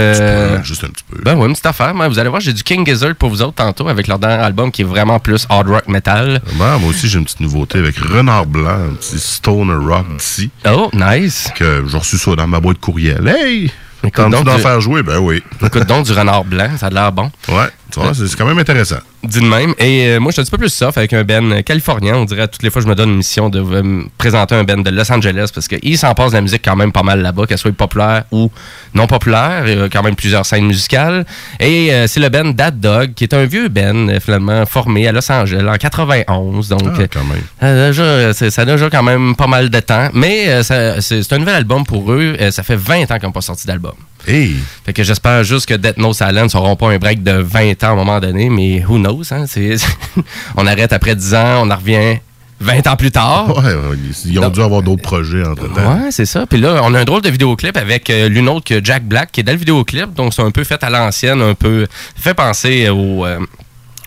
[0.45, 1.21] Euh, Juste un petit peu.
[1.23, 1.93] Ben ouais, une petite affaire.
[1.93, 4.43] Moi, vous allez voir, j'ai du King Gizzard pour vous autres tantôt avec leur dernier
[4.43, 6.41] album qui est vraiment plus hard rock metal.
[6.59, 10.49] Ben, moi aussi, j'ai une petite nouveauté avec Renard Blanc, un petit stoner rock d'ici.
[10.67, 11.49] Oh, nice.
[11.55, 13.27] Que j'ai reçu ça dans ma boîte courriel.
[13.27, 13.71] Hey!
[14.03, 15.01] Écoute donc d'en du- faire jouer?
[15.01, 15.41] Ben oui.
[15.65, 17.31] Écoute donc du renard blanc, ça a l'air bon.
[17.49, 18.97] Ouais, tu vois, c'est quand même intéressant.
[19.23, 19.73] Dis de même.
[19.79, 22.15] Et euh, moi, je suis un petit peu plus soft avec un Ben californien.
[22.15, 24.53] On dirait toutes les fois que je me donne une mission de euh, me présenter
[24.55, 27.03] un Ben de Los Angeles parce qu'il s'en passe de la musique quand même pas
[27.03, 28.51] mal là-bas, qu'elle soit populaire ou
[28.93, 29.63] non populaire.
[29.67, 31.25] Il y a quand même plusieurs scènes musicales.
[31.59, 35.11] Et euh, c'est le Ben Dad Dog, qui est un vieux Ben, finalement, formé à
[35.11, 36.69] Los Angeles en 91.
[36.69, 37.41] Donc, Ah, quand même.
[37.63, 40.09] euh, déjà, c'est- ça a déjà quand même pas mal de temps.
[40.13, 42.35] Mais ça- c'est un nouvel album pour eux.
[42.51, 43.93] Ça fait 20 ans qu'ils n'ont pas sorti d'album.
[44.27, 44.55] Hey!
[44.85, 47.87] Fait que j'espère juste que Death Note Silence n'auront pas un break de 20 ans
[47.87, 49.45] à un moment donné, mais who knows, hein?
[50.57, 52.17] On arrête après 10 ans, on en revient
[52.59, 53.55] 20 ans plus tard.
[53.57, 53.71] Ouais,
[54.25, 55.95] ils ont dû avoir d'autres projets entre-temps.
[55.95, 56.45] Ouais, c'est ça.
[56.45, 59.31] Puis là, on a un drôle de vidéoclip avec euh, l'une autre que Jack Black
[59.31, 60.13] qui est dans le vidéoclip.
[60.13, 63.39] Donc, c'est un peu fait à l'ancienne, un peu fait penser au, euh,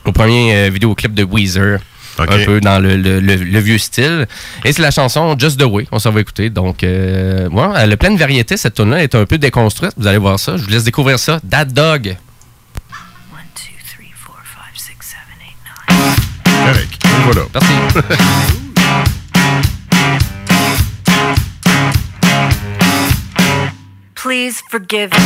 [0.05, 1.79] au premier euh, vidéoclip de Weezer.
[2.21, 4.27] Un peu dans le, le- le- le vieux style.
[4.65, 5.87] Et c'est la chanson Just the Way.
[5.93, 6.51] On s'en va écouter.
[6.51, 8.57] Donc, euh, ouais, elle a pleine variété.
[8.57, 9.93] Cette tune là est un peu déconstruite.
[9.97, 10.57] Vous allez voir ça.
[10.57, 11.41] Je vous laisse découvrir ça.
[11.45, 12.17] Dad Dog.
[16.65, 17.03] Correct.
[17.25, 17.43] Voilà.
[17.55, 18.09] Merci.
[24.15, 25.19] Please forgive me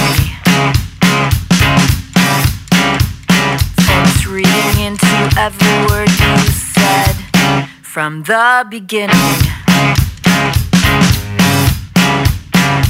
[3.80, 5.06] for misreading into
[5.38, 6.61] every word you said
[7.92, 9.12] from the beginning.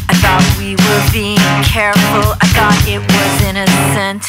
[0.07, 4.23] I thought we were being careful, I thought it was innocent.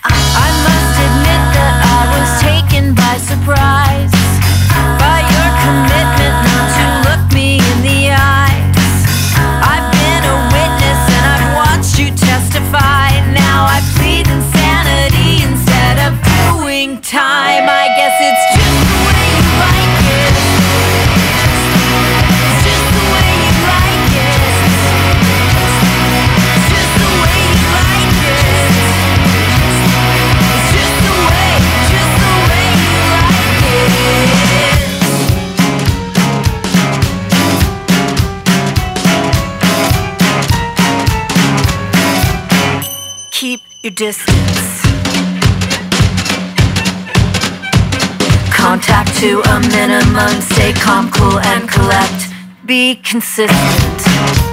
[0.00, 4.16] I must admit that I was taken by surprise
[4.96, 9.04] by your commitment not to look me in the eyes.
[9.36, 13.20] I've been a witness and I've watched you testify.
[13.36, 17.68] Now I plead insanity instead of doing time.
[17.68, 18.49] I guess it's
[43.82, 44.82] your distance.
[48.52, 50.40] Contact to a minimum.
[50.42, 52.28] Stay calm, cool, and collect.
[52.66, 54.49] Be consistent.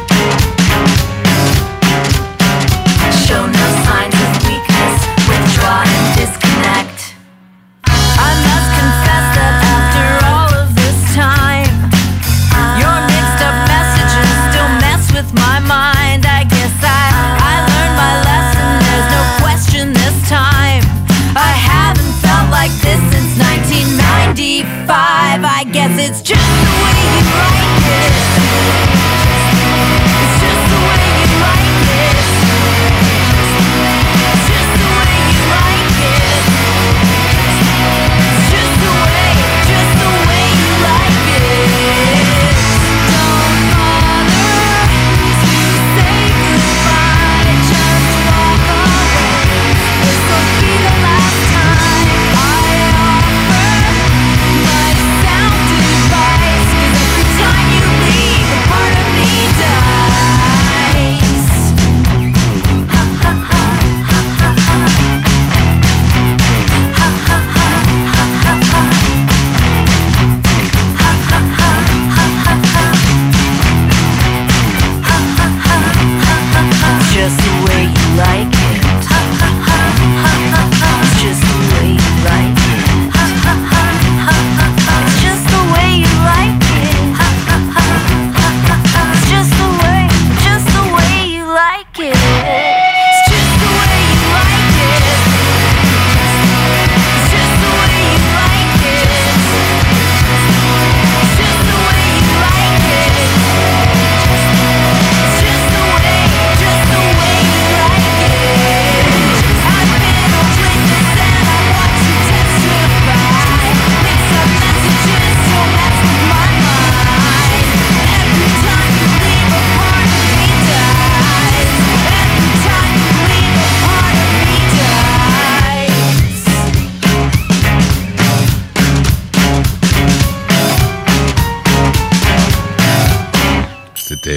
[26.10, 26.67] It's just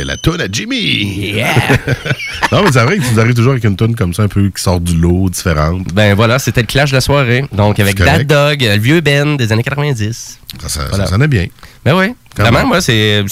[0.05, 1.35] la toune à Jimmy.
[2.53, 4.29] non, mais c'est vrai que tu nous arrives toujours avec une toune comme ça, un
[4.29, 5.87] peu qui sort du lot, différente.
[5.93, 7.45] Ben voilà, c'était le clash de la soirée.
[7.53, 8.27] Donc avec Bad.
[8.27, 10.39] Dog, le vieux Ben des années 90.
[10.61, 11.05] Ça, ça, Voilà.
[11.05, 11.47] ça sonnait bien.
[11.85, 12.15] Ben oui.
[12.37, 13.25] Vraiment, moi, c'est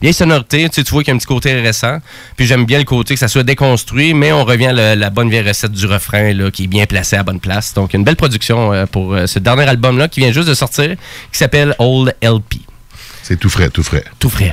[0.00, 0.68] vieille sonorité.
[0.68, 1.98] Tu, sais, tu vois qu'il y a un petit côté récent.
[2.36, 5.10] Puis j'aime bien le côté que ça soit déconstruit, mais on revient à la, la
[5.10, 7.74] bonne vieille recette du refrain là, qui est bien placé à la bonne place.
[7.74, 10.96] Donc, une belle production euh, pour euh, ce dernier album-là qui vient juste de sortir,
[11.30, 12.54] qui s'appelle Old LP.
[13.22, 14.04] C'est tout frais, tout frais.
[14.18, 14.52] Tout frais.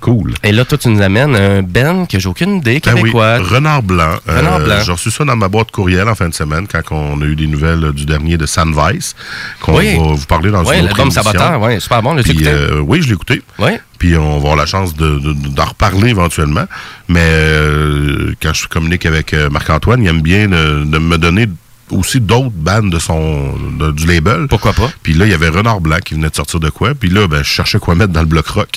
[0.00, 0.34] Cool.
[0.42, 3.38] Et là, toi, tu nous amènes un Ben que j'ai aucune idée, Ben oui, québécois.
[3.38, 4.14] Renard Blanc.
[4.26, 4.76] Renard Euh, Blanc.
[4.84, 7.36] J'ai reçu ça dans ma boîte courriel en fin de semaine quand on a eu
[7.36, 9.14] des nouvelles euh, du dernier de Sandvice,
[9.60, 9.96] qu'on Oui.
[9.98, 11.22] va vous parler dans Oui, une autre l'album émission.
[11.22, 12.16] Saboteur, oui, super bon.
[12.16, 12.48] Puis, écouté?
[12.48, 13.42] euh, oui, je l'ai écouté.
[13.58, 13.72] Oui.
[13.98, 16.64] Puis on va avoir la chance de- de- d'en reparler éventuellement.
[17.08, 21.46] Mais euh, quand je communique avec euh, Marc-Antoine, il aime bien de, de me donner
[21.90, 24.46] aussi d'autres bandes de son de- du label.
[24.48, 24.90] Pourquoi pas?
[25.02, 26.94] Puis là, il y avait Renard Blanc qui venait de sortir de quoi.
[26.94, 28.70] Puis là, ben, je cherchais quoi mettre dans le bloc rock.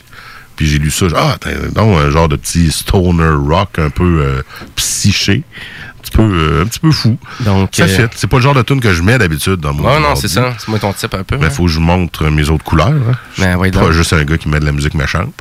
[0.56, 1.06] Puis j'ai lu ça.
[1.16, 4.42] Ah, t'as- donc un genre de petit stoner rock un peu euh,
[4.76, 5.44] psyché.
[5.98, 7.18] Un petit peu, euh, un petit peu fou.
[7.40, 8.14] Donc, ça euh, fit.
[8.16, 10.22] C'est pas le genre de tune que je mets d'habitude dans mon non, ordi.
[10.22, 10.54] c'est ça.
[10.60, 11.38] C'est moi ton type un peu.
[11.38, 11.50] Mais ouais.
[11.50, 12.88] faut que je montre mes autres couleurs.
[12.90, 13.16] Hein.
[13.38, 15.34] Ben, pas juste un gars qui met de la musique méchante.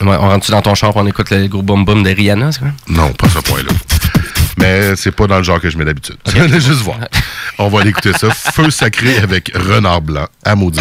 [0.00, 2.58] Ouais, on rentre-tu dans ton char on écoute le gros boom boom de Rihanna, c'est
[2.60, 2.70] quoi?
[2.88, 3.70] Non, pas ce point-là.
[4.58, 6.16] Mais c'est pas dans le genre que je mets d'habitude.
[6.34, 6.98] Allez juste voir.
[7.58, 8.30] On va aller écouter ça.
[8.30, 10.80] Feu sacré avec Renard Blanc à Maudit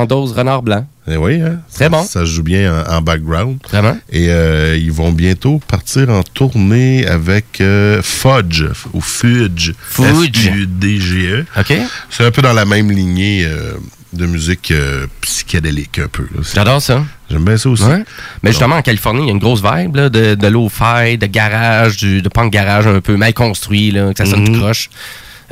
[0.00, 0.06] Yeah!
[0.06, 0.86] Ben, Jean Dose, Renard Blanc.
[1.08, 1.60] Eh oui, hein?
[1.74, 2.02] Très bon.
[2.04, 3.58] Ça se joue bien en, en background.
[3.70, 3.98] Vraiment.
[4.10, 9.72] Et euh, ils vont bientôt partir en tournée avec euh, Fudge, ou Fudge.
[9.80, 10.48] Fudge.
[10.48, 11.44] F-U-D-G-E.
[11.58, 11.72] OK.
[12.10, 13.74] C'est un peu dans la même lignée euh,
[14.12, 14.72] de musique
[15.20, 16.26] psychédélique, un peu.
[16.54, 17.04] J'adore ça.
[17.30, 17.84] J'aime bien ça aussi.
[17.84, 18.04] Ouais.
[18.42, 21.26] Mais justement, en Californie, il y a une grosse vibe là, de, de lo-fi, de
[21.26, 24.90] garage, du, de punk garage un peu mal construit, là, que ça sonne tout croche.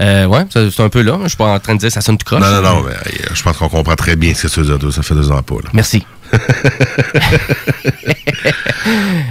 [0.01, 1.19] Euh, ouais, c'est un peu là.
[1.25, 2.41] Je suis pas en train de dire que ça sonne tout croche.
[2.41, 4.79] Non, non, non, mais euh, je pense qu'on comprend très bien ce que tu veux
[4.79, 4.93] dire.
[4.93, 5.57] Ça fait deux ans pas.
[5.57, 5.71] Là.
[5.73, 6.07] Merci.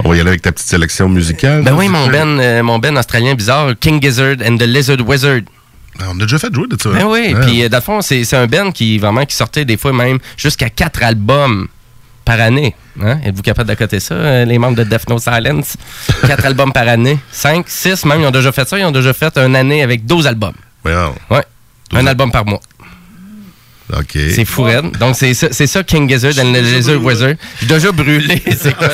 [0.03, 1.63] On va y aller avec ta petite sélection musicale.
[1.63, 5.41] Ben oui, mon ben, euh, mon ben australien bizarre, King Gizzard and the Lizard Wizard.
[5.99, 6.89] Ah, On a déjà fait jouer de ça.
[6.89, 9.77] Ben oui, puis dans le fond, c'est c'est un band qui vraiment qui sortait des
[9.77, 11.67] fois même jusqu'à quatre albums
[12.27, 12.75] par année.
[13.01, 13.19] Hein?
[13.23, 15.77] Êtes-vous capable d'accoter ça, euh, les membres de Death No Silence?
[16.27, 17.17] Quatre albums par année.
[17.31, 18.77] Cinq, six, même, ils ont déjà fait ça.
[18.77, 20.53] Ils ont déjà fait une année avec 12 albums.
[20.83, 21.15] Wow.
[21.29, 21.43] Ouais.
[21.93, 22.59] Un album par mois.
[23.93, 24.11] OK.
[24.11, 24.97] C'est fou, raide.
[24.99, 27.35] Donc, c'est ça, c'est ça King Gizzard and the Lizard Wizard.
[27.61, 28.89] J'ai déjà brûlé, c'est quoi?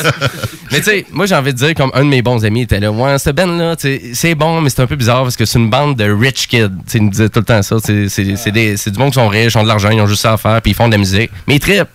[0.72, 2.80] mais tu sais, moi, j'ai envie de dire, comme un de mes bons amis était
[2.80, 3.76] là, ouais, cette band-là,
[4.14, 6.70] c'est bon, mais c'est un peu bizarre parce que c'est une bande de rich kids.
[6.70, 7.78] Tu sais, ils nous disaient tout le temps ça.
[7.82, 10.38] C'est du monde qui sont riches, ils ont de l'argent, ils ont juste ça à
[10.38, 11.32] faire, puis ils font de la musique.
[11.48, 11.90] Mais ils trippent.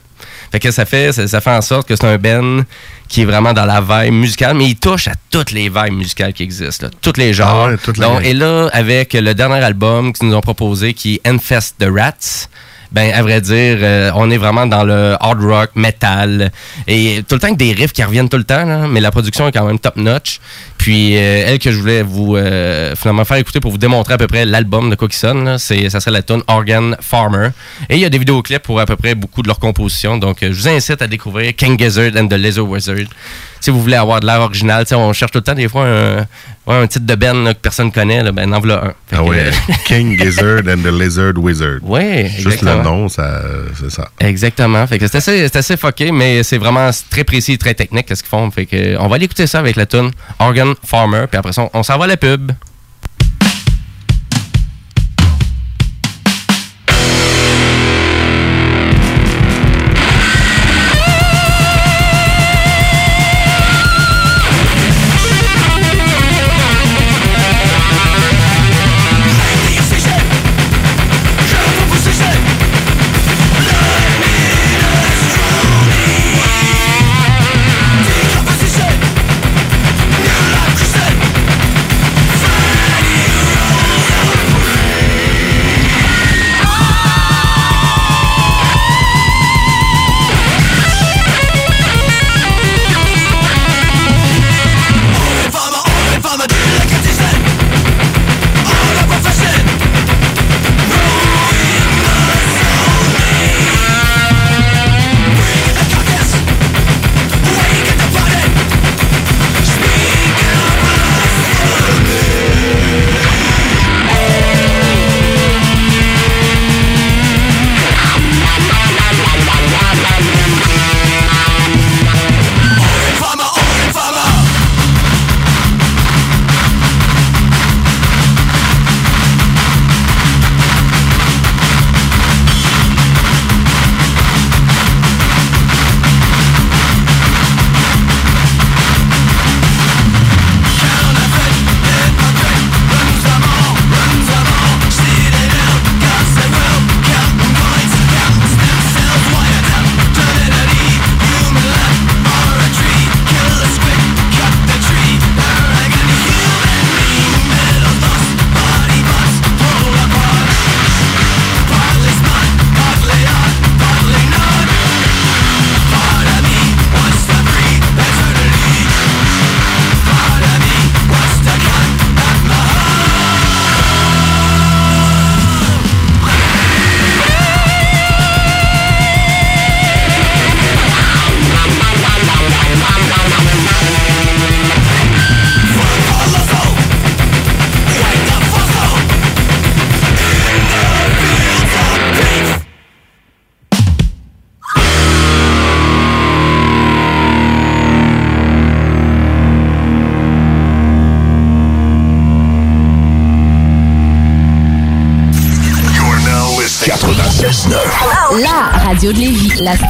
[0.51, 2.65] Fait que ça fait, ça, ça fait en sorte que c'est un Ben
[3.09, 6.33] qui est vraiment dans la vibe musicale, mais il touche à toutes les vibes musicales
[6.33, 7.67] qui existent, là, tous les genres.
[7.67, 8.25] Ah ouais, toutes les Donc, gangs.
[8.25, 12.49] et là, avec le dernier album qu'ils nous ont proposé, qui est Infest the Rats,
[12.91, 16.51] ben, à vrai dire, euh, on est vraiment dans le hard rock, metal,
[16.87, 19.47] et tout le temps des riffs qui reviennent tout le temps, là, mais la production
[19.47, 20.41] est quand même top notch.
[20.79, 24.19] Puis, euh, elle que je voulais vous euh, finalement faire écouter pour vous démontrer à
[24.19, 27.51] peu près l'album de quoi qui sonne, c'est, ça serait la tune Organ Farmer.
[27.91, 30.17] Et il y a des vidéoclips pour à peu près beaucoup de leurs compositions.
[30.17, 33.07] Donc, je vous incite à découvrir King Gizzard and the Lizard Wizard.
[33.61, 36.27] Si vous voulez avoir de l'air original, on cherche tout le temps des fois un,
[36.67, 38.89] un titre de Ben là, que personne connaît, là, ben en voilà un.
[39.09, 39.39] Fait Ah que, ouais.
[39.47, 41.79] euh, King Gizzard and the Lizard Wizard.
[41.83, 43.43] Ouais, Juste le nom, ça,
[43.81, 44.09] c'est ça.
[44.21, 44.87] Exactement.
[44.87, 48.23] Fait que c'est assez, c'est assez fucké, mais c'est vraiment très précis, très technique ce
[48.23, 48.51] qu'ils font.
[48.51, 51.63] Fait que on va aller écouter ça avec la tune Organ Farmer, puis après ça,
[51.63, 52.53] on, on s'en va à la pub.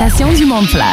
[0.09, 0.65] Station du monde.
[0.65, 0.88] Votre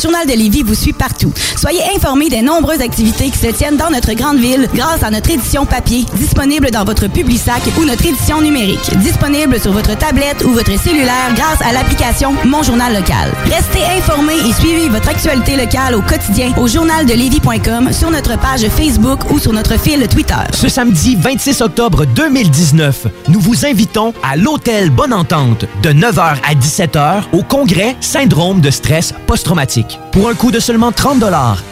[0.00, 1.32] journal de Lévis vous suit partout.
[1.56, 5.30] Soyez informés des nombreuses activités qui se tiennent dans notre grande ville grâce à notre
[5.30, 10.50] édition papier, disponible dans votre Publisac ou notre édition numérique, disponible sur votre tablette ou
[10.50, 13.32] votre cellulaire grâce à l'application Mon Journal Local.
[13.44, 19.30] Restez informés et suivez votre actualité locale au quotidien au journaldelévis.com, sur notre page Facebook
[19.30, 20.34] ou sur notre fil Twitter.
[20.54, 26.54] Ce samedi 26 octobre 2019, nous vous invitons à l'Hôtel Bonne Entente de 9h à
[26.54, 29.89] 17h au congrès Syndrome de stress post-traumatique.
[30.12, 31.20] Pour un coût de seulement 30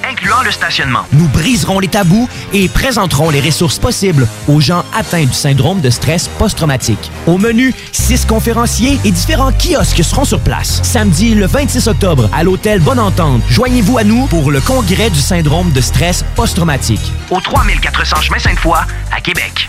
[0.08, 1.04] incluant le stationnement.
[1.12, 5.90] Nous briserons les tabous et présenterons les ressources possibles aux gens atteints du syndrome de
[5.90, 7.10] stress post-traumatique.
[7.26, 10.80] Au menu, six conférenciers et différents kiosques seront sur place.
[10.82, 15.20] Samedi le 26 octobre à l'Hôtel Bonne Entente, joignez-vous à nous pour le congrès du
[15.20, 17.12] syndrome de stress post-traumatique.
[17.30, 18.78] Au 3400 chemin Sainte-Foy
[19.12, 19.68] à Québec.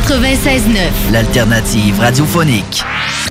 [0.00, 1.10] 96.9.
[1.10, 2.82] L'alternative radiophonique.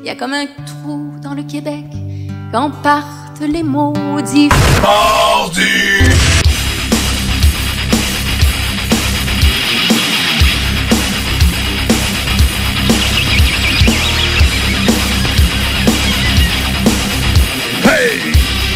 [0.02, 1.86] Il y a comme un trou dans le Québec
[2.52, 4.50] quand partent les maudits.
[4.82, 5.62] Mardi!
[17.84, 18.34] Hey!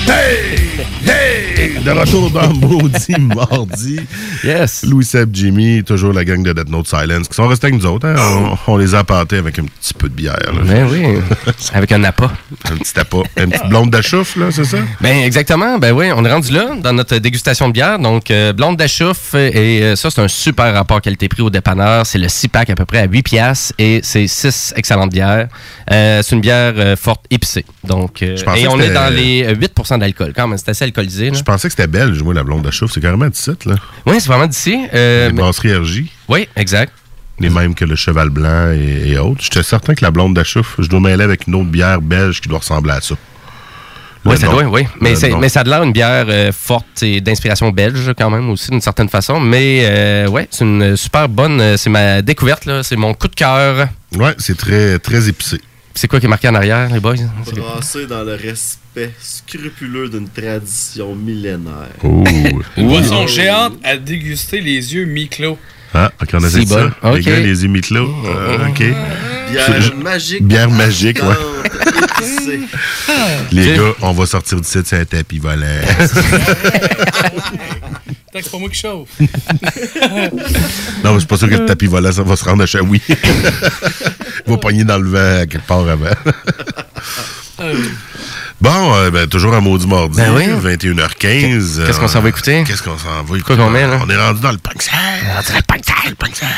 [0.08, 0.99] Hey!
[1.10, 1.80] Hey!
[1.84, 4.00] De retour dans Maudit Mardi.
[4.44, 4.84] Yes.
[4.84, 7.86] Louis Seb, Jimmy, toujours la gang de Death Note Silence, qui sont restés avec nous
[7.88, 8.06] autres.
[8.08, 8.58] hein.
[8.68, 10.38] On, on les a pâtés avec un petit peu de bière.
[10.54, 10.62] là.
[10.64, 11.04] Ben oui.
[11.74, 12.32] Avec un appât.
[12.72, 13.24] Un petit appât.
[13.38, 14.78] Une petite blonde d'achouf, là, c'est ça?
[15.02, 17.98] Ben exactement, ben oui, on est rendu là dans notre dégustation de bière.
[18.00, 22.06] Donc euh, blonde d'achouf et euh, ça c'est un super rapport qualité-prix au dépanneur.
[22.06, 25.48] C'est le 6 pack à peu près à 8 piastres et c'est 6 excellentes bières.
[25.92, 27.66] Euh, c'est une bière forte épicée.
[27.84, 31.38] Donc et on est dans les euh, 8 d'alcool quand même, c'est assez là.
[31.38, 32.92] Je pensais que c'était belge, moi, la blonde d'achouf.
[32.92, 33.76] C'est carrément 17, là.
[34.06, 34.78] Oui, c'est vraiment d'ici.
[34.94, 36.04] Euh, les mais- brasseries RJ.
[36.28, 36.94] Oui, exact.
[37.40, 39.42] Les mêmes que le Cheval Blanc et, et autres.
[39.42, 42.50] J'étais certain que la blonde d'achouf, je dois mêler avec une autre bière belge qui
[42.50, 43.16] doit ressembler à ça.
[44.26, 44.86] Oui, ça doit, oui.
[45.00, 45.28] Mais, ça
[45.62, 49.08] a de l'air une bière euh, forte et d'inspiration belge quand même aussi d'une certaine
[49.08, 49.40] façon.
[49.40, 51.62] Mais euh, ouais, c'est une super bonne.
[51.62, 52.84] euh, C'est ma découverte là.
[52.84, 53.88] C'est mon coup de cœur.
[54.18, 55.62] Ouais, c'est très très épicé.
[55.96, 57.16] C'est quoi qui est marqué en arrière, les boys?
[57.56, 58.80] Brassé dans le respect
[59.22, 61.90] scrupuleux d'une tradition millénaire.
[62.04, 62.24] Oh.
[62.78, 65.58] Boisson géante à déguster les yeux mi-clos?
[65.94, 66.76] Ah, ok, on a dit ça.
[67.02, 67.16] bonne.
[67.16, 68.14] Les gars, les yeux mi-clos.
[68.26, 68.84] Euh, ok.
[69.52, 70.44] Bière Je- magique.
[70.46, 71.36] Bière magique, ouais.
[73.52, 75.66] Les gars, on va sortir du site, c'est un tapis volant.
[78.32, 79.10] Tant que c'est pas moi qui chauffe.
[81.04, 83.02] non, mais c'est pas sûr que le tapis volant, ça va se rendre à Chaoui.
[83.10, 83.16] Il
[84.52, 86.06] va pogner dans le vent quelque part avant.
[88.62, 90.48] Bon, euh, ben, toujours un maudit mardi, Ben oui.
[90.48, 91.86] 21h15.
[91.86, 92.64] Qu'est-ce qu'on s'en va écouter?
[92.68, 93.44] Qu'est-ce qu'on s'en va écouter?
[93.44, 94.00] Quoi qu'on met, là?
[94.04, 94.98] On est rendu dans le punk sale.
[95.26, 96.50] On le punk sale, le punk sale.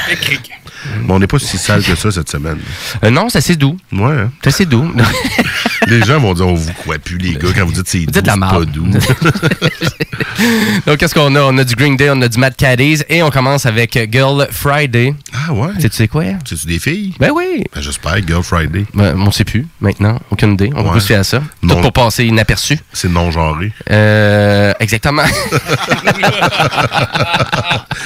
[1.04, 2.60] Mais on n'est pas si sale que ça cette semaine.
[3.04, 3.78] Euh, non, c'est assez doux.
[3.92, 4.12] Ouais.
[4.12, 4.32] hein.
[4.42, 4.92] C'est assez doux.
[5.88, 8.12] Les gens vont dire, on vous croit plus, les gars, quand vous dites c'est doux,
[8.12, 8.86] dites la c'est pas doux.
[10.88, 11.42] Donc, qu'est-ce qu'on a?
[11.42, 14.48] On a du Green Day, on a du Mad Caddies et on commence avec Girl
[14.52, 15.14] Friday.
[15.34, 15.70] Ah ouais?
[15.80, 16.24] Tu sais quoi?
[16.46, 17.14] C'est-tu des filles?
[17.20, 17.64] Ben oui.
[17.74, 18.86] Ben, J'espère, Girl Friday.
[18.94, 20.20] Ben, on sait plus maintenant.
[20.30, 20.70] Aucune idée.
[20.76, 21.42] On va se à ça.
[21.62, 21.76] Non.
[21.76, 22.78] Tout pour passer inaperçu.
[22.94, 23.72] C'est non-genré.
[23.90, 25.24] Euh, exactement.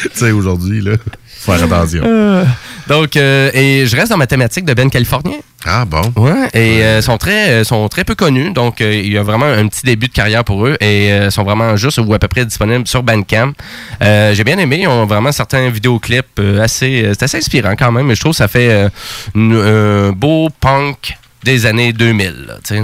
[0.02, 0.93] tu sais, aujourd'hui, là,
[1.41, 2.03] faut faire attention.
[2.06, 2.43] Euh,
[2.88, 5.38] Donc, euh, et je reste dans ma thématique de Ben Californien.
[5.66, 6.14] Ah bon?
[6.16, 9.24] Ouais, et euh, sont très euh, sont très peu connus, donc euh, il y a
[9.24, 12.20] vraiment un petit début de carrière pour eux et euh, sont vraiment juste ou à
[12.20, 13.54] peu près disponibles sur Bandcamp.
[14.02, 18.16] J'ai bien aimé, ils ont vraiment certains vidéoclips assez c'est assez inspirant quand même, mais
[18.16, 18.90] je trouve que ça fait
[19.36, 22.84] un beau punk des années 2000, là, tu sais,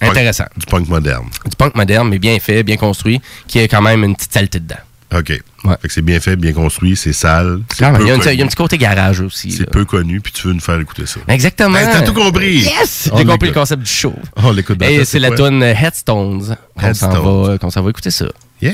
[0.00, 0.44] Intéressant.
[0.56, 1.26] Du punk moderne.
[1.44, 4.60] Du punk moderne, mais bien fait, bien construit, qui a quand même une petite saleté
[4.60, 4.76] dedans.
[5.14, 5.26] OK.
[5.28, 5.42] Fait
[5.88, 7.60] que c'est bien fait, bien construit, c'est sale.
[7.78, 8.10] il y, a un, connu.
[8.26, 9.50] il y a un petit côté garage aussi.
[9.52, 11.20] C'est peu connu, puis tu veux nous faire écouter ça.
[11.28, 11.78] Exactement.
[11.78, 12.58] T'as tout compris.
[12.60, 13.10] Yes!
[13.16, 14.14] J'ai compris le concept du show.
[14.36, 17.84] On l'écoute Et c'est la tune Headstones qu'on s'en Headstones.
[17.84, 18.26] va, écouter ça.
[18.60, 18.72] Yeah!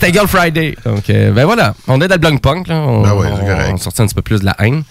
[0.00, 0.76] C'était Girl Friday.
[0.84, 2.68] Donc, euh, ben voilà, on est dans le Blanc Punk.
[2.68, 2.76] Là.
[2.76, 3.70] On, Ben ouais, on- correct.
[3.72, 4.82] on sortit un petit peu plus de la haine.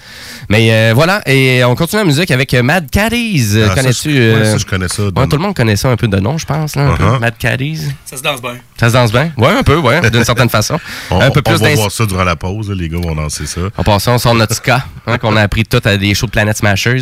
[0.50, 3.52] Mais euh, voilà, et on continue la musique avec euh, Mad Caddies.
[3.56, 5.04] Euh, Ah, Connais-tu ouais, euh, ça, je connais ça.
[5.04, 6.76] ouais, tout le monde connaît ça un peu de nom, je pense.
[6.76, 7.04] Là, un peu.
[7.04, 7.20] Uh-huh.
[7.20, 7.82] Mad Caddies.
[8.06, 8.56] Ça se danse bien.
[8.80, 9.32] Ça se danse bien?
[9.38, 10.78] Ouais, un peu, ouais, d'une certaine façon.
[11.12, 12.70] On, un peu on plus va voir ça durant la pause.
[12.70, 13.62] là, les gars vont danser ça.
[13.78, 16.32] En passant, on sort notre ska, hein, qu'on a appris tout à des shows de
[16.32, 17.02] Planet Smashers.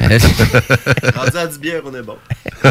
[0.00, 2.16] Rendu à 10 bières, on est bon.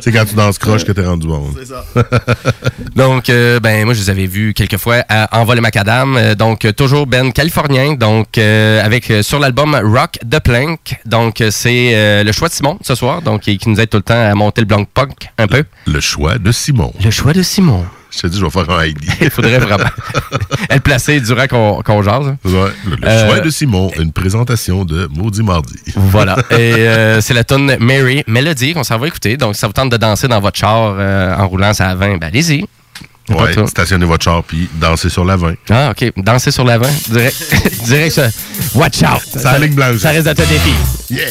[0.00, 1.52] C'est quand tu danses croche que t'es rendu bon.
[1.58, 1.84] C'est ça.
[2.96, 6.16] donc, euh, ben, moi, je les avais vus quelques fois à Envol et Macadam.
[6.16, 7.94] Euh, donc, toujours Ben californien.
[7.94, 11.00] Donc, euh, avec euh, sur l'album Rock the Plank.
[11.04, 13.22] Donc, c'est euh, le choix de Simon ce soir.
[13.22, 15.64] Donc, qui qui nous aide tout le temps à monter le blanc punk un peu.
[15.86, 16.92] Le choix de Simon.
[17.02, 17.84] Le choix de Simon.
[18.10, 18.98] Je te dis, je vais faire un ID.
[19.20, 19.84] Il faudrait vraiment
[20.70, 22.26] elle placer durant qu'on qu'on jase.
[22.28, 22.36] hein.
[22.44, 25.74] Ouais, le Euh, choix de Simon, une présentation de Maudit Mardi.
[25.94, 26.36] Voilà.
[26.50, 29.36] Et euh, c'est la tune Mary Melody qu'on s'en va écouter.
[29.36, 31.94] Donc, si ça vous tente de danser dans votre char euh, en roulant ça à
[31.94, 32.64] 20, ben allez-y.
[33.28, 35.52] Ouais, stationnez votre char puis dansez sur l'avant.
[35.68, 36.10] Ah, OK.
[36.16, 36.88] Danser sur l'avant.
[37.10, 37.36] Direct,
[37.84, 38.28] direct ça.
[38.74, 39.20] Watch out.
[39.30, 39.98] C'est la ligne blanche.
[39.98, 40.72] Ça risque d'être un défi.
[41.10, 41.24] Yeah!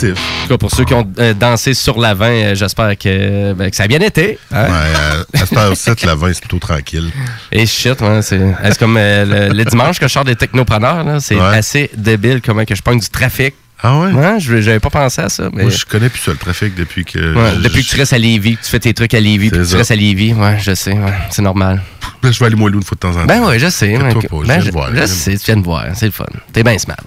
[0.00, 0.18] Festif.
[0.18, 3.70] En tout cas, pour ceux qui ont euh, dansé sur l'avant, euh, j'espère que, ben,
[3.70, 4.38] que ça a bien été.
[4.52, 4.64] hein?
[4.64, 7.10] Ouais, euh, à cette heure-ci, la 20, c'est plutôt tranquille.
[7.52, 11.04] Et shit, ouais, c'est c'est comme euh, le, le dimanche que je sors des technopreneurs.
[11.20, 11.56] C'est Ouais.
[11.56, 13.54] assez débile comment que je pogne du trafic.
[13.82, 14.12] Ah ouais?
[14.12, 15.48] Ouais, je- j'avais pas pensé à ça.
[15.54, 15.62] Mais...
[15.62, 17.18] Moi, je connais plus ça, le trafic, depuis que...
[17.34, 19.58] Ouais, depuis que tu restes à Lévis, que tu fais tes trucs à Lévis, puis
[19.58, 21.80] que tu restes à Lévis, ouais, je sais, ouais, c'est normal.
[22.22, 23.26] Ben, je vais aller moins loin une fois de temps en temps.
[23.26, 23.94] Ben ouais, je sais.
[23.98, 26.26] Pas, je ben, viens je, voir, je sais, tu viens de voir, c'est le fun.
[26.52, 26.98] T'es bien smart.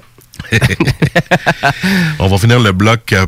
[2.19, 3.25] On va finir le bloc euh,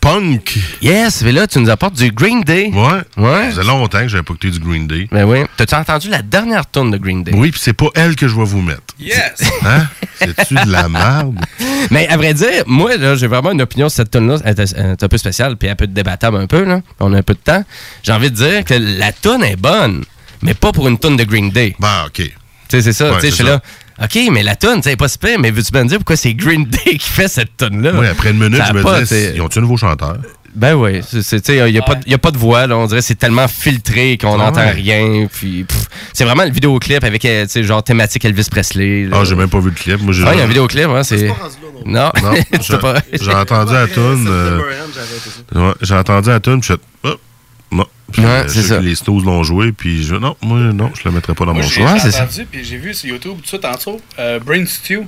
[0.00, 0.58] punk.
[0.82, 2.70] Yes, mais là, tu nous apportes du Green Day.
[2.72, 3.00] Ouais.
[3.16, 3.42] Ouais.
[3.44, 5.08] Ça faisait longtemps que j'avais pas écouté du Green Day.
[5.10, 5.40] Ben oui.
[5.56, 7.32] T'as-tu entendu la dernière tune de Green Day?
[7.34, 8.82] Oui, puis c'est pas elle que je vais vous mettre.
[8.98, 9.34] Yes!
[9.64, 9.88] Hein?
[10.14, 11.40] C'est-tu de la merde?
[11.90, 14.36] Mais à vrai dire, moi, là, j'ai vraiment une opinion sur cette tune-là.
[14.44, 16.80] Elle est elle est un peu spéciale, puis un peu débattable un peu, là.
[17.00, 17.64] On a un peu de temps.
[18.02, 20.04] J'ai envie de dire que la tune est bonne,
[20.42, 21.74] mais pas pour une tune de Green Day.
[21.80, 22.30] Bah, OK.
[22.68, 23.10] Tu sais, c'est ça.
[23.10, 23.60] Ouais, tu sais, je suis là.
[24.02, 26.64] OK, mais la tune, c'est pas super, mais veux-tu bien me dire pourquoi c'est Green
[26.66, 27.92] Day qui fait cette tune-là?
[27.94, 30.18] Oui, après une minute, Ça je me pas, disais, ils ont-tu un nouveau chanteur?
[30.54, 33.00] Ben oui, il n'y a, pas de- y a pas de voix, là, on dirait
[33.00, 34.70] que c'est tellement filtré qu'on Ah n'entend ouais.
[34.70, 35.26] rien.
[35.30, 35.66] Puis
[36.14, 39.04] c'est vraiment le vidéoclip avec euh, tu sais, genre thématique Elvis Presley.
[39.04, 39.18] là.
[39.20, 40.00] Ah, j'ai même pas vu le clip.
[40.00, 41.26] Moi, j'ai Ouais, il y a un vidéoclip, hein, c'est.
[41.84, 42.32] Non, Non,
[42.62, 42.94] j'ai- pas.
[43.12, 44.60] j'ai entendu la euh,
[45.54, 46.70] ouais, j'ai entendu la toune, puis
[47.02, 47.14] je oh,
[47.72, 47.86] non.
[48.16, 48.80] Puis, Ouais, euh, c'est ça.
[48.80, 51.62] Les Snows l'ont joué, puis je non, moi, non, je le mettrais pas dans Moi,
[51.62, 51.96] mon choix.
[51.98, 55.02] j'ai entendu, puis j'ai vu sur YouTube tout de suite en dessous, euh, Brain Stew.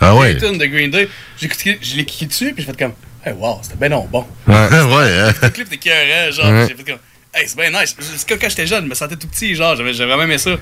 [0.00, 0.34] Ah ouais.
[0.34, 1.08] De Green Day.
[1.38, 2.92] J'ai cliqué- Je l'ai cliqué dessus, puis j'ai fait comme,
[3.24, 4.24] hey, wow, c'était ben non bon.
[4.46, 5.18] Ouais, ouais.
[5.20, 5.32] hein.
[5.42, 6.66] Le clip était écœurant, genre, Ouais.
[6.68, 7.00] j'ai fait comme,
[7.34, 7.96] hey, c'est bien nice.
[7.98, 10.38] C'est comme quand j'étais jeune, je me sentais tout petit, genre, j'avais j'avais vraiment aimé
[10.38, 10.52] ça.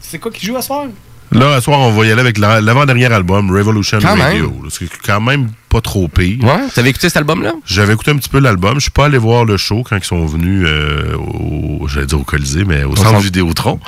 [0.00, 0.86] C'est quoi qui joue à soir?
[1.30, 4.62] Là, à soir, on va y aller avec la- l'avant-dernier album, Revolution Quand Radio.
[4.70, 6.42] C'est quand même pas trop pire.
[6.42, 7.52] Ouais, t'avais écouté cet album-là?
[7.66, 8.76] J'avais écouté un petit peu l'album.
[8.76, 12.18] Je suis pas allé voir le show quand ils sont venus euh, au, j'allais dire
[12.18, 13.20] au Colisée, mais au, centre centre.
[13.22, 13.78] Vidéotron.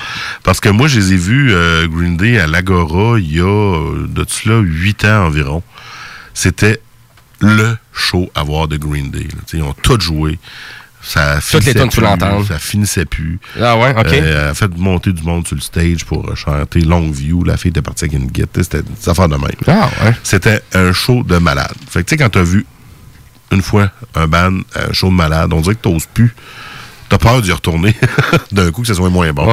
[0.42, 3.44] Parce que moi, je les ai vus euh, Green Day à l'Agora il y a
[3.44, 5.62] euh, de cela huit ans environ.
[6.34, 6.80] C'était
[7.40, 9.26] le show à voir de Green Day.
[9.54, 10.38] Ils ont tout joué.
[11.02, 12.44] Ça Toutes les finissait tunes, tu plus, l'entends.
[12.44, 13.38] Ça finissait plus.
[13.60, 14.06] Ah ouais, ok.
[14.06, 17.42] Euh, elle a fait monter du monde sur le stage pour euh, chanter Longview.
[17.44, 18.64] La fille était partie avec une guitare.
[18.64, 19.50] C'était des affaires de même.
[19.66, 20.12] Ah ouais.
[20.22, 21.72] C'était un show de malade.
[21.88, 22.66] Fait que tu sais, quand t'as vu
[23.50, 26.34] une fois un band, un show de malade, on dirait que t'oses plus.
[27.10, 27.92] T'as peur d'y retourner
[28.52, 29.44] d'un coup que ça soit moins bon.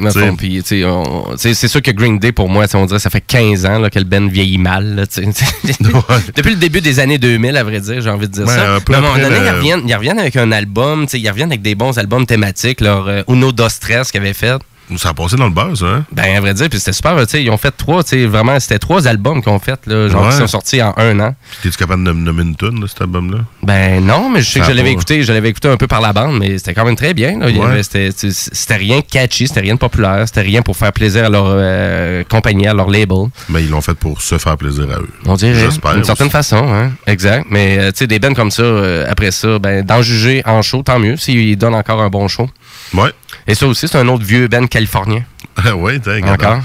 [0.00, 3.78] Tu sais, c'est sûr que Green Day, pour moi, on dirait ça fait 15 ans
[3.78, 4.96] là, que le Ben vieillit mal.
[4.96, 5.04] là.
[6.36, 8.78] Depuis le début des années 2000, à vrai dire, j'ai envie de dire Ouais, ça.
[8.88, 11.52] Mais à un moment donné, le- ils, reviennent, ils reviennent avec un album, ils reviennent
[11.52, 12.80] avec des bons albums thématiques.
[12.80, 14.60] Leur euh, Uno Dos Stress qu'ils avaient fait.
[14.96, 16.04] Ça a passé dans le buzz, hein?
[16.12, 17.16] Ben, à vrai dire, puis c'était super.
[17.20, 20.24] tu sais, Ils ont fait trois, vraiment, c'était trois albums qu'ils ont fait, là, genre,
[20.24, 20.30] Ouais.
[20.30, 21.34] qui sont sortis en un an.
[21.62, 23.38] T'es-tu capable de nom- nommer une tune, cet album-là?
[23.62, 25.86] Ben non, mais je sais Ça que je l'avais écouté, je l'avais écouté un peu
[25.86, 27.40] par la bande, mais c'était quand même très bien.
[27.40, 27.82] Ouais.
[27.82, 32.22] C'était rien catchy, c'était rien de populaire, c'était rien pour faire plaisir à leur euh,
[32.28, 33.28] compagnie, à leur label.
[33.48, 35.08] Mais ils l'ont fait pour se faire plaisir à eux.
[35.26, 35.68] On dirait.
[35.94, 36.30] D'une certaine aussi.
[36.30, 36.92] façon, hein.
[37.06, 37.46] Exact.
[37.50, 40.60] Mais euh, tu sais, des bands comme ça, euh, après ça, ben, d'en juger en
[40.62, 42.48] show, tant mieux, s'ils donnent encore un bon show.
[42.94, 43.12] Ouais.
[43.46, 45.24] Et ça aussi, c'est un autre vieux band californien.
[45.76, 46.60] Ouais, t'as Encore?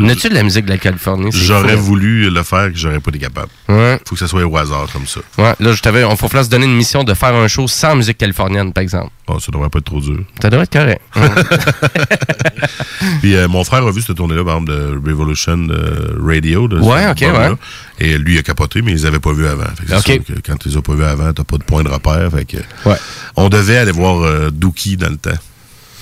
[0.00, 1.30] N'as-tu de la musique de la Californie?
[1.32, 3.48] J'aurais voulu le faire, que j'aurais pas été capable.
[3.68, 4.00] Ouais.
[4.08, 5.20] Faut que ça soit au hasard comme ça.
[5.38, 7.94] Ouais, là, je t'avais, on faut se donner une mission de faire un show sans
[7.94, 9.10] musique californienne, par exemple.
[9.28, 10.20] Oh, ça devrait pas être trop dur.
[10.40, 11.02] Ça devrait être correct.
[13.20, 16.68] Puis euh, mon frère a vu cette tournée-là, par exemple, de Revolution euh, Radio.
[16.68, 17.50] de Ouais, ok, ouais.
[17.98, 19.64] Et lui, il a capoté, mais ils les avaient pas vus avant.
[19.76, 20.04] Fait que c'est Ok.
[20.26, 22.30] sûr que quand les as pas vus avant, t'as pas de point de repère.
[22.32, 22.56] Fait que
[22.88, 22.96] Ouais.
[23.36, 25.30] On devait aller voir euh, Dookie dans le temps.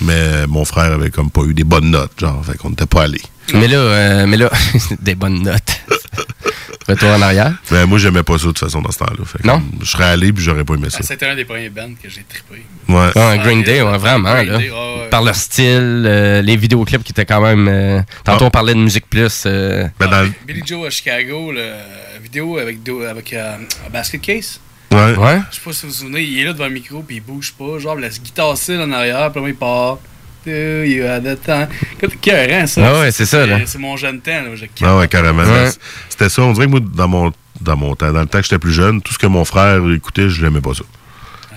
[0.02, 2.44] Mais mon frère avait comme pas eu des bonnes notes, genre.
[2.44, 3.20] Fait qu'on n'était pas allé.
[3.55, 4.51] Mais là, euh, mais là,
[5.01, 5.81] des bonnes notes.
[6.89, 7.52] Retour en arrière.
[7.70, 9.24] Mais moi, j'aimais pas ça de toute façon dans ce temps-là.
[9.24, 9.62] Fait que, Non?
[9.81, 10.98] Je serais allé puis j'aurais pas aimé ça.
[11.01, 12.64] Ah, C'était un des premiers bands que j'ai trippé.
[12.89, 13.10] Ouais.
[13.14, 14.59] Ah, Green Day, ouais, vraiment, Green là.
[14.59, 15.09] Day, ah ouais.
[15.09, 17.68] Par leur style, euh, les vidéoclips qui étaient quand même.
[17.68, 18.48] euh, tantôt, Ah.
[18.48, 19.44] on parlait de musique plus.
[19.47, 21.77] euh, Ben, dans le- Billy Joe à Chicago, la
[22.20, 23.56] vidéo avec, do- avec euh,
[23.86, 24.59] un basket case.
[24.93, 25.17] Ouais.
[25.17, 25.41] Ouais.
[25.51, 27.21] Je sais pas si vous vous souvenez, il est là devant le micro puis il
[27.21, 27.79] bouge pas.
[27.79, 29.99] Genre, il laisse guitare style en arrière, puis là, il part.
[30.47, 31.69] You have the time?
[31.93, 32.81] Écoute, Écœurant, ça.
[32.85, 33.59] Ah ouais, c'est ça, là.
[33.67, 34.55] C'est mon jeune temps, là.
[34.55, 35.43] Je Ah ouais, carrément.
[35.43, 35.69] Ouais.
[36.09, 36.43] C'était ça.
[36.43, 38.73] On dirait que moi, dans mon, dans mon temps, dans le temps que j'étais plus
[38.73, 40.85] jeune, tout ce que mon frère écoutait, je l'aimais pas ça.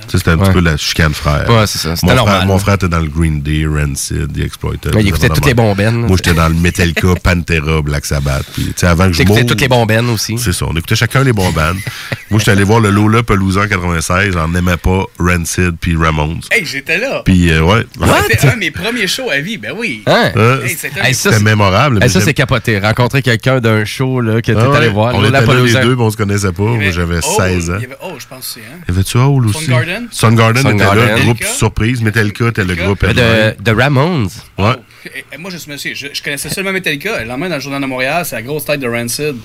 [0.08, 0.46] Tu C'était un Ouais.
[0.46, 1.50] petit peu la chicane frère.
[1.50, 1.96] Ouais, c'est ça.
[1.96, 4.96] C'était Mon normal, frère, mon frère était dans le Green Day, Rancid, The Exploited.
[4.96, 6.02] Ouais, il écoutait toutes les bombennes.
[6.08, 8.46] Moi, j'étais dans le Metallica, Pantera, Black Sabbath.
[8.54, 10.38] Puis, tu sais, avant que je toutes les bombennes aussi.
[10.38, 10.66] C'est ça.
[10.68, 11.74] On écoutait chacun les bons bands.
[12.30, 14.34] Moi, j'étais allé voir le Lola Palooza en 96.
[14.34, 16.40] J'en aimais pas Rancid puis Ramones.
[16.52, 17.22] Hey, j'étais là.
[17.26, 17.86] Puis, euh, ouais.
[18.30, 20.04] C'était un de mes premiers shows à vie, ben oui.
[20.08, 20.32] Hein?
[20.36, 21.96] Euh, Hey, c'était Hey, ça, mémorable.
[21.98, 22.80] Hey, mais ça, c'est capoté.
[22.80, 24.78] Rencontrer quelqu'un d'un show là, que t'es Ah ouais.
[24.78, 25.14] allé voir.
[25.16, 26.64] On là, était là les deux, mais on se connaissait pas.
[26.64, 27.74] Moi, j'avais Oh, 16 ans.
[27.78, 28.80] il y avait- oh, je pense que c'est, hein.
[28.88, 29.66] Y avait-tu Hall aussi?
[30.12, 30.62] Soundgarden?
[30.62, 31.24] Soundgarden était là, Soundgarden.
[31.26, 32.02] groupe surprise.
[32.02, 33.06] Metallica était le groupe.
[33.06, 34.30] De, de Ramones.
[34.58, 34.76] Ouais.
[35.06, 37.22] Et- et moi, je me suis, je, je connaissais seulement Metallica.
[37.22, 39.36] Le lendemain, dans le journal de Montréal, c'est la grosse tête de Rancid.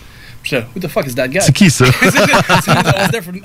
[0.43, 1.40] Puis là, who the fuck is that guy?
[1.40, 1.85] C'est qui, ça?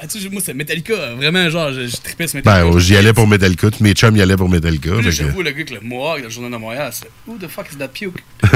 [0.10, 0.94] C'est- moi, c'est Metallica.
[1.18, 2.72] Vraiment, genre, je, je trippais ce Metallica.
[2.72, 3.70] Ben, j'y allais pour Metallica.
[3.72, 4.92] Tous mes chums y allaient pour Metallica.
[4.96, 7.38] Puis là, j'avoue, le gars avec le mohawk dans le journal de Montréal, c'est Who
[7.40, 8.24] the fuck is that puke?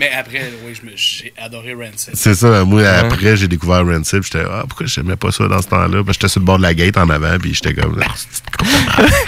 [0.00, 2.10] Mais après, oui, je me- j'ai adoré Rancid.
[2.14, 2.64] C'est ça.
[2.64, 4.22] Moi, après, j'ai découvert Rancid.
[4.22, 6.02] J'étais, ah, pourquoi j'aimais pas ça dans ce temps-là?
[6.02, 7.38] Ben, j'étais sur le bord de la gate en avant.
[7.38, 8.42] Puis j'étais comme, Ah, c'est-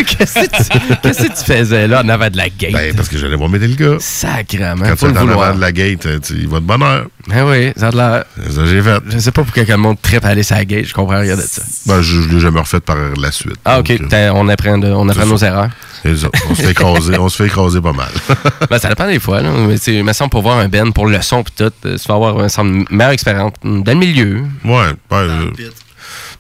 [0.19, 2.73] Qu'est-ce que tu- qu'est-ce que tu faisais là en avant de la gate?
[2.73, 3.97] ben, parce que j'allais voir Metallica.
[3.99, 4.85] Sacrement.
[4.85, 7.07] Quand tu le es en avant de la gate, tu y vas de bonne heure.
[7.31, 8.25] Ben oui, ça a de l'air.
[8.51, 9.03] Ça, j'ai fait.
[9.09, 11.37] Je sais pas pour quel monde trip à aller sur la gate, je comprends rien
[11.37, 11.63] de ça.
[11.87, 13.57] Ben, je, je l'ai jamais refait par la suite.
[13.65, 15.47] Ah, ok, Donc, euh, t'as- on apprend, de- on apprend c'est nos ça.
[15.47, 15.69] erreurs.
[16.03, 16.29] c'est ça.
[16.51, 18.09] On se fait écraser, on se fait écraser pas mal.
[18.71, 19.51] Ben, ça dépend des fois, là.
[19.67, 21.65] Mais tu sais, il me semble pour voir un Ben, pour le son pis tout,
[21.87, 24.43] euh, tu vas avoir une meilleure expérience dans le milieu.
[24.65, 25.73] Ouais, ben, euh, Dans le pit.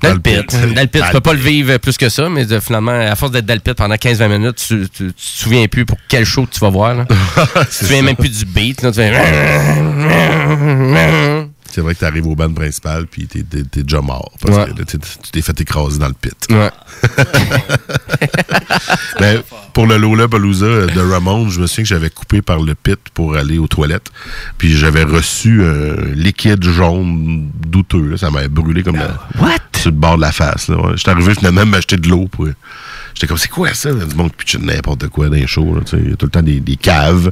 [0.02, 3.14] Dans le pit, tu peux pas le vivre plus que ça, mais de- finalement, à
[3.16, 5.98] force d'être dans le pit pendant 15-20 minutes, tu, tu, tu te souviens plus pour
[6.09, 6.94] quel show tu vas voir.
[6.94, 7.06] Là.
[7.09, 7.14] tu
[7.66, 8.02] te souviens ça.
[8.05, 8.81] même plus du beat.
[8.82, 9.12] Là, tu fais...
[11.72, 14.32] C'est vrai que t'arrives au band principal puis t'es, t'es déjà mort.
[14.43, 14.74] Parce Ouais.
[14.74, 14.98] que tu
[15.31, 16.35] t'es fait écraser dans le pit.
[16.51, 16.68] Ouais.
[19.20, 19.43] Ben,
[19.74, 22.98] pour le Lola Palooza de Ramon, je me souviens que j'avais coupé par le pit
[23.14, 24.09] pour aller aux toilettes.
[24.59, 28.09] Puis j'avais reçu un liquide jaune douteux.
[28.10, 28.16] là.
[28.16, 29.18] Ça m'avait brûlé comme la-
[29.81, 30.69] sur le bord de la face.
[30.69, 30.93] là, ouais.
[30.97, 32.28] J'étais arrivé finalement à m'acheter de l'eau.
[32.31, 32.47] pour-
[33.15, 33.90] J'étais comme, c'est quoi ça?
[33.90, 35.81] Il y a du monde qui pitche n'importe quoi dans les shows.
[35.94, 37.31] Il y a tout le temps des, des caves.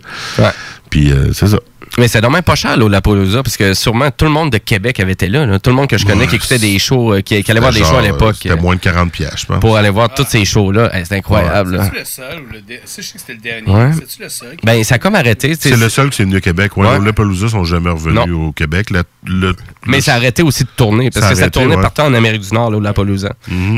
[0.91, 1.59] Puis euh, c'est ça.
[1.97, 5.12] Mais c'est dommage pas cher, Lollapalooza, parce que sûrement tout le monde de Québec avait
[5.12, 5.47] été là.
[5.47, 5.59] là.
[5.59, 7.73] Tout le monde que je connais qui écoutait des shows, euh, qui, qui allait voir
[7.73, 8.37] des Genre, shows à l'époque.
[8.43, 9.61] C'était moins de 40 pièces, je pense.
[9.61, 10.95] Pour aller voir tous ces shows-là.
[10.95, 11.81] Hey, c'est incroyable.
[11.85, 12.83] C'est-tu le seul ou le dernier?
[12.85, 13.70] Je sais que c'était le dernier.
[13.70, 13.91] Ouais.
[13.99, 14.57] C'est-tu le seul?
[14.57, 15.55] qui- Ben, ça a comme arrêté.
[15.59, 16.77] C'est le seul qui est venu au Québec.
[16.77, 16.99] Ouais, Ouais.
[17.05, 18.49] Les Palooza sont jamais revenus Non.
[18.49, 18.91] au Québec.
[18.91, 19.55] Le-
[19.89, 21.82] Mais ça a arrêté aussi de tourner, parce Ça que ça tournait ouais.
[21.82, 23.32] partout en Amérique du Nord, là, Lollapalooza.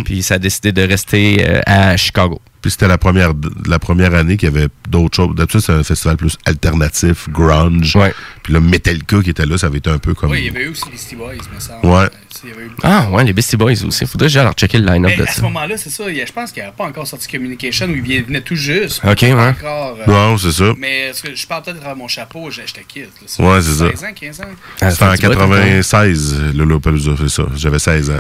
[0.04, 2.40] Puis ça a décidé de rester euh, à Chicago.
[2.60, 3.32] Puis c'était la première,
[3.66, 5.34] la première année qu'il y avait d'autres choses.
[5.34, 7.96] D'habitude, c'est un festival plus alternatif, grunge.
[8.42, 10.30] Puis là, Metallica qui était là, ça avait été un peu comme.
[10.30, 11.86] Oui, il y avait eu aussi les Beastie Boys, me semble.
[11.86, 12.06] Ouais.
[12.44, 14.06] Eu- Ah, ouais, les Beastie Boys aussi.
[14.06, 15.42] Faudrait que j'aille leur checker le line-up Mais de à ce ça.
[15.42, 16.04] moment-là, c'est ça.
[16.08, 18.40] il y a- Je pense qu'il n'y avait pas encore sorti Communication où il venait-
[18.40, 19.02] tout juste.
[19.04, 19.32] Ok, ouais.
[19.32, 20.72] Encore, euh, Non, c'est ça.
[20.78, 23.02] Mais que je parle peut-être à mon chapeau, j'ai- j'étais kid.
[23.38, 23.44] là.
[23.46, 23.90] Ouais, c'est ça.
[23.90, 24.44] 16 ans, 15 ans.
[24.80, 27.44] Ah, C'était en 96, le Lollapalooza, c'est ça.
[27.56, 28.14] J'avais 16 ans.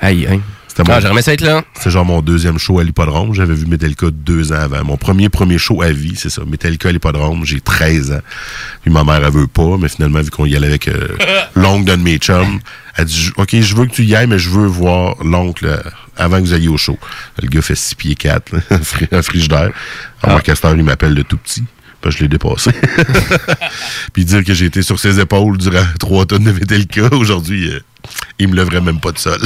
[0.00, 0.40] Aïe, aïe.
[0.76, 1.62] C'était Ah, j'aimerais ça être là.
[1.74, 3.32] C'était genre mon deuxième show à l'hippodrome.
[3.32, 4.82] J'avais vu Metallica deux ans avant.
[4.84, 6.42] Mon premier premier show à vie, c'est ça.
[6.44, 8.20] Metallica à l'hippodrome, j'ai 13 ans.
[8.82, 11.08] Puis ma mère, elle veut pas, mais finalement, vu qu'on y allait avec euh,
[11.54, 12.58] l'oncle d'un de mes chums,
[12.96, 15.76] elle dit OK, je veux que tu y ailles, mais je veux voir l'oncle euh,
[16.16, 16.98] avant que vous alliez au show.
[17.40, 19.70] Le gars fait 6 pieds 4, un fri- un frigidaire.
[20.22, 20.28] Ah.
[20.28, 21.62] Alors, Castor, il m'appelle le tout petit.
[22.10, 22.70] Je l'ai dépassé.
[24.12, 27.80] Puis dire que j'ai été sur ses épaules durant trois tonnes de Metallica, aujourd'hui, euh,
[28.38, 29.40] il me lèverait même pas de sol.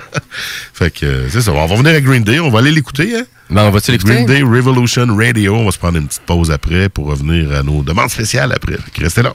[0.74, 1.52] fait que euh, c'est ça.
[1.52, 3.16] On va venir à Green Day, on va aller l'écouter.
[3.16, 3.24] Hein?
[3.50, 3.98] Ben, on l'écouter?
[3.98, 5.54] Green Day Revolution Radio.
[5.56, 8.76] On va se prendre une petite pause après pour revenir à nos demandes spéciales après.
[8.98, 9.34] Restez là.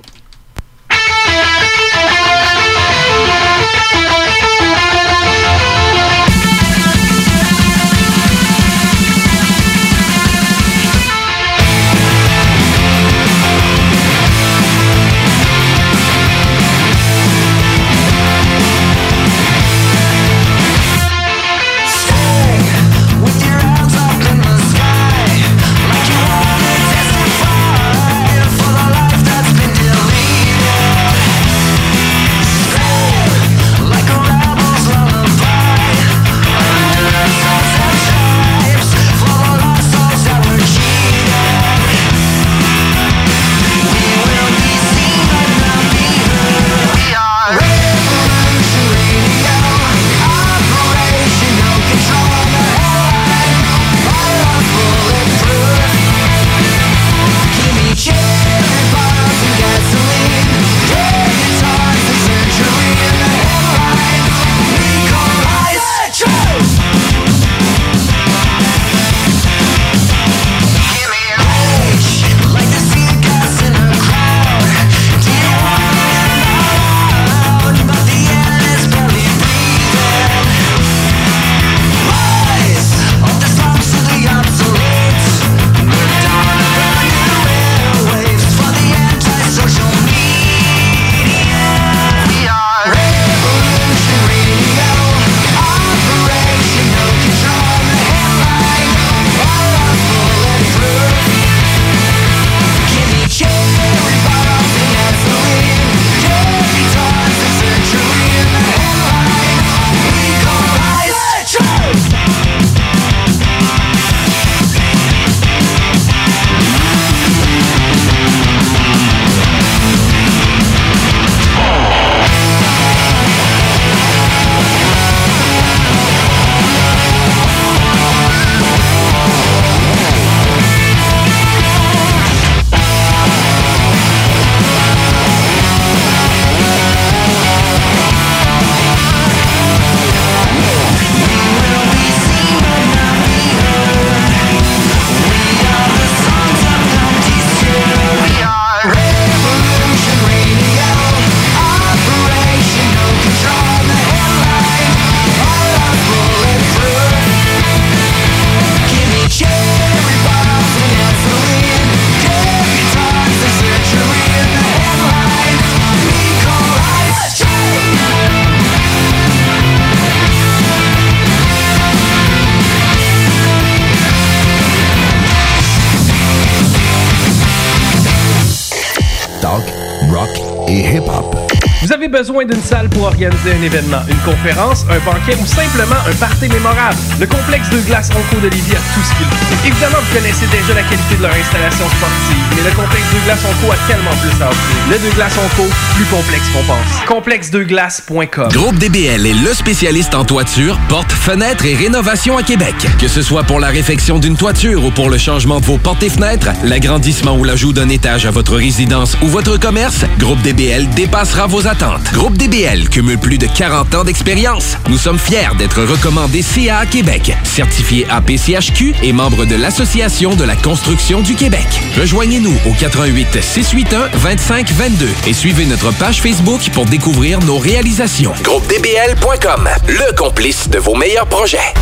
[183.10, 187.82] Organiser un événement, une conférence, un banquet ou simplement un party mémorable, le complexe de
[187.82, 189.68] glace Onco de Lévis a tout ce qu'il faut.
[189.68, 193.44] Évidemment, vous connaissez déjà la qualité de leur installation sportive, mais le complexe de glace
[193.46, 194.78] Onco a tellement plus à offrir.
[194.92, 196.90] Le de glace Onco, plus complexe qu'on pense.
[197.08, 202.76] Complexedeglace.com Groupe DBL est le spécialiste en toiture, portes, fenêtres et rénovation à Québec.
[203.00, 206.04] Que ce soit pour la réfection d'une toiture ou pour le changement de vos portes
[206.04, 210.90] et fenêtres, l'agrandissement ou l'ajout d'un étage à votre résidence ou votre commerce, Groupe DBL
[210.90, 212.12] dépassera vos attentes.
[212.14, 214.76] Groupe DBL cumule plus de 40 ans d'expérience.
[214.90, 220.58] Nous sommes fiers d'être recommandés CA Québec, certifié APCHQ et membre de l'Association de la
[220.58, 221.66] construction du Québec.
[221.98, 228.34] Rejoignez-nous au 88 681 25 22 et suivez notre page Facebook pour découvrir nos réalisations.
[228.44, 231.74] GroupeDBL.com, le complice de vos meilleurs projets.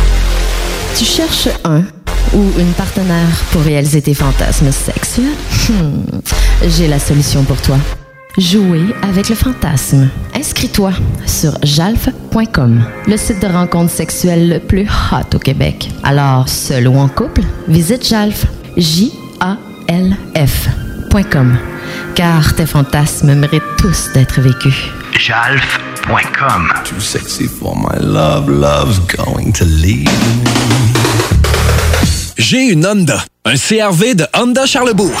[0.96, 1.82] Tu cherches un
[2.32, 5.24] ou une partenaire pour réaliser tes fantasmes sexuels?
[5.68, 6.20] Hmm,
[6.62, 7.78] J'ai la solution pour toi.
[8.38, 10.08] Jouer avec le fantasme.
[10.32, 10.92] Inscris-toi
[11.26, 15.90] sur jalf.com, le site de rencontre sexuelle le plus hot au Québec.
[16.04, 18.46] Alors, seul ou en couple, visite jalf.
[18.76, 19.18] J-A-L-F.com.
[22.14, 24.86] Car tes fantasmes méritent tous d'être vécus.
[25.18, 26.72] Jalf.com.
[26.84, 30.08] Too sexy for my love, love's going to leave
[32.36, 35.20] J'ai une Honda, un CRV de Honda Charlebourg.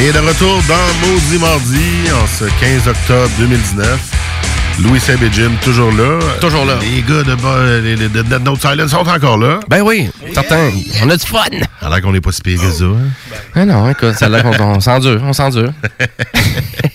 [0.00, 4.16] Et de retour dans Maudit Mardi en ce 15 octobre 2019.
[4.82, 6.18] Louis Seb et Jim, toujours là.
[6.40, 6.78] Toujours là.
[6.80, 9.60] Les gars de, de Silence sont encore là.
[9.68, 10.70] Ben oui, certain.
[11.02, 11.40] On a du fun.
[11.82, 12.84] Alors qu'on n'est pas si pire que ça.
[12.84, 13.10] hein?
[13.54, 15.70] Ah non, écoute, ça a l'air qu'on on s'endure, on s'endure.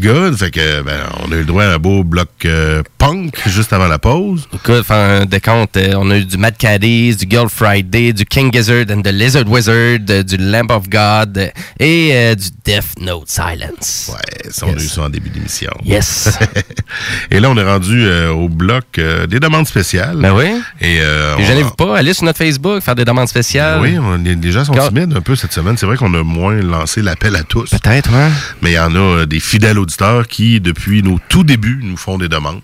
[0.00, 0.36] Good.
[0.36, 3.72] Fait que, ben, on a eu le droit à un beau bloc euh, punk juste
[3.72, 4.48] avant la pause.
[4.54, 8.24] Écoute, faire un décompte, euh, on a eu du Mad Caddies, du Girl Friday, du
[8.24, 11.48] King Gizzard and the Lizard Wizard, euh, du Lamp of God euh,
[11.80, 14.10] et du Death Note Silence.
[14.12, 15.72] Ouais, ça, on a eu ça en début d'émission.
[15.84, 16.28] Yes.
[17.30, 18.84] Et là, on est rendu au bloc
[19.28, 20.16] des demandes spéciales.
[20.16, 20.46] Ben oui.
[20.80, 21.02] Et, Et
[21.38, 23.80] on- gênez-vous pas, allez sur notre Facebook, faire des demandes spéciales.
[23.80, 25.76] Oui, on- les, les gens sont timides un peu cette semaine.
[25.76, 27.70] C'est vrai qu'on a moins lancé l'appel à tous.
[27.70, 28.30] Peut-être, hein.
[28.62, 29.87] Mais il y en a des fidèles auditeurs
[30.28, 32.60] qui, depuis nos tout débuts, nous font des demandes.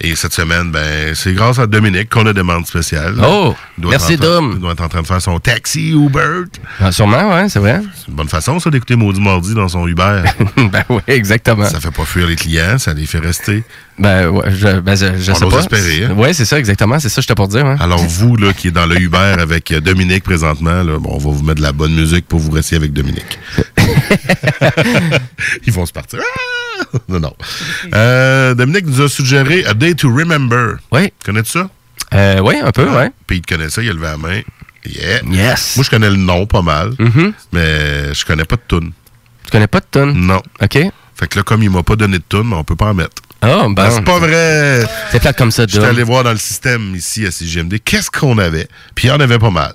[0.00, 3.14] Et cette semaine, ben, c'est grâce à Dominique qu'on a demande spéciale.
[3.22, 4.52] Oh, merci, Dom.
[4.54, 6.42] Il doit être en train de faire son taxi Uber.
[6.80, 7.80] Ah, sûrement, ouais, c'est vrai.
[7.96, 10.22] C'est une bonne façon, ça, d'écouter Maudit Mardi dans son Uber.
[10.56, 11.64] ben oui, exactement.
[11.66, 13.62] Ça fait pas fuir les clients, ça les fait rester.
[13.98, 15.58] Ben ouais, je, ben, je, je On sais pas.
[15.60, 16.14] espérer, hein.
[16.14, 16.98] Ouais, c'est ça, exactement.
[16.98, 17.64] C'est ça que j'étais pour dire.
[17.64, 17.76] hein.
[17.78, 21.18] Alors vous, là, qui est dans le Uber avec euh, Dominique présentement, là, bon, on
[21.18, 23.38] va vous mettre de la bonne musique pour vous rester avec Dominique.
[25.66, 26.18] Ils vont se partir.
[26.20, 26.63] Ah!
[27.08, 27.34] Non, non.
[27.94, 30.76] Euh, Dominique nous a suggéré A Day to Remember.
[30.92, 31.12] Oui.
[31.24, 31.68] Connais-tu ça?
[32.14, 33.10] Euh, oui, un peu, ouais.
[33.26, 34.40] Puis il connaît ça, il a levé la main.
[34.86, 35.20] Yeah.
[35.30, 35.76] Yes.
[35.76, 37.32] Moi, je connais le nom pas mal, Mhm.
[37.52, 38.92] mais je connais pas de tune.
[39.44, 40.12] Tu connais pas de tune?
[40.26, 40.42] Non.
[40.62, 40.78] OK.
[41.16, 43.22] Fait que là, comme il m'a pas donné de tune, on peut pas en mettre.
[43.40, 43.90] Ah, ben.
[43.90, 44.84] C'est pas vrai.
[45.10, 45.90] C'est plate comme ça, J'étais Dom.
[45.90, 48.68] allé voir dans le système ici à CGMD qu'est-ce qu'on avait?
[48.94, 49.74] Puis il y en avait pas mal.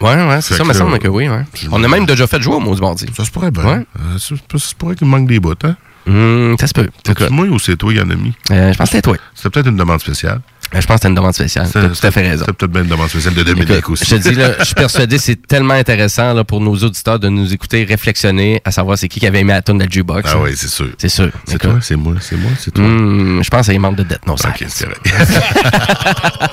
[0.00, 1.44] Ouais, ouais, c'est ça, me semble que oui, ouais.
[1.54, 3.06] je- On a même déjà fait jouer au du mardi.
[3.16, 3.64] Ça se pourrait bien.
[3.64, 3.86] Ouais.
[4.00, 5.76] Euh, ça, ça se pourrait qu'il manque des bouts, hein?
[6.06, 6.88] Hum, ça se peut.
[7.06, 8.32] C'est moi ou c'est toi mis?
[8.50, 9.16] Euh, je pense que c'était toi.
[9.34, 10.40] C'était peut-être une demande spéciale.
[10.74, 11.68] Euh, Je pense que c'était une demande spéciale.
[11.72, 12.44] T'as tout à fait raison.
[12.46, 14.04] C'était peut-être bien une demande spéciale de Dominique Écoute, aussi.
[14.10, 17.28] Je te dis, là, je suis persuadé, c'est tellement intéressant là, pour nos auditeurs de
[17.28, 20.28] nous écouter, réflexionner, à savoir c'est qui qui avait aimé la tune de la jukebox.
[20.32, 20.88] Ah oui, c'est sûr.
[20.98, 21.30] C'est sûr.
[21.46, 22.84] C'est toi, c'est moi, c'est moi, c'est toi.
[22.84, 24.72] Hum, je pense que c'est les membres de Death No Ok, Silence.
[24.74, 26.48] c'est vrai.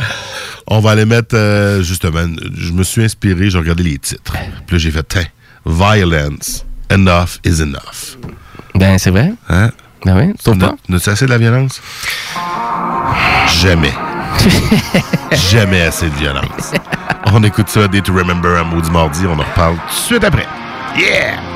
[0.68, 2.26] On va aller mettre, euh, justement,
[2.56, 4.34] je me suis inspiré, j'ai regardé les titres.
[4.68, 5.26] Puis là, j'ai fait, tiens,
[5.66, 8.18] Violence, enough is enough.
[8.76, 9.34] Ben, c'est vrai.
[9.50, 9.70] Hein?
[10.06, 10.76] Ben oui, tu pas?
[10.90, 11.82] N'as-tu assez de la violence?
[13.62, 13.94] Jamais.
[15.52, 16.72] Jamais assez de violence.
[17.34, 19.26] On écoute ça, Day to Remember, à Maudit Mardi.
[19.28, 20.48] On en reparle tout de suite après.
[20.98, 21.51] Yeah!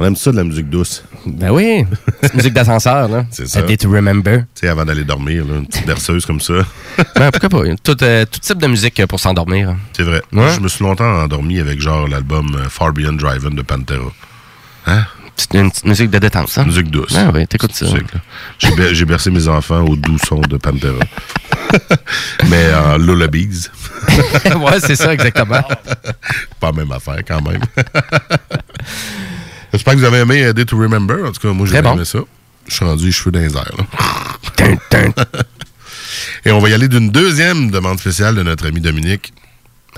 [0.00, 1.04] On aime ça de la musique douce.
[1.26, 1.84] Ben oui.
[2.22, 3.26] Petite musique d'ascenseur, là.
[3.30, 3.58] C'est ça.
[3.58, 4.38] A Day to Remember.
[4.54, 6.54] Tu sais, avant d'aller dormir, là, une petite berceuse comme ça.
[7.16, 7.74] Ben, pourquoi pas?
[7.82, 9.76] Tout, euh, tout type de musique pour s'endormir.
[9.94, 10.22] C'est vrai.
[10.32, 10.54] Ouais.
[10.54, 14.10] Je me suis longtemps endormi avec genre l'album euh, Far Beyond Driving de Pantera.
[14.86, 15.04] Hein?
[15.36, 16.64] C'est une petite musique de détente, ça.
[16.64, 17.14] Musique douce.
[17.16, 17.86] Ah oui, t'écoutes ça.
[18.58, 20.98] J'ai ber- J'ai bercé mes enfants au doux son de Pantera.
[22.48, 23.68] Mais en lullabies.
[24.08, 25.62] ouais, c'est ça, exactement.
[26.60, 27.60] Pas la même affaire, quand même.
[29.72, 31.24] J'espère que vous avez aimé euh, Day to Remember.
[31.24, 31.94] En tout cas, moi, j'ai bon.
[31.94, 32.20] aimé ça.
[32.66, 33.72] Je suis rendu les cheveux dans les airs.
[33.76, 35.24] là.
[36.44, 39.32] Et on va y aller d'une deuxième demande spéciale de notre ami Dominique.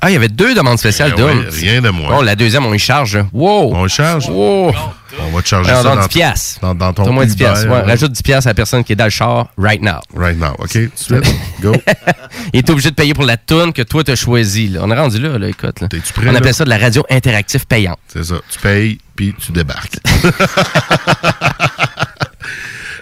[0.04, 2.16] Ah, il y avait deux demandes spéciales Eh ouais, rien de moins.
[2.16, 3.20] Bon, la deuxième, on y charge.
[3.32, 3.72] Wow!
[3.72, 4.28] On charge?
[4.28, 4.72] Wow!
[5.20, 6.60] On va te charger Alors, ça dans dans, 10 piastres.
[6.60, 7.68] dans, dans ton moins 10 Uber, piastres.
[7.68, 10.00] Ouais, rajoute 10 piastres à la personne qui est dans le char right now.
[10.12, 10.54] Right now.
[10.58, 11.34] OK, suite.
[11.60, 11.72] Go.
[12.52, 14.66] Il est obligé de payer pour la toune que toi t'as choisi.
[14.66, 14.80] Là.
[14.82, 15.80] On est rendu là, là écoute.
[15.80, 15.86] Là.
[15.88, 17.98] prêt, On appelle ça de la radio interactive payante.
[18.08, 18.34] C'est ça.
[18.50, 19.98] Tu payes, puis tu débarques.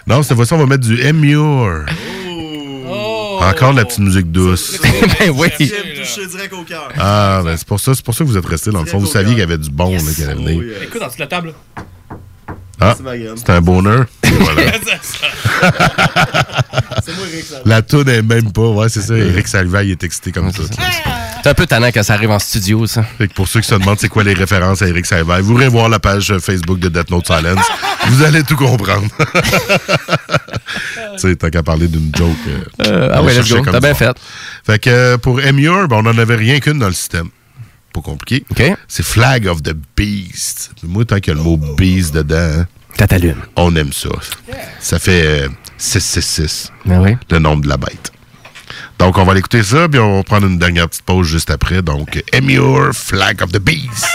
[0.05, 1.85] non, cette fois-ci, on va mettre du Emure.
[3.41, 4.79] Encore de la petite musique douce.
[5.19, 5.49] ben oui.
[5.57, 6.89] Direct au cœur.
[6.97, 8.99] Ah, ben c'est pour ça, c'est pour ça que vous êtes resté dans le fond.
[8.99, 10.63] Vous saviez qu'il y avait du bon là, qui allait venir.
[10.83, 11.53] Écoute, en dessous de la table.
[12.79, 12.95] Ah,
[13.35, 14.05] C'est un bonheur.
[14.23, 14.61] Voilà.
[17.03, 17.57] C'est moi, Eric, ça.
[17.65, 18.67] La toune est même pas.
[18.67, 19.15] Ouais, c'est ça.
[19.15, 20.63] Eric Salva, il est excité comme tout.
[21.43, 23.03] C'est un peu tannant quand ça arrive en studio, ça.
[23.17, 25.55] Fait que pour ceux qui se demandent c'est quoi les références à Eric Salvaire, vous
[25.55, 27.65] irez voir la page Facebook de Death Note Silence.
[28.09, 29.07] vous allez tout comprendre.
[31.13, 32.29] tu sais, t'as qu'à parler d'une joke.
[32.47, 33.61] euh, Euh, ah ouais, let's go.
[33.63, 34.15] T'as bien fait.
[34.65, 37.29] Fait que euh, pour Emure, ben, on n'en avait rien qu'une dans le système.
[37.93, 38.45] Pas compliqué.
[38.87, 40.71] C'est Flag of the Beast.
[40.83, 42.65] Moi, tant qu'il y a le mot Beast dedans, hein,
[43.55, 44.09] on aime ça.
[44.79, 45.47] Ça fait euh,
[45.77, 47.17] 666, Ben oui.
[47.29, 48.11] le nombre de la bête.
[49.01, 51.49] Donc, on va aller écouter ça, puis on va prendre une dernière petite pause juste
[51.49, 51.81] après.
[51.81, 54.05] Donc, Emure, Flag of the Beast.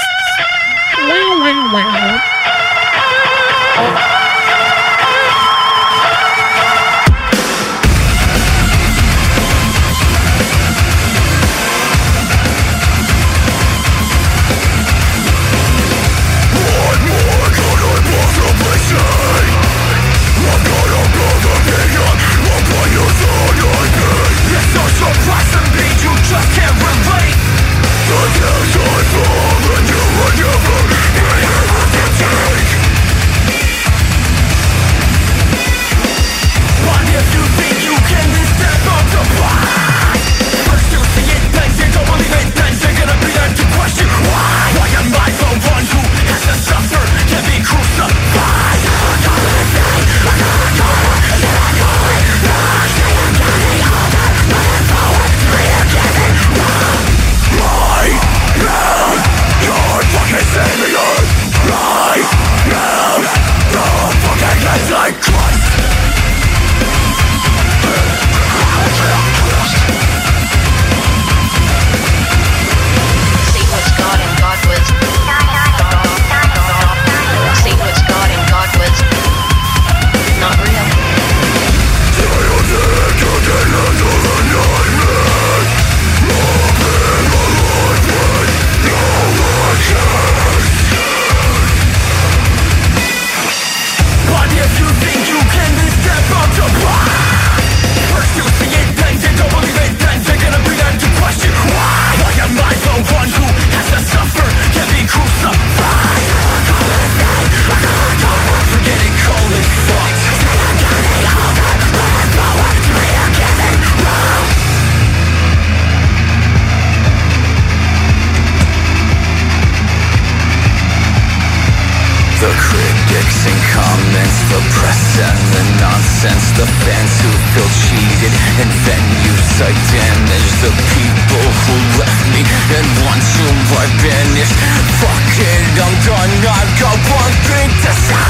[136.06, 138.26] Done, I've got one thing to say.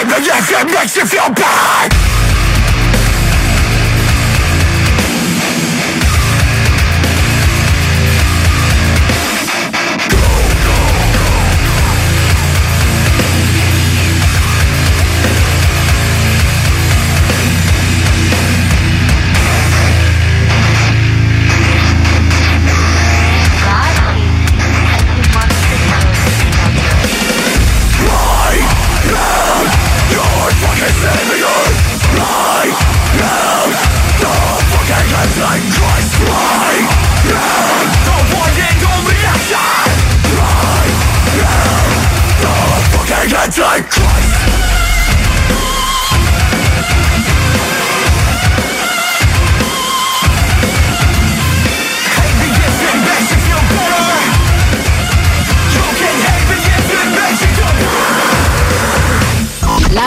[0.00, 2.09] Even if it makes you feel bad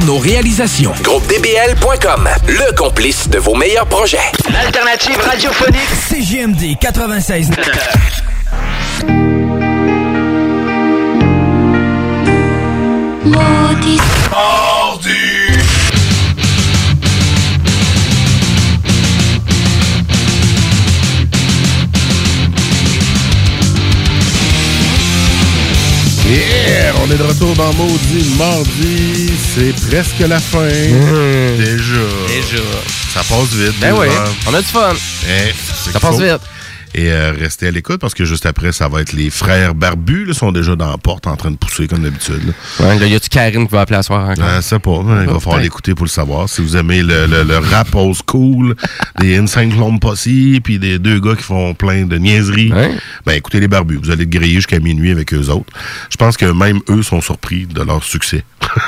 [0.00, 0.92] nos réalisations.
[1.02, 4.18] GroupeDBL.com, le complice de vos meilleurs projets.
[4.52, 7.50] L'alternative radiophonique CGMD 96.
[13.24, 14.00] Maudit.
[27.04, 29.32] On est de retour dans Maudit Mardi.
[29.54, 30.68] C'est presque la fin.
[30.68, 32.00] Déjà.
[32.28, 32.62] Déjà.
[33.12, 33.74] Ça passe vite.
[33.80, 34.32] Ben oui, heures.
[34.46, 34.92] on a du fun.
[35.26, 35.52] Eh,
[35.92, 36.40] Ça passe vite.
[36.94, 40.26] Et euh, restez à l'écoute parce que juste après, ça va être les frères barbus.
[40.28, 42.52] Ils sont déjà dans la porte en train de pousser comme d'habitude.
[42.80, 44.44] Ouais, là, y a-tu Karine qui va appeler à soir encore?
[44.56, 46.48] Je sais pas, hein, il va falloir l'écouter pour le savoir.
[46.50, 48.76] Si vous aimez le, le, le rap old school,
[49.20, 50.28] des Insane Clone Posse,
[50.62, 52.72] puis des deux gars qui font plein de niaiseries,
[53.24, 53.98] ben écoutez les barbus.
[54.02, 55.72] Vous allez griller jusqu'à minuit avec eux autres.
[56.10, 58.44] Je pense que même eux sont surpris de leur succès.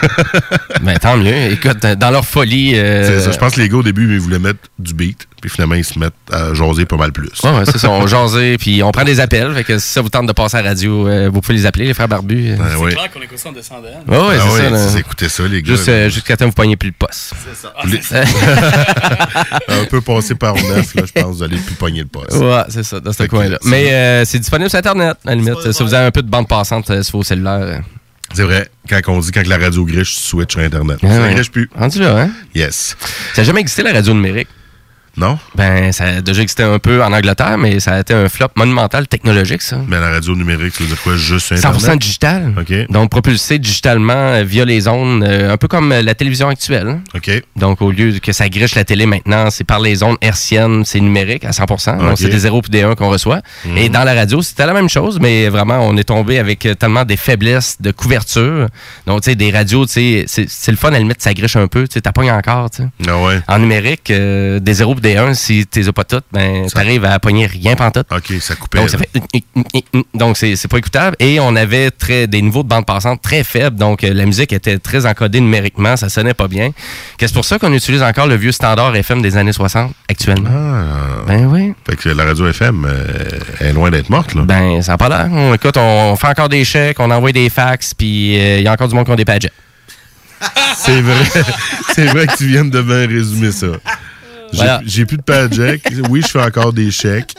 [0.82, 1.52] Ben, tant mieux.
[1.52, 2.72] Écoute, dans leur folie.
[2.74, 3.32] euh, C'est ça.
[3.32, 5.84] Je pense que les gars, au début, ils voulaient mettre du beat, puis finalement, ils
[5.84, 7.28] se mettent à jaser pas mal plus.
[7.42, 7.90] Ouais, ouais, c'est ça.
[7.90, 9.52] On jasait, puis on prend des appels.
[9.52, 11.66] Fait que si ça vous tente de passer à la radio, euh, vous pouvez les
[11.66, 12.52] appeler, les frères barbus.
[12.52, 12.56] euh.
[12.56, 12.92] Ben, oui.
[12.94, 13.82] clair qu'on écoute ça en descendant.
[14.08, 14.70] Ouais, ouais, Ah c'est ça.
[14.72, 15.72] ouais, c'est- écoutez ça, les gars.
[15.74, 17.34] Juste, euh, Jusqu'à temps que vous poignez plus le poste.
[17.44, 17.74] C'est ça.
[17.84, 18.00] Les-
[19.68, 22.32] un peu passé par neuf, là, je pense que vous allez plus pogner le poste.
[22.36, 23.58] Ouais, c'est ça, dans ce coin-là.
[23.60, 25.72] c'est- Mais euh, c'est disponible sur Internet, à la limite.
[25.72, 27.82] Si vous avez un peu de bande passante euh, sur vos cellulaires.
[28.32, 30.98] C'est vrai, quand on dit quand la radio griche, tu switch sur Internet.
[31.02, 31.34] Ah ça ouais.
[31.34, 31.68] griche plus.
[31.76, 32.30] Rendu là, hein?
[32.54, 32.96] Yes.
[33.34, 34.48] Ça n'a jamais existé, la radio numérique.
[35.16, 35.38] Non?
[35.54, 38.48] Ben, ça a déjà existé un peu en Angleterre, mais ça a été un flop
[38.56, 39.78] monumental technologique, ça.
[39.86, 41.16] Mais la radio numérique, ça veut dire quoi?
[41.16, 41.82] Juste Internet?
[41.82, 42.54] 100% digital.
[42.58, 42.90] OK.
[42.90, 47.00] Donc, propulsé digitalement euh, via les ondes, euh, un peu comme euh, la télévision actuelle.
[47.14, 47.30] OK.
[47.56, 51.00] Donc, au lieu que ça griche la télé maintenant, c'est par les ondes hertziennes, c'est
[51.00, 51.98] numérique à 100%.
[51.98, 53.40] Donc, c'est des 0 puis des 1 qu'on reçoit.
[53.64, 53.78] Mhm.
[53.78, 57.04] Et dans la radio, c'était la même chose, mais vraiment, on est tombé avec tellement
[57.04, 58.68] des faiblesses de couverture.
[59.06, 61.56] Donc, tu sais, des radios, tu sais, c'est le fun, à la limite, ça griche
[61.56, 61.86] un peu.
[61.86, 62.88] Tu sais, t'as pogné encore, tu sais.
[63.06, 63.40] Ah ouais.
[63.48, 67.18] En numérique, euh, des 0 puis des 1, si t'es pas toutes, ben, t'arrives à
[67.20, 68.06] pogner rien pantoute.
[68.10, 68.78] OK, ça coupait.
[68.78, 69.04] Donc, ça là.
[69.12, 69.44] fait
[70.14, 73.44] donc c'est c'est pas écoutable et on avait très des niveaux de bande passante très
[73.44, 76.70] faibles donc euh, la musique était très encodée numériquement ça sonnait pas bien
[77.20, 80.50] c'est pour ça qu'on utilise encore le vieux standard FM des années 60 actuellement?
[80.52, 81.24] Ah.
[81.26, 84.42] ben oui Fait que la radio FM euh, est loin d'être morte, là.
[84.42, 87.48] ben ça a pas l'air On- écoute on fait encore des chèques on envoie des
[87.50, 89.52] fax puis il y a encore du monde qui ont des padgets
[90.76, 91.24] C'est vrai.
[91.94, 93.68] C'est vrai que tu viens de bien résumer ça.
[94.54, 94.80] J'ai Voilà.
[94.86, 95.52] j'ai plus de pad
[96.10, 97.34] Oui, je fais encore des chèques.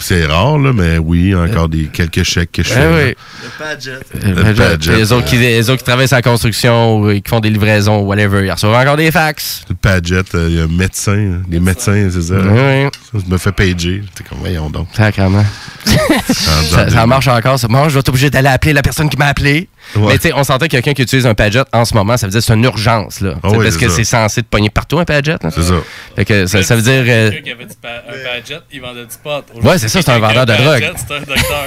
[0.00, 2.78] C'est rare, là, mais oui, encore des quelques chèques que je fais.
[2.78, 3.08] Ben oui.
[3.08, 3.14] là.
[3.42, 3.90] Le Padget.
[3.92, 4.96] Euh, Le Padget.
[4.96, 7.98] les, autres qui, les autres qui travaillent sur la construction ou qui font des livraisons
[8.02, 11.14] whatever ils reçoivent encore des fax Le Padget, euh, il y a un médecin.
[11.16, 11.42] hein.
[11.50, 12.34] Les médecins, c'est ça?
[12.36, 13.20] Oui, oui.
[13.20, 14.02] Ça me fait pager.
[14.14, 14.86] T'es comme, voyons donc.
[14.94, 15.44] Sacrément.
[16.28, 17.58] ça, ça marche encore.
[17.58, 17.66] Ça.
[17.66, 19.68] Moi, je vais être obligé d'aller appeler la personne qui m'a appelé.
[19.96, 20.02] Ouais.
[20.08, 22.26] Mais tu sais, on sentait que quelqu'un qui utilise un Padget en ce moment, ça
[22.26, 23.20] veut dire que c'est une urgence.
[23.20, 25.36] Là, Ah oui, parce que c'est censé te pogner partout un Padget.
[25.42, 25.50] là.
[25.50, 25.74] C'est ça.
[26.16, 27.04] Fait que ça, ça veut dire.
[27.06, 29.44] euh, Quelqu'un qui avait pa- un Padget, il vendait du pot.
[29.66, 30.92] Ouais, c'est ça, c'est un vendeur de drogue.
[30.96, 31.64] C'est un docteur.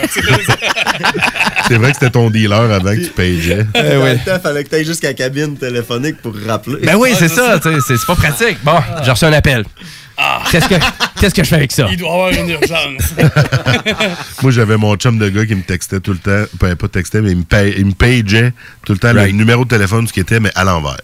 [1.68, 3.66] C'est vrai que c'était ton dealer avant que tu pageais.
[3.76, 6.78] Eh le temps, fallait que tu ailles jusqu'à la cabine téléphonique pour rappeler.
[6.84, 7.60] ben oui, c'est ça.
[7.60, 8.58] tu sais, C'est c'est pas pratique.
[8.64, 9.64] Bon, j'ai reçu un appel.
[10.52, 10.76] Qu'est-ce que
[11.20, 11.88] Qu'est-ce que je fais avec ça?
[11.92, 13.14] Il doit avoir une urgence.
[14.42, 16.46] Moi, j'avais mon chum de gars qui me textait tout le temps.
[16.60, 18.54] Pas, pas textait, mais il me, paye- il me pageait
[18.86, 19.28] tout le temps Right.
[19.32, 20.98] le numéro de téléphone, ce qui était, mais à l'envers.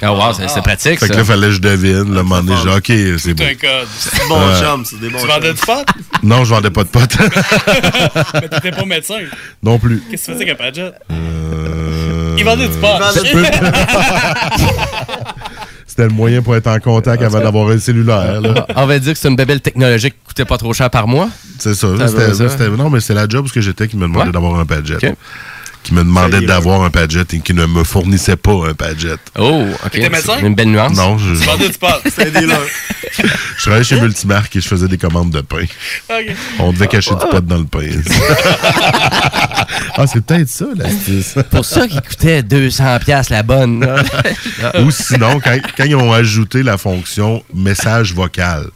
[0.00, 1.00] Ah, wow, c'est c'est pratique.
[1.00, 2.14] Fait que là, fallait que je devine.
[2.14, 3.44] Le moment donné, j'ai dit, OK, c'est C'est bon.
[3.44, 3.88] un code.
[3.98, 5.54] C'est bon chum, c'est des bons Tu vendais chums.
[5.56, 5.84] du pot?
[6.22, 7.16] Non, je vendais pas de potes.
[8.34, 9.18] Mais t'étais pas médecin?
[9.62, 10.00] non plus.
[10.10, 10.92] Qu'est-ce que tu faisais avec un Padget?
[11.10, 12.86] Euh, Il vendait du pot.
[12.96, 13.34] Il vendait du
[15.98, 18.40] C'était le moyen pour être en contact avant d'avoir un cellulaire.
[18.40, 18.66] là.
[18.76, 21.28] On va dire que c'est une bébelle technologique qui coûtait pas trop cher par mois.
[21.58, 21.88] C'est ça.
[22.06, 22.68] Ça ça.
[22.68, 24.32] non, mais c'est la job que j'étais qui me demandait Ouais.
[24.32, 24.94] d'avoir un Padget.
[24.94, 25.12] Ok.
[25.82, 29.16] Qui me demandait d'avoir un Padget et qui ne me fournissait pas un Padget.
[29.38, 29.92] Oh, ok.
[29.92, 30.96] C'est Une belle nuance.
[30.96, 31.34] Non, je.
[31.34, 32.46] C'était
[33.56, 35.64] je travaillais chez Multimark et je faisais des commandes de pain.
[36.10, 36.36] Ok.
[36.58, 37.88] On devait cacher du pot dans le pain.
[39.96, 41.34] ah, c'est peut-être ça, l'astuce.
[41.50, 43.86] Pour ça qu'il coûtait 200$ piastres, la bonne.
[44.82, 48.66] Ou sinon, quand, quand ils ont ajouté la fonction message vocal,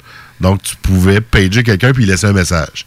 [0.40, 2.86] donc tu pouvais pager quelqu'un puis laisser un message.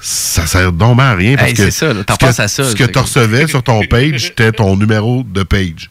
[0.00, 2.48] Ça sert donc à rien parce Hey, que c'est ça, là, ce que- à ça,
[2.48, 5.90] Ce que tu recevais sur ton page, c'était ton numéro de page.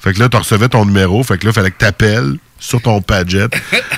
[0.00, 2.36] Fait que là, tu recevais ton numéro, fait que là, il fallait que tu appelles
[2.58, 3.46] sur ton Padget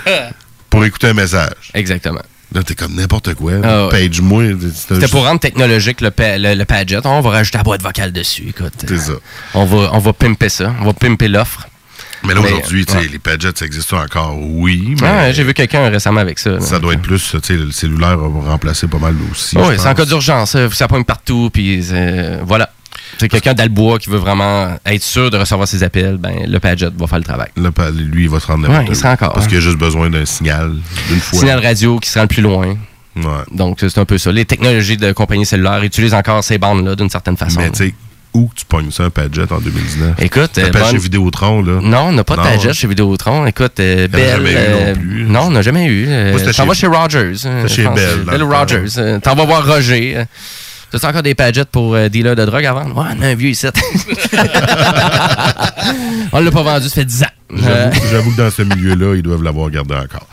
[0.71, 1.71] pour écouter un message.
[1.73, 2.23] Exactement.
[2.53, 3.53] Là, t'es comme n'importe quoi.
[3.65, 3.91] Ah ouais.
[3.91, 4.45] Page-moi.
[4.89, 7.01] C'était pour rendre technologique le, pa- le, le Padget.
[7.05, 8.73] On va rajouter la boîte vocale dessus, écoute.
[8.87, 9.13] C'est ça.
[9.55, 10.73] On va, on va pimper ça.
[10.81, 11.67] On va pimper l'offre.
[12.27, 13.09] Mais là, aujourd'hui, ouais.
[13.13, 16.51] les Padgets, ça existe encore, oui, mais Ah, J'ai vu quelqu'un récemment avec ça.
[16.51, 16.61] là.
[16.61, 19.57] ça doit être plus, le cellulaire va remplacer pas mal aussi.
[19.59, 20.51] Oui, c'est en cas d'urgence.
[20.53, 21.51] Ça, ça pogne partout.
[21.53, 22.71] Puis euh, voilà.
[23.19, 26.17] C'est quelqu'un d'Albois qui veut vraiment être sûr de recevoir ses appels.
[26.17, 27.49] Ben, le Padget va faire le travail.
[27.57, 29.49] Lui, il va se rendre Ouais, il sera encore, Parce hein.
[29.49, 30.73] qu'il a juste besoin d'un signal,
[31.09, 31.39] d'une fois.
[31.39, 32.77] Signal radio qui se rend le plus loin.
[33.17, 33.23] Ouais.
[33.53, 34.33] Donc, c'est un peu ça.
[34.33, 37.61] Les technologies de compagnies cellulaires utilisent encore ces bandes-là d'une certaine façon.
[37.61, 37.95] Mais tu sais,
[38.35, 40.15] où tu pognes ça, un Padget, en 2019?
[40.21, 41.79] Écoute, euh, T'appelles bonne- chez Vidéotron, là.
[41.81, 42.47] Non, on n'a pas de Non.
[42.47, 43.47] Padget chez Vidéotron.
[43.47, 44.29] Écoute, euh, Bell.
[44.37, 45.25] jamais eu non euh, plus.
[45.25, 46.07] non, on n'a jamais eu.
[46.09, 47.33] Euh, T'en vas chez Rogers.
[47.47, 48.43] euh, chez Bell, Bell.
[48.43, 49.21] Rogers.
[49.23, 50.25] T'en vas voir Roger.
[50.91, 52.97] T'as encore des Padgets pour euh, dealer de drogue à vendre?
[52.97, 53.67] Ouais, on a un vieux ici.
[56.33, 57.34] on l'a pas vendu, ça fait 10 ans.
[57.53, 60.27] Euh, J'avoue que dans ce milieu-là, ils doivent l'avoir gardé encore.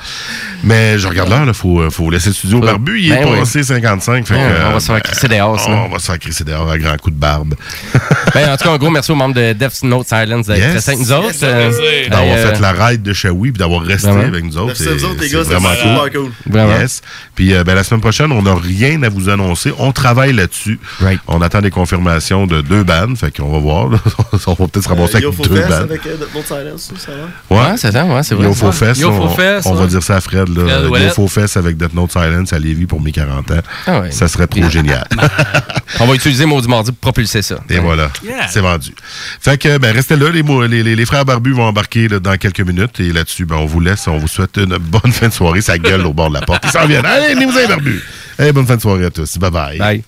[0.63, 2.99] Mais je regarde l'heure, il faut, faut laisser le studio barbu.
[3.01, 3.39] Il est Ben oui.
[3.39, 4.25] passé 55.
[4.27, 5.89] Fait Ouais, que, on va euh, se faire crisser dehors, on sinon.
[5.89, 7.55] va se faire crisser dehors à grands coups de barbe.
[8.33, 10.73] ben, en tout cas, un gros merci aux membres de Death Note Silence d'être Yes.
[10.73, 11.35] restés avec nous autres.
[11.43, 12.09] Euh.
[12.09, 14.27] D'avoir euh, fait la ride de Shawi puis d'avoir resté Vraiment.
[14.27, 14.71] avec nous autres.
[14.71, 16.11] Autres, les c'est gars, c'est vraiment super cool.
[16.13, 16.31] cool.
[16.47, 16.79] Vraiment.
[16.79, 17.01] Yes.
[17.35, 19.73] Puis euh, ben, la semaine prochaine, on n'a rien à vous annoncer.
[19.79, 20.79] On travaille là-dessus.
[21.01, 21.19] Right.
[21.27, 23.17] On attend des confirmations de deux bandes.
[23.17, 23.89] Fait qu'on va voir.
[23.89, 23.97] là.
[24.47, 25.71] on va peut-être se ramasser Euh, avec deux bandes.
[25.73, 26.15] avec euh,
[26.45, 27.55] Silence, ça va?
[27.71, 28.45] Ouais, c'est ça, ouais, c'est vrai.
[28.45, 30.49] Yo Faux Fest, Yo on, Faux Fest, on va dire ça à Fred.
[30.49, 30.87] Là.
[30.89, 31.09] Fred Yo.
[31.09, 33.55] Faux Fest avec Death Note Silence à Lévis pour mes 40 ans.
[33.87, 34.11] Ah ouais.
[34.11, 35.07] Ça serait trop génial.
[35.99, 37.55] On va utiliser Maudit Mardi pour propulser ça.
[37.69, 38.47] Et voilà, Yeah.
[38.49, 38.93] c'est vendu.
[39.41, 40.29] Fait que, ben, restez là.
[40.29, 42.99] Les, les, les- les frères barbus vont embarquer là, dans quelques minutes.
[42.99, 44.07] Et là-dessus, ben, on vous laisse.
[44.07, 45.61] On vous souhaite une bonne fin de soirée.
[45.61, 46.63] Ça gueule au bord de la porte.
[46.65, 47.05] Ils s'en viennent.
[47.05, 48.01] Allez, les mousins barbus.
[48.39, 49.37] Allez, bonne fin de soirée à tous.
[49.37, 49.77] Bye bye.
[49.77, 50.03] Bye.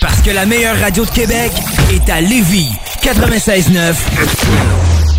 [0.00, 1.52] Parce que la meilleure radio de Québec
[1.92, 2.70] est à Lévis.
[3.02, 5.09] 96.9.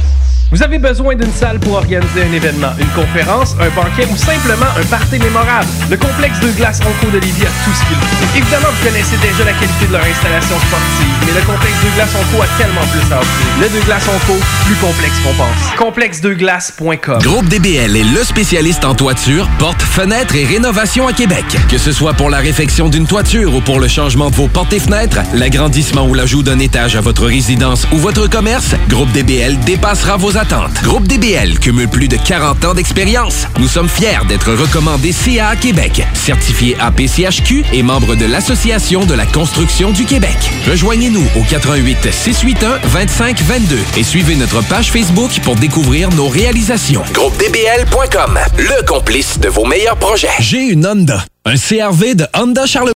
[0.51, 4.65] Vous avez besoin d'une salle pour organiser un événement, une conférence, un banquet ou simplement
[4.77, 5.65] un party mémorable.
[5.89, 8.37] Le complexe de glace Onco de a tout ce qu'il faut.
[8.37, 12.09] Évidemment, vous connaissez déjà la qualité de leur installation sportive, mais le complexe de glace
[12.19, 13.47] Onco a tellement plus à offrir.
[13.61, 15.77] Le de glace Onco, plus complexe qu'on pense.
[15.77, 21.45] Complexedeglace.com Groupe DBL est le spécialiste en toiture, portes, fenêtres et rénovation à Québec.
[21.69, 24.73] Que ce soit pour la réfection d'une toiture ou pour le changement de vos portes
[24.73, 29.57] et fenêtres, l'agrandissement ou l'ajout d'un étage à votre résidence ou votre commerce, Groupe DBL
[29.59, 30.40] dépassera vos
[30.81, 33.45] Groupe DBL cumule plus de 40 ans d'expérience.
[33.59, 39.27] Nous sommes fiers d'être recommandés CA Québec, certifié APCHQ et membre de l'Association de la
[39.27, 40.35] construction du Québec.
[40.67, 47.03] Rejoignez-nous au 88 681 25 22 et suivez notre page Facebook pour découvrir nos réalisations.
[47.13, 50.29] GroupeDBL.com, le complice de vos meilleurs projets.
[50.39, 52.89] J'ai une Honda, un CRV de Honda Charles